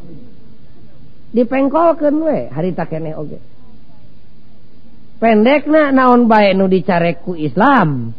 Dipengkolkeun 1.31 2.17
we 2.25 2.49
harita 2.49 2.89
keneh 2.89 3.15
oge. 3.15 3.39
Pendekna 5.21 5.93
naon 5.93 6.27
bae 6.33 6.57
nu 6.57 6.65
dicareku 6.65 7.37
Islam? 7.37 8.17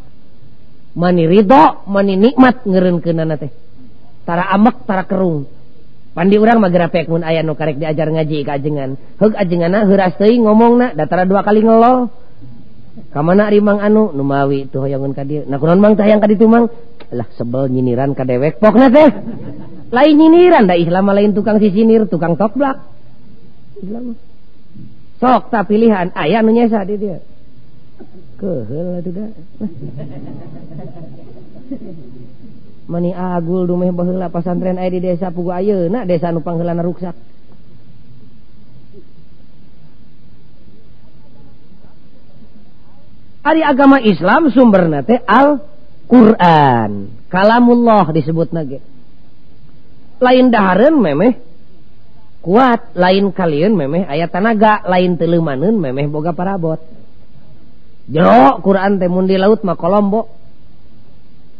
mani 0.96 1.24
Ridho 1.28 1.86
mani 1.88 2.14
nikmat 2.16 2.64
ngerenkenana 2.64 3.36
teh. 3.36 3.52
Tara 4.22 4.48
amek 4.54 4.86
tara 4.86 5.04
kerung. 5.04 5.48
Pandi 6.12 6.36
urang 6.36 6.60
magrapek 6.60 7.08
mun 7.08 7.24
aya 7.24 7.40
nu 7.40 7.56
karek 7.56 7.80
diajar 7.80 8.12
ngaji 8.12 8.44
ka 8.44 8.60
ajengan. 8.60 9.00
Heug 9.16 9.32
ajengana 9.32 9.88
heuras 9.88 10.14
teuing 10.20 10.44
ngomongna 10.44 10.92
da 10.92 11.08
datara 11.08 11.24
dua 11.24 11.40
kali 11.40 11.64
ngelo. 11.64 12.12
Kamana 13.12 13.48
rimang 13.48 13.80
anu 13.80 14.12
numawi 14.12 14.68
tuh 14.68 14.84
hoyangun 14.84 15.16
ka 15.16 15.24
dieu 15.24 15.48
nah 15.48 15.56
kunaon 15.56 15.80
mang 15.80 15.96
tayang 15.96 16.20
ka 16.20 16.28
ditu 16.28 16.44
mang? 16.44 16.68
Lah 17.08 17.28
sebel 17.40 17.72
nyiniran 17.72 18.12
ka 18.12 18.28
dewek 18.28 18.60
pokna 18.60 18.92
teh. 18.92 19.08
Lain 19.88 20.14
nyiniran 20.16 20.68
da 20.68 20.76
islam 20.76 21.08
lain 21.08 21.32
tukang 21.32 21.56
sisinir 21.56 22.04
tukang 22.08 22.36
tokblak 22.36 22.92
islam 23.82 24.14
sok 25.18 25.50
tak 25.50 25.66
pilihan 25.66 26.14
aya 26.14 26.42
nu 26.42 26.54
nyesa 26.54 26.86
di 26.86 26.96
dieu 26.98 27.18
mani 32.90 33.14
agul 33.14 33.70
dumeh 33.70 33.94
baheula 33.94 34.26
pasantren 34.34 34.82
aya 34.82 34.90
di 34.90 34.98
desa 34.98 35.30
pugu 35.30 35.54
ayeuna 35.54 36.02
desa 36.02 36.34
nu 36.34 36.42
pangheulana 36.42 36.82
ruksak 36.82 37.14
Ari 43.42 43.58
agama 43.58 43.98
Islam 43.98 44.54
sumberna 44.54 45.02
teh 45.02 45.18
Al 45.26 45.58
Quran 46.06 47.10
kalamullah 47.26 48.06
disebut 48.14 48.54
nage 48.54 48.78
lain 50.22 50.54
dahareun 50.54 51.02
memeh 51.02 51.42
kuat 52.38 52.94
lain 52.94 53.34
kalian 53.34 53.74
memeh 53.74 54.06
ayat 54.06 54.30
tanaga 54.30 54.86
lain 54.86 55.18
telemanun 55.18 55.74
memeh 55.74 56.06
boga 56.06 56.30
parabot 56.30 56.78
jero 58.08 58.58
Quran 58.62 58.98
temun 58.98 59.28
di 59.28 59.36
laut 59.38 59.62
mah 59.62 59.78
kolombo. 59.78 60.30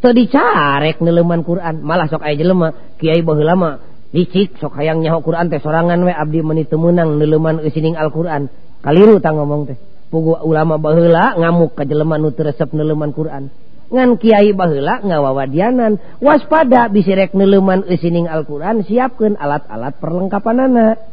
Tuh 0.03 0.11
dicarek 0.11 0.99
neleman 0.99 1.47
Quran 1.47 1.79
malah 1.87 2.11
sok 2.11 2.27
aya 2.27 2.35
jelema 2.35 2.75
Kyai 2.99 3.23
baheula 3.23 3.55
lama. 3.55 3.71
Dicik 4.13 4.59
sok 4.59 4.77
hayang 4.77 5.01
nyaho 5.01 5.23
Quran 5.23 5.49
teh 5.49 5.63
sorangan 5.63 6.03
we 6.03 6.13
abdi 6.13 6.43
meni 6.43 6.67
temenang 6.67 7.17
neleman 7.17 7.63
eusining 7.63 7.95
Al-Quran. 7.95 8.51
Kaliru 8.83 9.23
tang 9.23 9.39
ngomong 9.39 9.71
teh. 9.71 9.79
Pugu 10.13 10.37
ulama 10.45 10.77
bahula 10.77 11.39
ngamuk 11.39 11.73
ke 11.79 11.89
jelema 11.89 12.21
nu 12.21 12.35
resep 12.35 12.75
neleman 12.75 13.15
Quran. 13.17 13.49
Ngan 13.93 14.21
Kiai 14.21 14.53
bahula 14.53 15.01
ngawawadianan 15.01 16.21
waspada 16.21 16.91
bisirek 16.93 17.33
neleman 17.33 17.87
eusining 17.89 18.29
Al-Quran 18.29 18.85
siapkan 18.85 19.39
alat-alat 19.39 19.97
perlengkapan 20.03 20.57
anak 20.69 21.12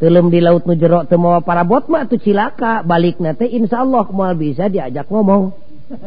telum 0.00 0.32
di 0.32 0.40
laut 0.40 0.64
nu 0.64 0.74
jero 0.74 1.04
teu 1.04 1.20
mawa 1.20 1.44
parabot 1.44 1.84
mah 1.92 2.08
tu 2.08 2.16
cilaka. 2.16 2.80
Balik 2.82 3.20
nate 3.20 3.44
insyaallah 3.44 4.08
moal 4.10 4.34
bisa 4.34 4.72
diajak 4.72 5.06
ngomong. 5.12 5.52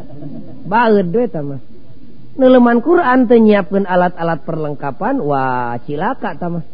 Baeud 0.71 1.13
we 1.13 1.25
mah. 1.29 1.61
Neleman 2.33 2.81
Quran 2.81 3.29
tenyiapkan 3.29 3.85
alat-alat 3.85 4.41
perlengkapan 4.41 5.21
wah 5.21 5.77
cilaka 5.85 6.33
tamah 6.33 6.65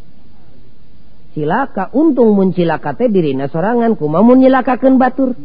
cilaka 1.35 1.91
untung 1.91 2.31
muncilaka 2.31 2.95
teh 2.95 3.11
dirina 3.11 3.51
sorangan 3.51 3.99
kuma 3.99 4.23
munyilakakan 4.23 4.95
batur. 4.95 5.35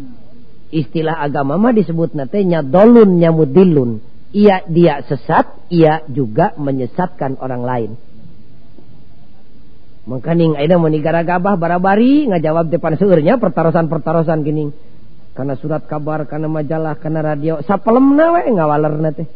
Istilah 0.71 1.19
agama 1.19 1.59
mah 1.59 1.75
disebut 1.75 2.15
nate 2.15 2.47
nyadolun 2.47 3.19
nyamudilun. 3.19 3.99
Ia 4.35 4.67
dia 4.67 5.03
sesat 5.03 5.71
ia 5.71 6.03
juga 6.11 6.55
menyesatkan 6.59 7.39
orang 7.39 7.63
lain 7.63 7.91
makaning 10.05 10.57
aina 10.61 10.77
meni 10.77 11.01
gara-gabah 11.01 11.57
barabari 11.57 12.29
ngajawab 12.29 12.69
depan 12.69 12.97
seurnya 13.01 13.41
pertarosan-pertarosan 13.41 14.45
gini. 14.45 14.71
Karena 15.35 15.59
surat 15.59 15.83
kabar 15.91 16.31
karena 16.31 16.47
majalah 16.47 16.95
karena 16.95 17.21
radio 17.35 17.59
sapelem 17.67 18.15
nawe 18.15 18.47
ngawaler 18.47 18.95
teh. 19.19 19.27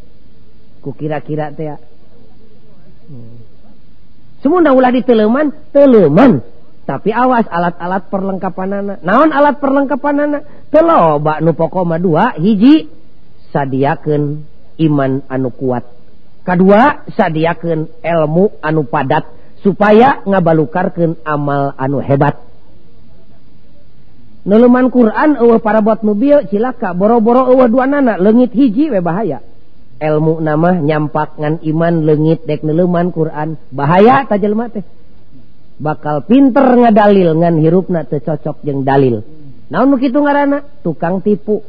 Ku 0.78 0.94
kira-kira 0.94 1.50
teh 1.50 1.74
hmm. 1.74 3.36
semua 4.38 4.62
ulah 4.70 4.94
di 4.94 5.02
teleman 5.02 5.50
teleman. 5.74 6.38
Tapi 6.88 7.12
awas 7.12 7.44
alat-alat 7.52 8.08
perlengkapan 8.08 8.68
anak 8.80 8.98
naon 9.04 9.28
alat 9.28 9.60
perlengkapan 9.60 10.16
anak 10.24 10.42
teloba 10.72 11.36
nu 11.44 11.52
pokoma 11.52 12.00
dua 12.00 12.32
hiji 12.40 12.88
sadiakan 13.52 14.46
iman 14.80 15.20
anu 15.28 15.52
kuat. 15.52 15.84
Kedua 16.46 17.04
sadiakan 17.12 17.92
ilmu 18.00 18.62
anu 18.64 18.88
padat. 18.88 19.37
supaya 19.62 20.22
ngabalukarkan 20.24 21.18
amal 21.26 21.74
anu 21.74 21.98
hebat. 21.98 22.38
Neluman 24.48 24.88
Quran 24.88 25.36
uh 25.36 25.58
para 25.60 25.84
buat 25.84 26.00
mobil 26.00 26.48
cilaka 26.48 26.96
boro-boro 26.96 27.52
uh 27.52 27.68
dua 27.68 27.84
nana 27.84 28.16
legit 28.16 28.54
hiji 28.56 28.88
we 28.88 29.00
bahaya. 29.04 29.44
Ilmu 29.98 30.38
nama 30.38 30.78
nyampak 30.78 31.36
ngan 31.36 31.54
iman 31.66 31.94
legit 32.06 32.46
dek 32.46 32.62
neleman 32.62 33.10
Quran 33.10 33.58
bahaya 33.74 34.24
tajal 34.30 34.54
mate 34.54 34.86
bakal 35.78 36.26
pinter 36.26 36.64
ngadalil 36.64 37.38
ngan 37.38 37.54
hirupna 37.62 38.06
teu 38.08 38.22
cocok 38.22 38.62
jeung 38.66 38.82
dalil. 38.82 39.22
Naon 39.68 40.00
kitu 40.00 40.16
ngaranna? 40.16 40.64
Tukang 40.80 41.20
tipu. 41.20 41.60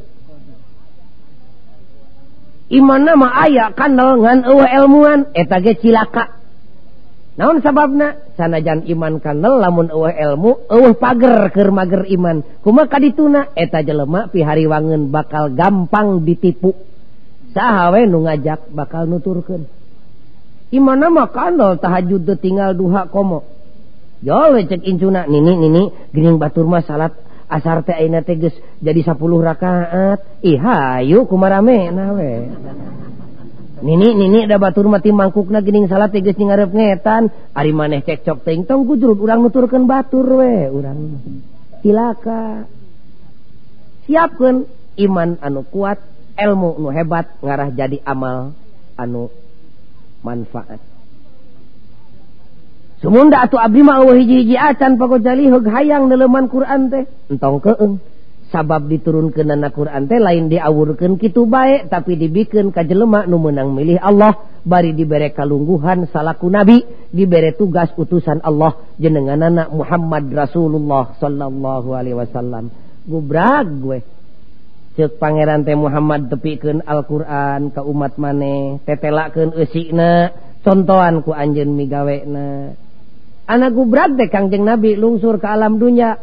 Iman 2.70 3.02
nama 3.02 3.28
aya 3.44 3.74
kandel 3.76 4.24
ngan 4.24 4.46
eueuh 4.46 4.70
ilmuan 4.78 5.20
eta 5.36 5.60
ge 5.60 5.76
cilaka. 5.76 6.39
naon 7.40 7.64
sababna? 7.64 8.20
Sanajan 8.36 8.84
iman 8.84 9.16
kan 9.24 9.40
lamun 9.40 9.88
ilmu 9.88 10.68
keur 10.68 11.70
mager 11.72 12.04
iman. 12.12 12.44
Kumaha 12.60 13.00
dituna 13.00 13.56
eta 13.56 13.80
jelema 13.80 14.28
pihariwangeun 14.28 15.08
bakal 15.08 15.56
gampang 15.56 16.20
ditipu. 16.28 16.76
Sahwe 17.56 18.04
nu 18.06 18.28
ngajak 18.28 18.70
bakal 18.70 19.10
nuturken 19.10 19.66
Imana 20.70 21.10
makanol 21.10 21.82
tahajud 21.82 22.30
tinggal 22.38 22.78
duha 22.78 23.10
komo. 23.10 23.42
Jole 24.22 24.70
cek 24.70 24.86
incuna 24.86 25.26
nini 25.26 25.58
nini 25.58 25.82
gening 26.14 26.38
baturma 26.38 26.78
salat 26.78 27.10
asar 27.50 27.82
teh 27.82 27.96
ayeuna 27.96 28.22
teh 28.22 28.38
geus 28.38 28.54
jadi 28.78 29.02
10 29.02 29.18
rakaat. 29.18 30.18
Ih 30.46 30.62
hayu 30.62 31.26
kumarame 31.26 31.90
nawe. 31.90 32.30
Nini 33.80 34.12
nini 34.12 34.44
da 34.44 34.60
batur 34.60 34.84
mati 34.92 35.08
mangkukna 35.08 35.64
gening 35.64 35.88
salat 35.88 36.12
teges 36.12 36.36
ni 36.36 36.44
ngarep 36.48 36.70
ngetan. 36.72 37.32
Ari 37.56 37.72
maneh 37.72 38.04
cekcok 38.04 38.44
teng 38.44 38.68
tong 38.68 38.84
gujrut 38.84 39.16
urang 39.16 39.40
nuturkeun 39.40 39.88
batur 39.88 40.44
we 40.44 40.68
urang. 40.68 41.16
Silaka 41.80 42.68
siapkeun 44.04 44.68
iman 45.00 45.40
anu 45.40 45.64
kuat 45.64 45.96
ilmu 46.36 46.76
nu 46.76 46.88
hebat 46.92 47.40
ngarah 47.40 47.72
jadi 47.72 48.04
amal 48.04 48.52
anu 49.00 49.32
manfaat. 50.20 50.80
Sumunda 53.00 53.40
atuh 53.40 53.56
abdi 53.56 53.80
mah 53.80 54.04
eueuh 54.04 54.20
hiji-hiji 54.20 54.60
acan 54.60 55.00
pago 55.00 55.16
heug 55.16 55.64
hayang 55.72 56.12
neleman 56.12 56.52
Quran 56.52 56.92
teh 56.92 57.08
entong 57.32 57.64
keung 57.64 58.04
sabab 58.50 58.90
diturun 58.90 59.30
ke 59.30 59.46
nana 59.46 59.70
Quran 59.70 60.10
teh 60.10 60.18
lain 60.18 60.50
diawurkan 60.50 61.16
kitu 61.16 61.46
baik 61.46 61.88
tapi 61.88 62.18
dibikin 62.18 62.74
ka 62.74 62.82
jelema 62.82 63.24
nu 63.24 63.38
menang 63.38 63.72
milih 63.72 63.98
Allah. 63.98 64.50
Bari 64.60 64.92
diberre 64.92 65.32
kalungguhan 65.32 66.04
salahku 66.12 66.52
nabi 66.52 66.84
diberre 67.08 67.56
tugas 67.56 67.88
utusan 67.96 68.44
Allah. 68.44 68.76
Jenengan 69.00 69.40
anak 69.40 69.72
Muhammad 69.72 70.28
Rasulullah 70.28 71.16
Shallallahu 71.16 71.88
Alaihi 71.96 72.18
Wasallam. 72.18 72.68
Gubrag 73.08 73.66
gue. 73.80 73.98
Cek 75.00 75.16
Pangeran 75.16 75.64
teh 75.64 75.78
Muhammad 75.78 76.28
tepiken 76.28 76.84
Alquran 76.84 77.72
ke 77.72 77.80
umat 77.80 78.20
maneh 78.20 78.82
tetelaken 78.84 79.54
contohan 80.60 81.24
ku 81.24 81.32
Anjen 81.32 81.72
migawena 81.72 82.76
anak 83.50 83.74
gubrag 83.74 84.14
deh 84.14 84.30
Kangjeng 84.30 84.62
nabi 84.62 84.94
lungsur 84.94 85.42
ke 85.42 85.48
alam 85.50 85.82
dunya. 85.82 86.14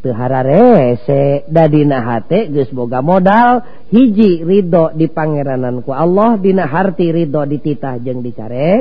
Tehararese 0.00 1.44
dadina 1.52 2.00
hate 2.00 2.48
geus 2.48 2.72
boga 2.72 3.04
modal 3.04 3.60
hiji 3.92 4.40
ridho 4.40 4.96
di 4.96 5.12
pangerananku 5.12 5.92
Allah 5.92 6.40
dina 6.40 6.64
harti 6.64 7.12
ridho 7.12 7.44
dititah 7.44 8.00
jeung 8.00 8.24
dicarek 8.24 8.80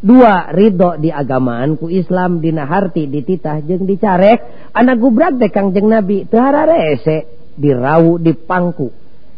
dua 0.00 0.48
ridho 0.56 0.96
di 0.96 1.12
agamaan 1.12 1.76
ku 1.76 1.92
Islam 1.92 2.40
dina 2.40 2.64
harti 2.64 3.04
dititah 3.04 3.60
jeung 3.68 3.84
dicarek 3.84 4.72
anak 4.72 4.96
gubrak 4.96 5.36
deh 5.36 5.52
kangjeng 5.52 5.92
Nabi 5.92 6.24
tehararese 6.24 7.52
dirau 7.52 8.16
di 8.16 8.32
pangku 8.32 8.88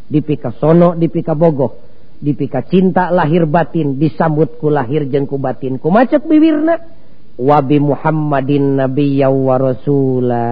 sono 0.08 0.22
pikasono 0.22 0.88
di 0.94 1.08
bogoh 1.10 1.72
dipika 2.18 2.66
cinta 2.66 3.10
lahir 3.14 3.46
batin 3.46 3.98
disambutku 3.98 4.70
lahir 4.70 5.06
jengku 5.06 5.38
batinku 5.38 5.90
macet 5.90 6.26
bibirna. 6.26 6.98
Wabi 7.38 7.78
Muhammadin 7.78 8.74
nabiyaw 8.74 9.30
wa 9.30 9.56
rasula. 9.62 10.46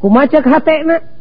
kumacak 0.00 0.48
hatna 0.48 1.20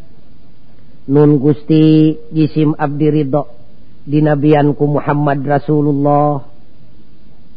nun 1.10 1.42
Gusti 1.42 2.16
jisim 2.32 2.78
Abdiridho 2.78 3.60
di 4.06 4.22
nabianku 4.22 4.86
Muhammad 4.86 5.42
Rasulullah. 5.46 6.46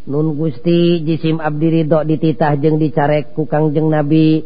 Nun 0.03 0.35
Gusti 0.35 1.05
jisim 1.05 1.39
Abdiridho 1.39 2.03
dititah 2.03 2.57
jeng 2.59 2.77
dicarek 2.77 3.33
ku 3.33 3.49
Kangjeng 3.49 3.93
Nabi. 3.93 4.43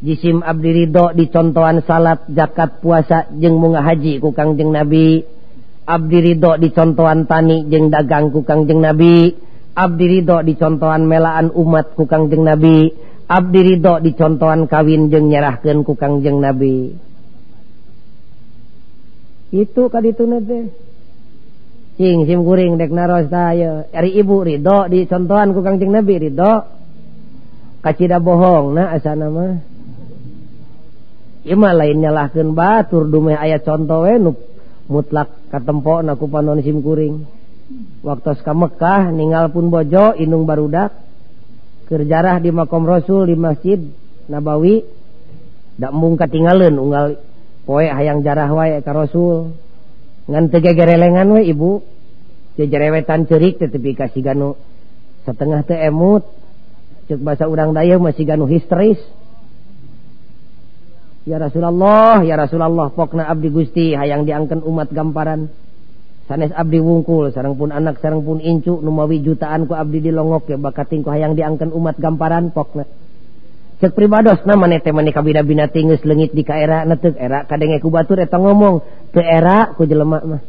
Jisim 0.00 0.40
Abdiridho 0.40 1.12
dicontohan 1.12 1.84
salat 1.84 2.24
jakat 2.32 2.80
puasa 2.80 3.28
jeng 3.36 3.60
munga 3.60 3.84
haji 3.84 4.22
ku 4.22 4.32
Kangjeng 4.32 4.72
Nabi. 4.72 5.26
Abdiridho 5.84 6.56
dicontohan 6.56 7.26
tani 7.26 7.66
jeng 7.68 7.92
dagang 7.92 8.32
ku 8.32 8.46
Kangjeng 8.46 8.80
Nabi. 8.80 9.36
Abdiridho 9.76 10.40
dicontohan 10.46 11.04
melaan 11.04 11.52
umat 11.52 11.92
ku 11.98 12.08
Kangjeng 12.08 12.46
Nabi. 12.46 13.09
Abdi 13.30 13.60
Ridho 13.62 14.02
dicontohan 14.02 14.66
kawin 14.66 15.06
jeng 15.06 15.30
nyerahkan 15.30 15.86
ku 15.86 15.94
Kangjeng 15.94 16.42
Nabi. 16.42 16.98
Itu 19.54 19.86
ka 19.86 20.02
itu 20.02 20.26
sing 21.94 22.26
sim 22.26 22.40
kuring 22.42 22.74
dek 22.74 22.90
naros 22.90 23.30
tayo. 23.30 23.86
Ari 23.94 24.18
ibu 24.18 24.42
Ridho 24.42 24.90
dicontohan 24.90 25.54
ku 25.54 25.62
Kangjeng 25.62 25.94
Nabi 25.94 26.26
Ridho. 26.26 26.52
Kacida 27.86 28.18
bohong 28.18 28.74
na 28.74 28.98
asana 28.98 29.30
mah. 29.30 29.62
Ima 31.46 31.70
lain 31.70 32.02
nyalahkan 32.02 32.50
batur 32.52 33.08
dumeh 33.08 33.38
ayat 33.38 33.62
contoh 33.62 34.04
we 34.04 34.20
nu 34.20 34.36
mutlak 34.90 35.30
katempo 35.54 36.02
naku 36.02 36.26
panon 36.26 36.58
sim 36.66 36.82
kuring. 36.82 37.24
Waktu 38.02 38.42
ka 38.42 38.52
Mekah 38.58 39.14
ninggal 39.14 39.54
pun 39.54 39.70
bojo 39.70 40.18
inung 40.18 40.50
barudak. 40.50 41.09
kerjarah 41.90 42.38
di 42.38 42.54
makom 42.54 42.86
Rasul 42.86 43.26
di 43.26 43.36
masjid 43.36 43.82
Nabawi. 44.30 44.86
Dak 45.80 45.90
mung 45.90 46.14
katingaleun 46.14 46.76
unggal 46.78 47.18
poe 47.66 47.84
hayang 47.84 48.22
jarah 48.22 48.46
wae 48.54 48.78
ka 48.80 48.94
Rasul. 48.94 49.58
Ngan 50.30 50.48
teu 50.54 50.62
gegerelengan 50.62 51.28
we 51.34 51.50
ibu. 51.50 51.82
Teu 52.54 52.70
jerewetan 52.70 53.26
teu 53.26 53.42
tetapi 53.42 53.98
kasih 53.98 54.22
ganu 54.22 54.54
setengah 55.26 55.66
teu 55.66 55.76
emut 55.76 56.24
cek 57.10 57.18
bahasa 57.18 57.50
urang 57.50 57.74
daya 57.74 57.98
masih 57.98 58.22
ganu 58.22 58.46
histeris. 58.46 59.02
Ya 61.26 61.36
Rasulullah, 61.36 62.22
ya 62.24 62.38
Rasulullah, 62.38 62.94
pokna 62.94 63.28
abdi 63.28 63.52
Gusti 63.52 63.92
hayang 63.92 64.24
diangkan 64.24 64.62
umat 64.64 64.88
gamparan. 64.94 65.52
sanes 66.30 66.54
Abdi 66.54 66.78
wungkul 66.78 67.34
sarang 67.34 67.58
pun 67.58 67.74
anak 67.74 67.98
sarang 67.98 68.22
pun 68.22 68.38
incu 68.38 68.78
numawi 68.78 69.18
jutaan 69.18 69.66
ku 69.66 69.74
Abdi 69.74 69.98
dilongok 69.98 70.46
ya 70.46 70.62
bakatingku 70.62 71.10
hayang 71.10 71.34
diangkan 71.34 71.74
umat 71.74 71.98
gamparan 71.98 72.54
pokna. 72.54 72.86
Cek 73.82 73.98
pribados 73.98 74.38
na 74.46 74.54
teh 74.78 74.94
maneh 74.94 75.10
kabina 75.10 75.42
bina 75.42 75.66
tingus 75.66 76.06
lengit 76.06 76.30
di 76.30 76.46
kaera 76.46 76.86
netek 76.86 77.18
era 77.18 77.42
kadenge 77.50 77.82
ku 77.82 77.90
batur 77.90 78.22
eta 78.22 78.38
ngomong 78.38 78.78
ke 79.10 79.18
era 79.18 79.74
ku 79.74 79.82
jelema 79.90 80.22
mah 80.22 80.42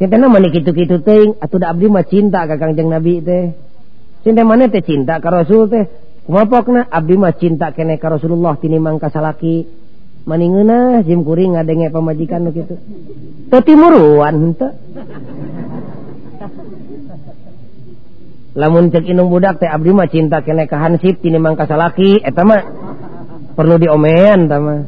cinta 0.00 0.16
na 0.16 0.32
kitu-kitu 0.48 1.04
teuing 1.04 1.36
atuh 1.44 1.60
da 1.60 1.76
abdi 1.76 1.84
mah 1.84 2.08
cinta 2.08 2.48
ka 2.48 2.56
Kangjeng 2.56 2.88
Nabi 2.88 3.20
teh. 3.20 3.52
Cinta 4.24 4.48
maneh 4.48 4.72
teh 4.72 4.80
cinta 4.80 5.20
ka 5.20 5.28
Rasul 5.28 5.68
teh? 5.68 5.84
Kumapokna 6.24 6.88
abdi 6.88 7.20
mah 7.20 7.36
cinta 7.36 7.68
kene 7.76 8.00
ka 8.00 8.08
Rasulullah 8.08 8.56
tinimang 8.56 8.96
ka 8.96 9.12
salaki. 9.12 9.68
maninguna 10.28 11.00
Jimkuring 11.04 11.56
ngadenge 11.56 11.88
pemajikan 11.92 12.50
gitu 12.52 12.76
tapi 13.50 13.72
muruan 13.74 14.56
lamun 18.54 18.90
cek 18.90 19.06
inung 19.06 19.30
budak 19.30 19.62
teh 19.62 19.70
abdi 19.70 19.90
mah 19.94 20.10
cinta 20.10 20.42
kene 20.42 20.66
ka 20.66 20.76
hansip 20.82 21.22
tinimang 21.22 21.54
ka 21.54 21.70
salaki 21.70 22.18
eta 22.18 22.42
mah 22.42 22.62
perlu 23.54 23.78
diomean 23.78 24.50
tama 24.50 24.64
mah. 24.66 24.80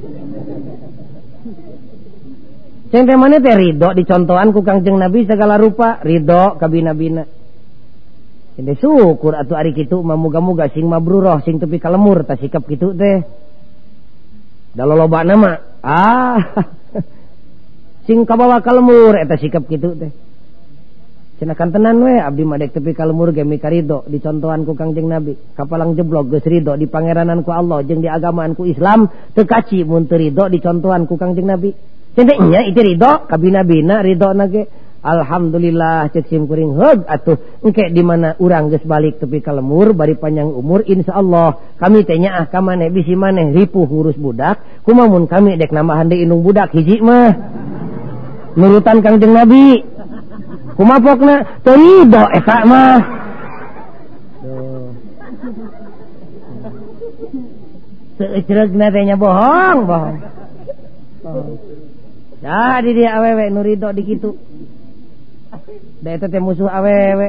teh 2.90 3.16
mana 3.18 3.38
teh 3.38 3.54
ridho 3.54 3.94
dicontohan 3.94 4.50
ku 4.50 4.66
kangjeng 4.66 4.98
nabi 4.98 5.24
segala 5.30 5.56
rupa. 5.62 6.02
Ridho 6.02 6.58
kabina-bina 6.58 7.22
ini 8.52 8.74
syukur 8.76 9.32
atuh 9.38 9.56
ari 9.56 9.72
kitu 9.72 10.04
mah 10.04 10.18
muga-muga 10.18 10.68
sing 10.74 10.84
mabruroh 10.84 11.40
sing 11.46 11.56
tepi 11.62 11.78
kalemur 11.78 12.26
ta 12.26 12.34
sikap 12.34 12.66
kitu 12.66 12.92
teh. 12.98 13.22
dalam 14.72 14.96
loba 14.96 15.20
nama 15.24 15.52
ah. 15.84 16.40
Sing 18.06 18.26
kabawa 18.26 18.58
kalmur. 18.64 19.14
Eta 19.14 19.38
sikap 19.38 19.68
gitu 19.70 19.94
teh. 19.94 20.10
Cenakan 21.38 21.74
tenan 21.74 21.98
we 22.06 22.22
abdi 22.22 22.46
madek 22.46 22.70
tepi 22.70 22.94
kalmur 22.94 23.34
ge 23.34 23.42
mikarido 23.42 24.06
dicontohan 24.06 24.62
ku 24.62 24.78
kangjeng 24.78 25.10
nabi. 25.10 25.34
Kapalang 25.54 25.98
jeblok 25.98 26.30
geus 26.30 26.46
rido 26.46 26.74
di 26.78 26.86
pangeranan 26.86 27.42
ku 27.42 27.50
Allah 27.50 27.82
jeung 27.82 28.02
di 28.02 28.06
agamaan 28.06 28.54
ku 28.54 28.62
Islam 28.66 29.10
teu 29.34 29.42
kaci 29.42 29.82
mun 29.82 30.06
teu 30.06 30.18
rido 30.18 30.46
dicontohan 30.46 31.06
ku 31.06 31.18
kangjeng 31.18 31.50
nabi. 31.50 31.74
Cenah 32.12 32.38
nya 32.46 32.60
itu 32.68 32.76
rido 32.84 33.24
kabina-bina 33.24 34.04
Ridho 34.04 34.36
nage 34.36 34.68
Alhamdulillah 35.02 36.14
ceksimkuring 36.14 36.78
hug 36.78 37.02
atuh. 37.10 37.34
Engke 37.66 37.90
di 37.90 38.06
mana 38.06 38.38
urang 38.38 38.70
geus 38.70 38.86
balik 38.86 39.18
tepi 39.18 39.42
ka 39.42 39.50
lemur 39.50 39.90
bari 39.98 40.14
panjang 40.14 40.46
umur 40.46 40.86
insyaallah. 40.86 41.74
Kami 41.74 42.06
teh 42.06 42.22
ah 42.30 42.46
ka 42.46 42.62
maneh 42.62 42.86
bisi 42.86 43.18
maneh 43.18 43.50
ripuh 43.50 43.90
ngurus 43.90 44.14
budak. 44.14 44.62
Kumamun 44.86 45.26
kami 45.26 45.58
dek 45.58 45.74
nambahan 45.74 46.06
di 46.06 46.22
indung 46.22 46.46
budak 46.46 46.70
hiji 46.70 47.02
mah? 47.02 47.34
Nurutan 48.54 49.02
kangjeng 49.02 49.34
Nabi. 49.34 49.82
Kumapokna 50.78 51.66
terido 51.66 52.22
eta 52.30 52.56
mah. 52.62 52.98
Seucerugna 58.22 58.86
teh 58.94 59.02
bohong, 59.18 59.78
bohong. 59.82 60.16
bohong. 61.26 61.50
Nah, 62.42 62.82
di 62.82 62.90
dia 62.98 63.18
awewe 63.18 63.54
nurido 63.54 63.90
di 63.94 64.02
kitu. 64.02 64.51
musuh 66.46 66.68
awewe 66.68 67.28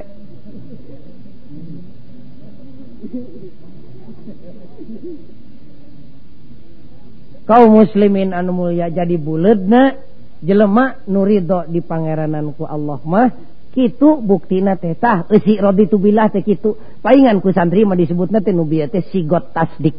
kau 7.44 7.64
muslimin 7.68 8.32
anu 8.32 8.52
mulia 8.56 8.88
jadi 8.88 9.20
buledna 9.20 10.00
jelema 10.44 11.04
nurido 11.08 11.68
di 11.68 11.84
pangerananku 11.84 12.64
Allah 12.68 13.00
mah 13.04 13.30
kitu 13.74 14.22
buktina 14.22 14.78
teh 14.78 14.94
tah 14.94 15.26
eusi 15.28 15.58
raditu 15.58 15.98
billah 15.98 16.30
teh 16.30 16.46
kitu. 16.46 16.78
Paingan 17.02 17.42
ku 17.42 17.50
santri 17.50 17.84
mah 17.84 17.98
disebutna 17.98 18.40
teh 18.46 18.54
nubia 18.54 18.86
teh 18.86 19.02
sigot 19.10 19.50
tasdik. 19.52 19.98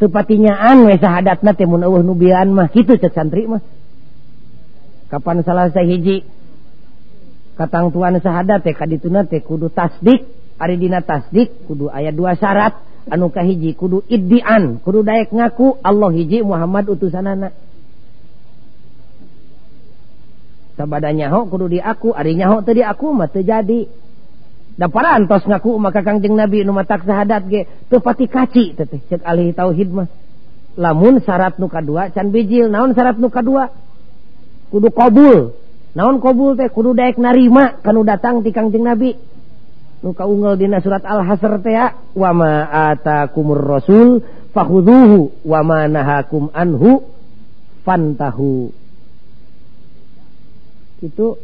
Tepatinyaan 0.00 0.88
we 0.88 0.96
sahadatna 0.96 1.52
teh 1.52 1.68
mun 1.68 1.84
eueuh 1.84 2.02
nubiaan 2.02 2.50
mah 2.50 2.72
kitu 2.72 2.96
cek 2.96 3.12
santri 3.12 3.44
mah. 3.44 3.60
Kapan 5.12 5.44
salah 5.44 5.68
sahiji? 5.70 6.24
katang 7.54 7.94
tuan 7.94 8.18
teh 8.18 8.30
TK 8.70 8.80
dituna 8.90 9.22
teh 9.26 9.40
kudu 9.42 9.70
tasdik 9.70 10.26
ari 10.58 10.78
dina 10.78 11.02
tasdik 11.02 11.66
kudu 11.66 11.90
aya 11.90 12.10
dua 12.10 12.34
syarat. 12.34 12.74
Anu 13.04 13.28
kahiji 13.28 13.76
kudu 13.76 14.00
iddian 14.08 14.80
kudu 14.80 15.04
daek 15.04 15.28
ngaku 15.28 15.76
Allah 15.84 16.08
hiji 16.16 16.40
Muhammad 16.40 16.88
utusanana. 16.88 17.52
Sabadanyahok 20.80 21.52
kudu 21.52 21.78
diaku 21.78 22.16
ari 22.16 22.32
nyaho 22.32 22.64
teu 22.64 22.72
diaku 22.72 23.12
mah 23.12 23.28
teu 23.28 23.44
jadi. 23.44 23.86
Da 24.74 24.88
para 24.88 25.14
antos 25.14 25.44
ngaku 25.44 25.76
maka 25.76 26.00
Kangjeng 26.00 26.32
Nabi 26.32 26.64
nu 26.64 26.72
matak 26.72 27.04
sahadat 27.04 27.44
ge 27.46 27.68
tepati 27.92 28.24
kaci 28.26 28.72
teh 28.72 28.88
cek 28.88 29.20
ahli 29.20 29.52
tauhid 29.52 29.92
mah. 29.92 30.08
Lamun 30.80 31.20
syarat 31.20 31.60
nu 31.60 31.68
kadua 31.68 32.08
can 32.08 32.32
bijil 32.32 32.72
naon 32.72 32.96
syarat 32.96 33.20
nu 33.20 33.28
kadua? 33.28 33.68
Kudu 34.72 34.88
qabul 34.90 35.52
naon 35.94 36.18
qbul 36.18 36.58
teh? 36.58 36.68
Kudu 36.68 36.92
Daek 36.92 37.16
narima. 37.16 37.78
Kanu 37.80 38.02
datang 38.02 38.42
ti 38.42 38.50
Kangjeng 38.50 38.84
nabi. 38.84 39.14
Nu 40.04 40.12
unggal 40.12 40.60
dina 40.60 40.84
surat 40.84 41.00
al-hasr 41.00 41.64
teh 41.64 41.80
wama 42.12 42.68
atakumur 42.68 43.62
rasul 43.62 44.20
fakhuduhu. 44.52 45.46
Wama 45.48 45.88
nahakum 45.88 46.52
anhu 46.52 47.08
fantahu. 47.88 48.68
Itu 51.00 51.40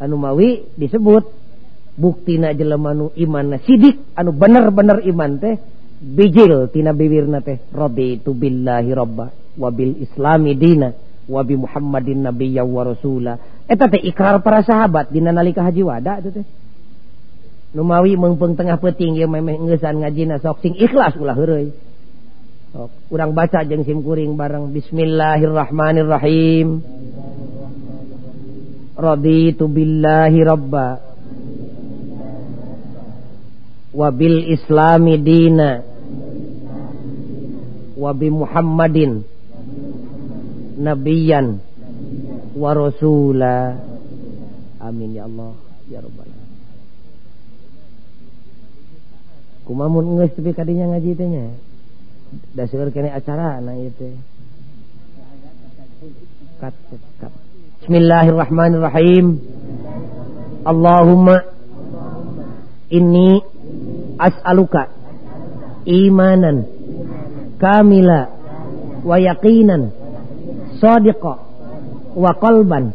anu 0.00 0.16
mawi 0.16 0.64
disebut 0.80 1.28
buktina 2.00 2.56
jelemanu 2.56 3.12
iman 3.12 3.60
sidik 3.60 4.16
anu 4.16 4.32
bener-bener 4.32 5.04
iman 5.04 5.36
teh 5.36 5.60
bijil 6.00 6.72
tina 6.72 6.96
bibirna 6.96 7.44
teh. 7.44 7.60
Raditu 7.68 8.32
billahi 8.32 8.90
robba 8.96 9.28
wabil 9.60 10.00
islami 10.00 10.56
dina. 10.56 11.09
wabi 11.30 11.54
Muhammadin 11.54 12.26
nabiya 12.26 12.66
wa 12.66 12.82
rasula. 12.82 13.38
Eta 13.70 13.86
teh 13.86 14.02
ikrar 14.02 14.42
para 14.42 14.66
sahabat 14.66 15.14
dina 15.14 15.30
nalika 15.30 15.62
haji 15.62 15.86
wada 15.86 16.18
itu 16.18 16.42
teh. 16.42 16.46
Numawi 17.70 18.18
mengpeng 18.18 18.58
tengah 18.58 18.82
peting 18.82 19.14
ieu 19.14 19.30
memeh 19.30 19.62
ngeusan 19.62 20.02
ngajina 20.02 20.42
sok 20.42 20.58
sing 20.58 20.74
ikhlas 20.74 21.14
ulah 21.14 21.38
heureuy. 21.38 21.70
Sok 22.74 22.90
urang 23.14 23.30
baca 23.30 23.62
jeung 23.62 23.86
sim 23.86 24.02
kuring 24.02 24.34
bareng 24.34 24.74
bismillahirrahmanirrahim. 24.74 26.82
Raditu 28.98 29.70
billahi 29.70 30.42
rabba. 30.42 30.98
Wa 33.94 34.10
bil 34.10 34.50
islami 34.50 35.14
dina. 35.22 35.86
Wa 37.94 38.10
bi 38.18 38.34
muhammadin. 38.34 39.29
Nabiyan 40.80 41.60
wa 42.56 42.70
rasula. 42.72 43.76
Amin 44.80 45.12
ya 45.12 45.28
Allah. 45.28 45.52
Ya 45.92 46.00
rabbal 46.00 46.40
kumamun 49.70 50.18
geus 50.18 50.34
tapi 50.34 50.50
kadinya 50.50 50.90
ngaji 50.90 51.14
teh 51.14 51.28
nya? 51.30 51.46
Da 52.58 52.66
seueur 52.66 52.90
kene 52.90 53.14
acara 53.14 53.62
na 53.62 53.78
ieu 53.78 53.94
teh. 53.94 54.18
Kat 56.58 56.74
kat. 57.22 57.30
Bismillahirrahmanirrahim. 57.78 59.38
Allahumma 60.66 61.46
inni 62.90 63.38
as'aluka 64.18 64.90
imanan 65.86 66.66
kamila 67.62 68.26
wa 69.06 69.16
yaqinan 69.22 69.99
صادقا 70.80 71.38
وقلبا 72.16 72.90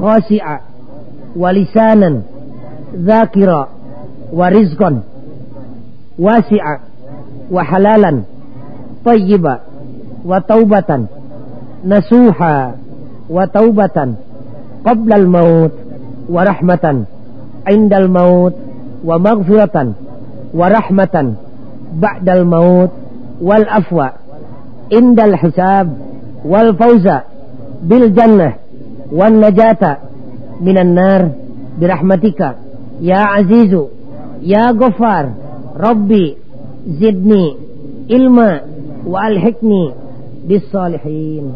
خاشعا 0.00 0.60
ولسانا 1.36 2.20
ذاكرا 2.96 3.68
ورزقا 4.32 5.00
واسعا 6.18 6.78
وحلالا 7.50 8.20
طيبا 9.04 9.58
وتوبة 10.24 11.06
نسوحا 11.86 12.74
وتوبة 13.30 14.14
قبل 14.86 15.12
الموت 15.12 15.70
ورحمة 16.28 17.04
عند 17.68 17.94
الموت 17.94 18.52
ومغفرة 19.04 19.92
ورحمة 20.54 21.34
بعد 21.94 22.28
الموت 22.28 22.90
والأفوى 23.42 24.10
عند 24.92 25.20
الحساب 25.20 25.96
wal 26.44 26.76
fauza 26.76 27.16
bil 27.82 28.12
jannah 28.12 28.52
wan 29.10 29.40
najata 29.40 29.92
بالجنة 30.60 30.60
والنجاة 30.60 30.62
من 30.62 30.76
النار. 30.78 31.22
برحمتك 31.80 32.40
ya 33.02 33.20
عزيز 33.26 33.72
يا 34.42 34.70
غفار 34.70 35.24
ربي 35.76 36.36
زدني 36.86 37.56
علما 38.10 38.60
وألحقني 39.06 39.84
بالصالحين. 40.48 41.46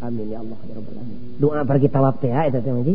amin 0.00 0.26
ya 0.32 0.38
Allah 0.40 0.58
ya 0.64 0.74
Rabbal 0.78 0.94
Alamin 0.96 1.18
doa 1.36 1.60
pergi 1.68 1.88
tawab 1.92 2.14
teh 2.22 2.32
ya 2.32 2.48
eta 2.48 2.64
teh 2.64 2.72
mah 2.72 2.86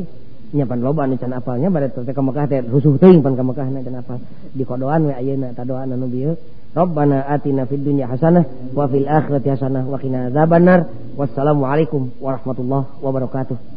nya 0.54 0.66
pan 0.66 0.80
loba 0.82 1.06
nu 1.06 1.18
can 1.18 1.34
apalnya 1.34 1.70
bade 1.70 1.94
teh 1.94 2.14
ka 2.14 2.22
Mekah 2.22 2.46
teh 2.50 2.62
rusuh 2.66 2.98
teuing 2.98 3.22
pan 3.22 3.38
ka 3.38 3.44
Mekah 3.46 3.68
na 3.70 3.80
can 3.86 3.96
apal. 4.02 4.18
Di 4.54 4.64
kodoan 4.66 5.10
we 5.10 5.14
ayeuna 5.14 5.54
ta 5.54 5.66
doa 5.66 5.86
anu 5.86 6.06
bieu. 6.10 6.34
Rabbana 6.74 7.22
atina 7.30 7.66
fid 7.66 7.86
dunya 7.86 8.10
hasanah 8.10 8.74
wa 8.74 8.88
fil 8.90 9.06
akhirati 9.06 9.50
hasanah 9.50 9.86
wa 9.86 9.98
qina 10.02 10.34
adzabannar. 10.34 10.90
Wassalamualaikum 11.14 12.18
warahmatullahi 12.18 12.98
wabarakatuh. 12.98 13.73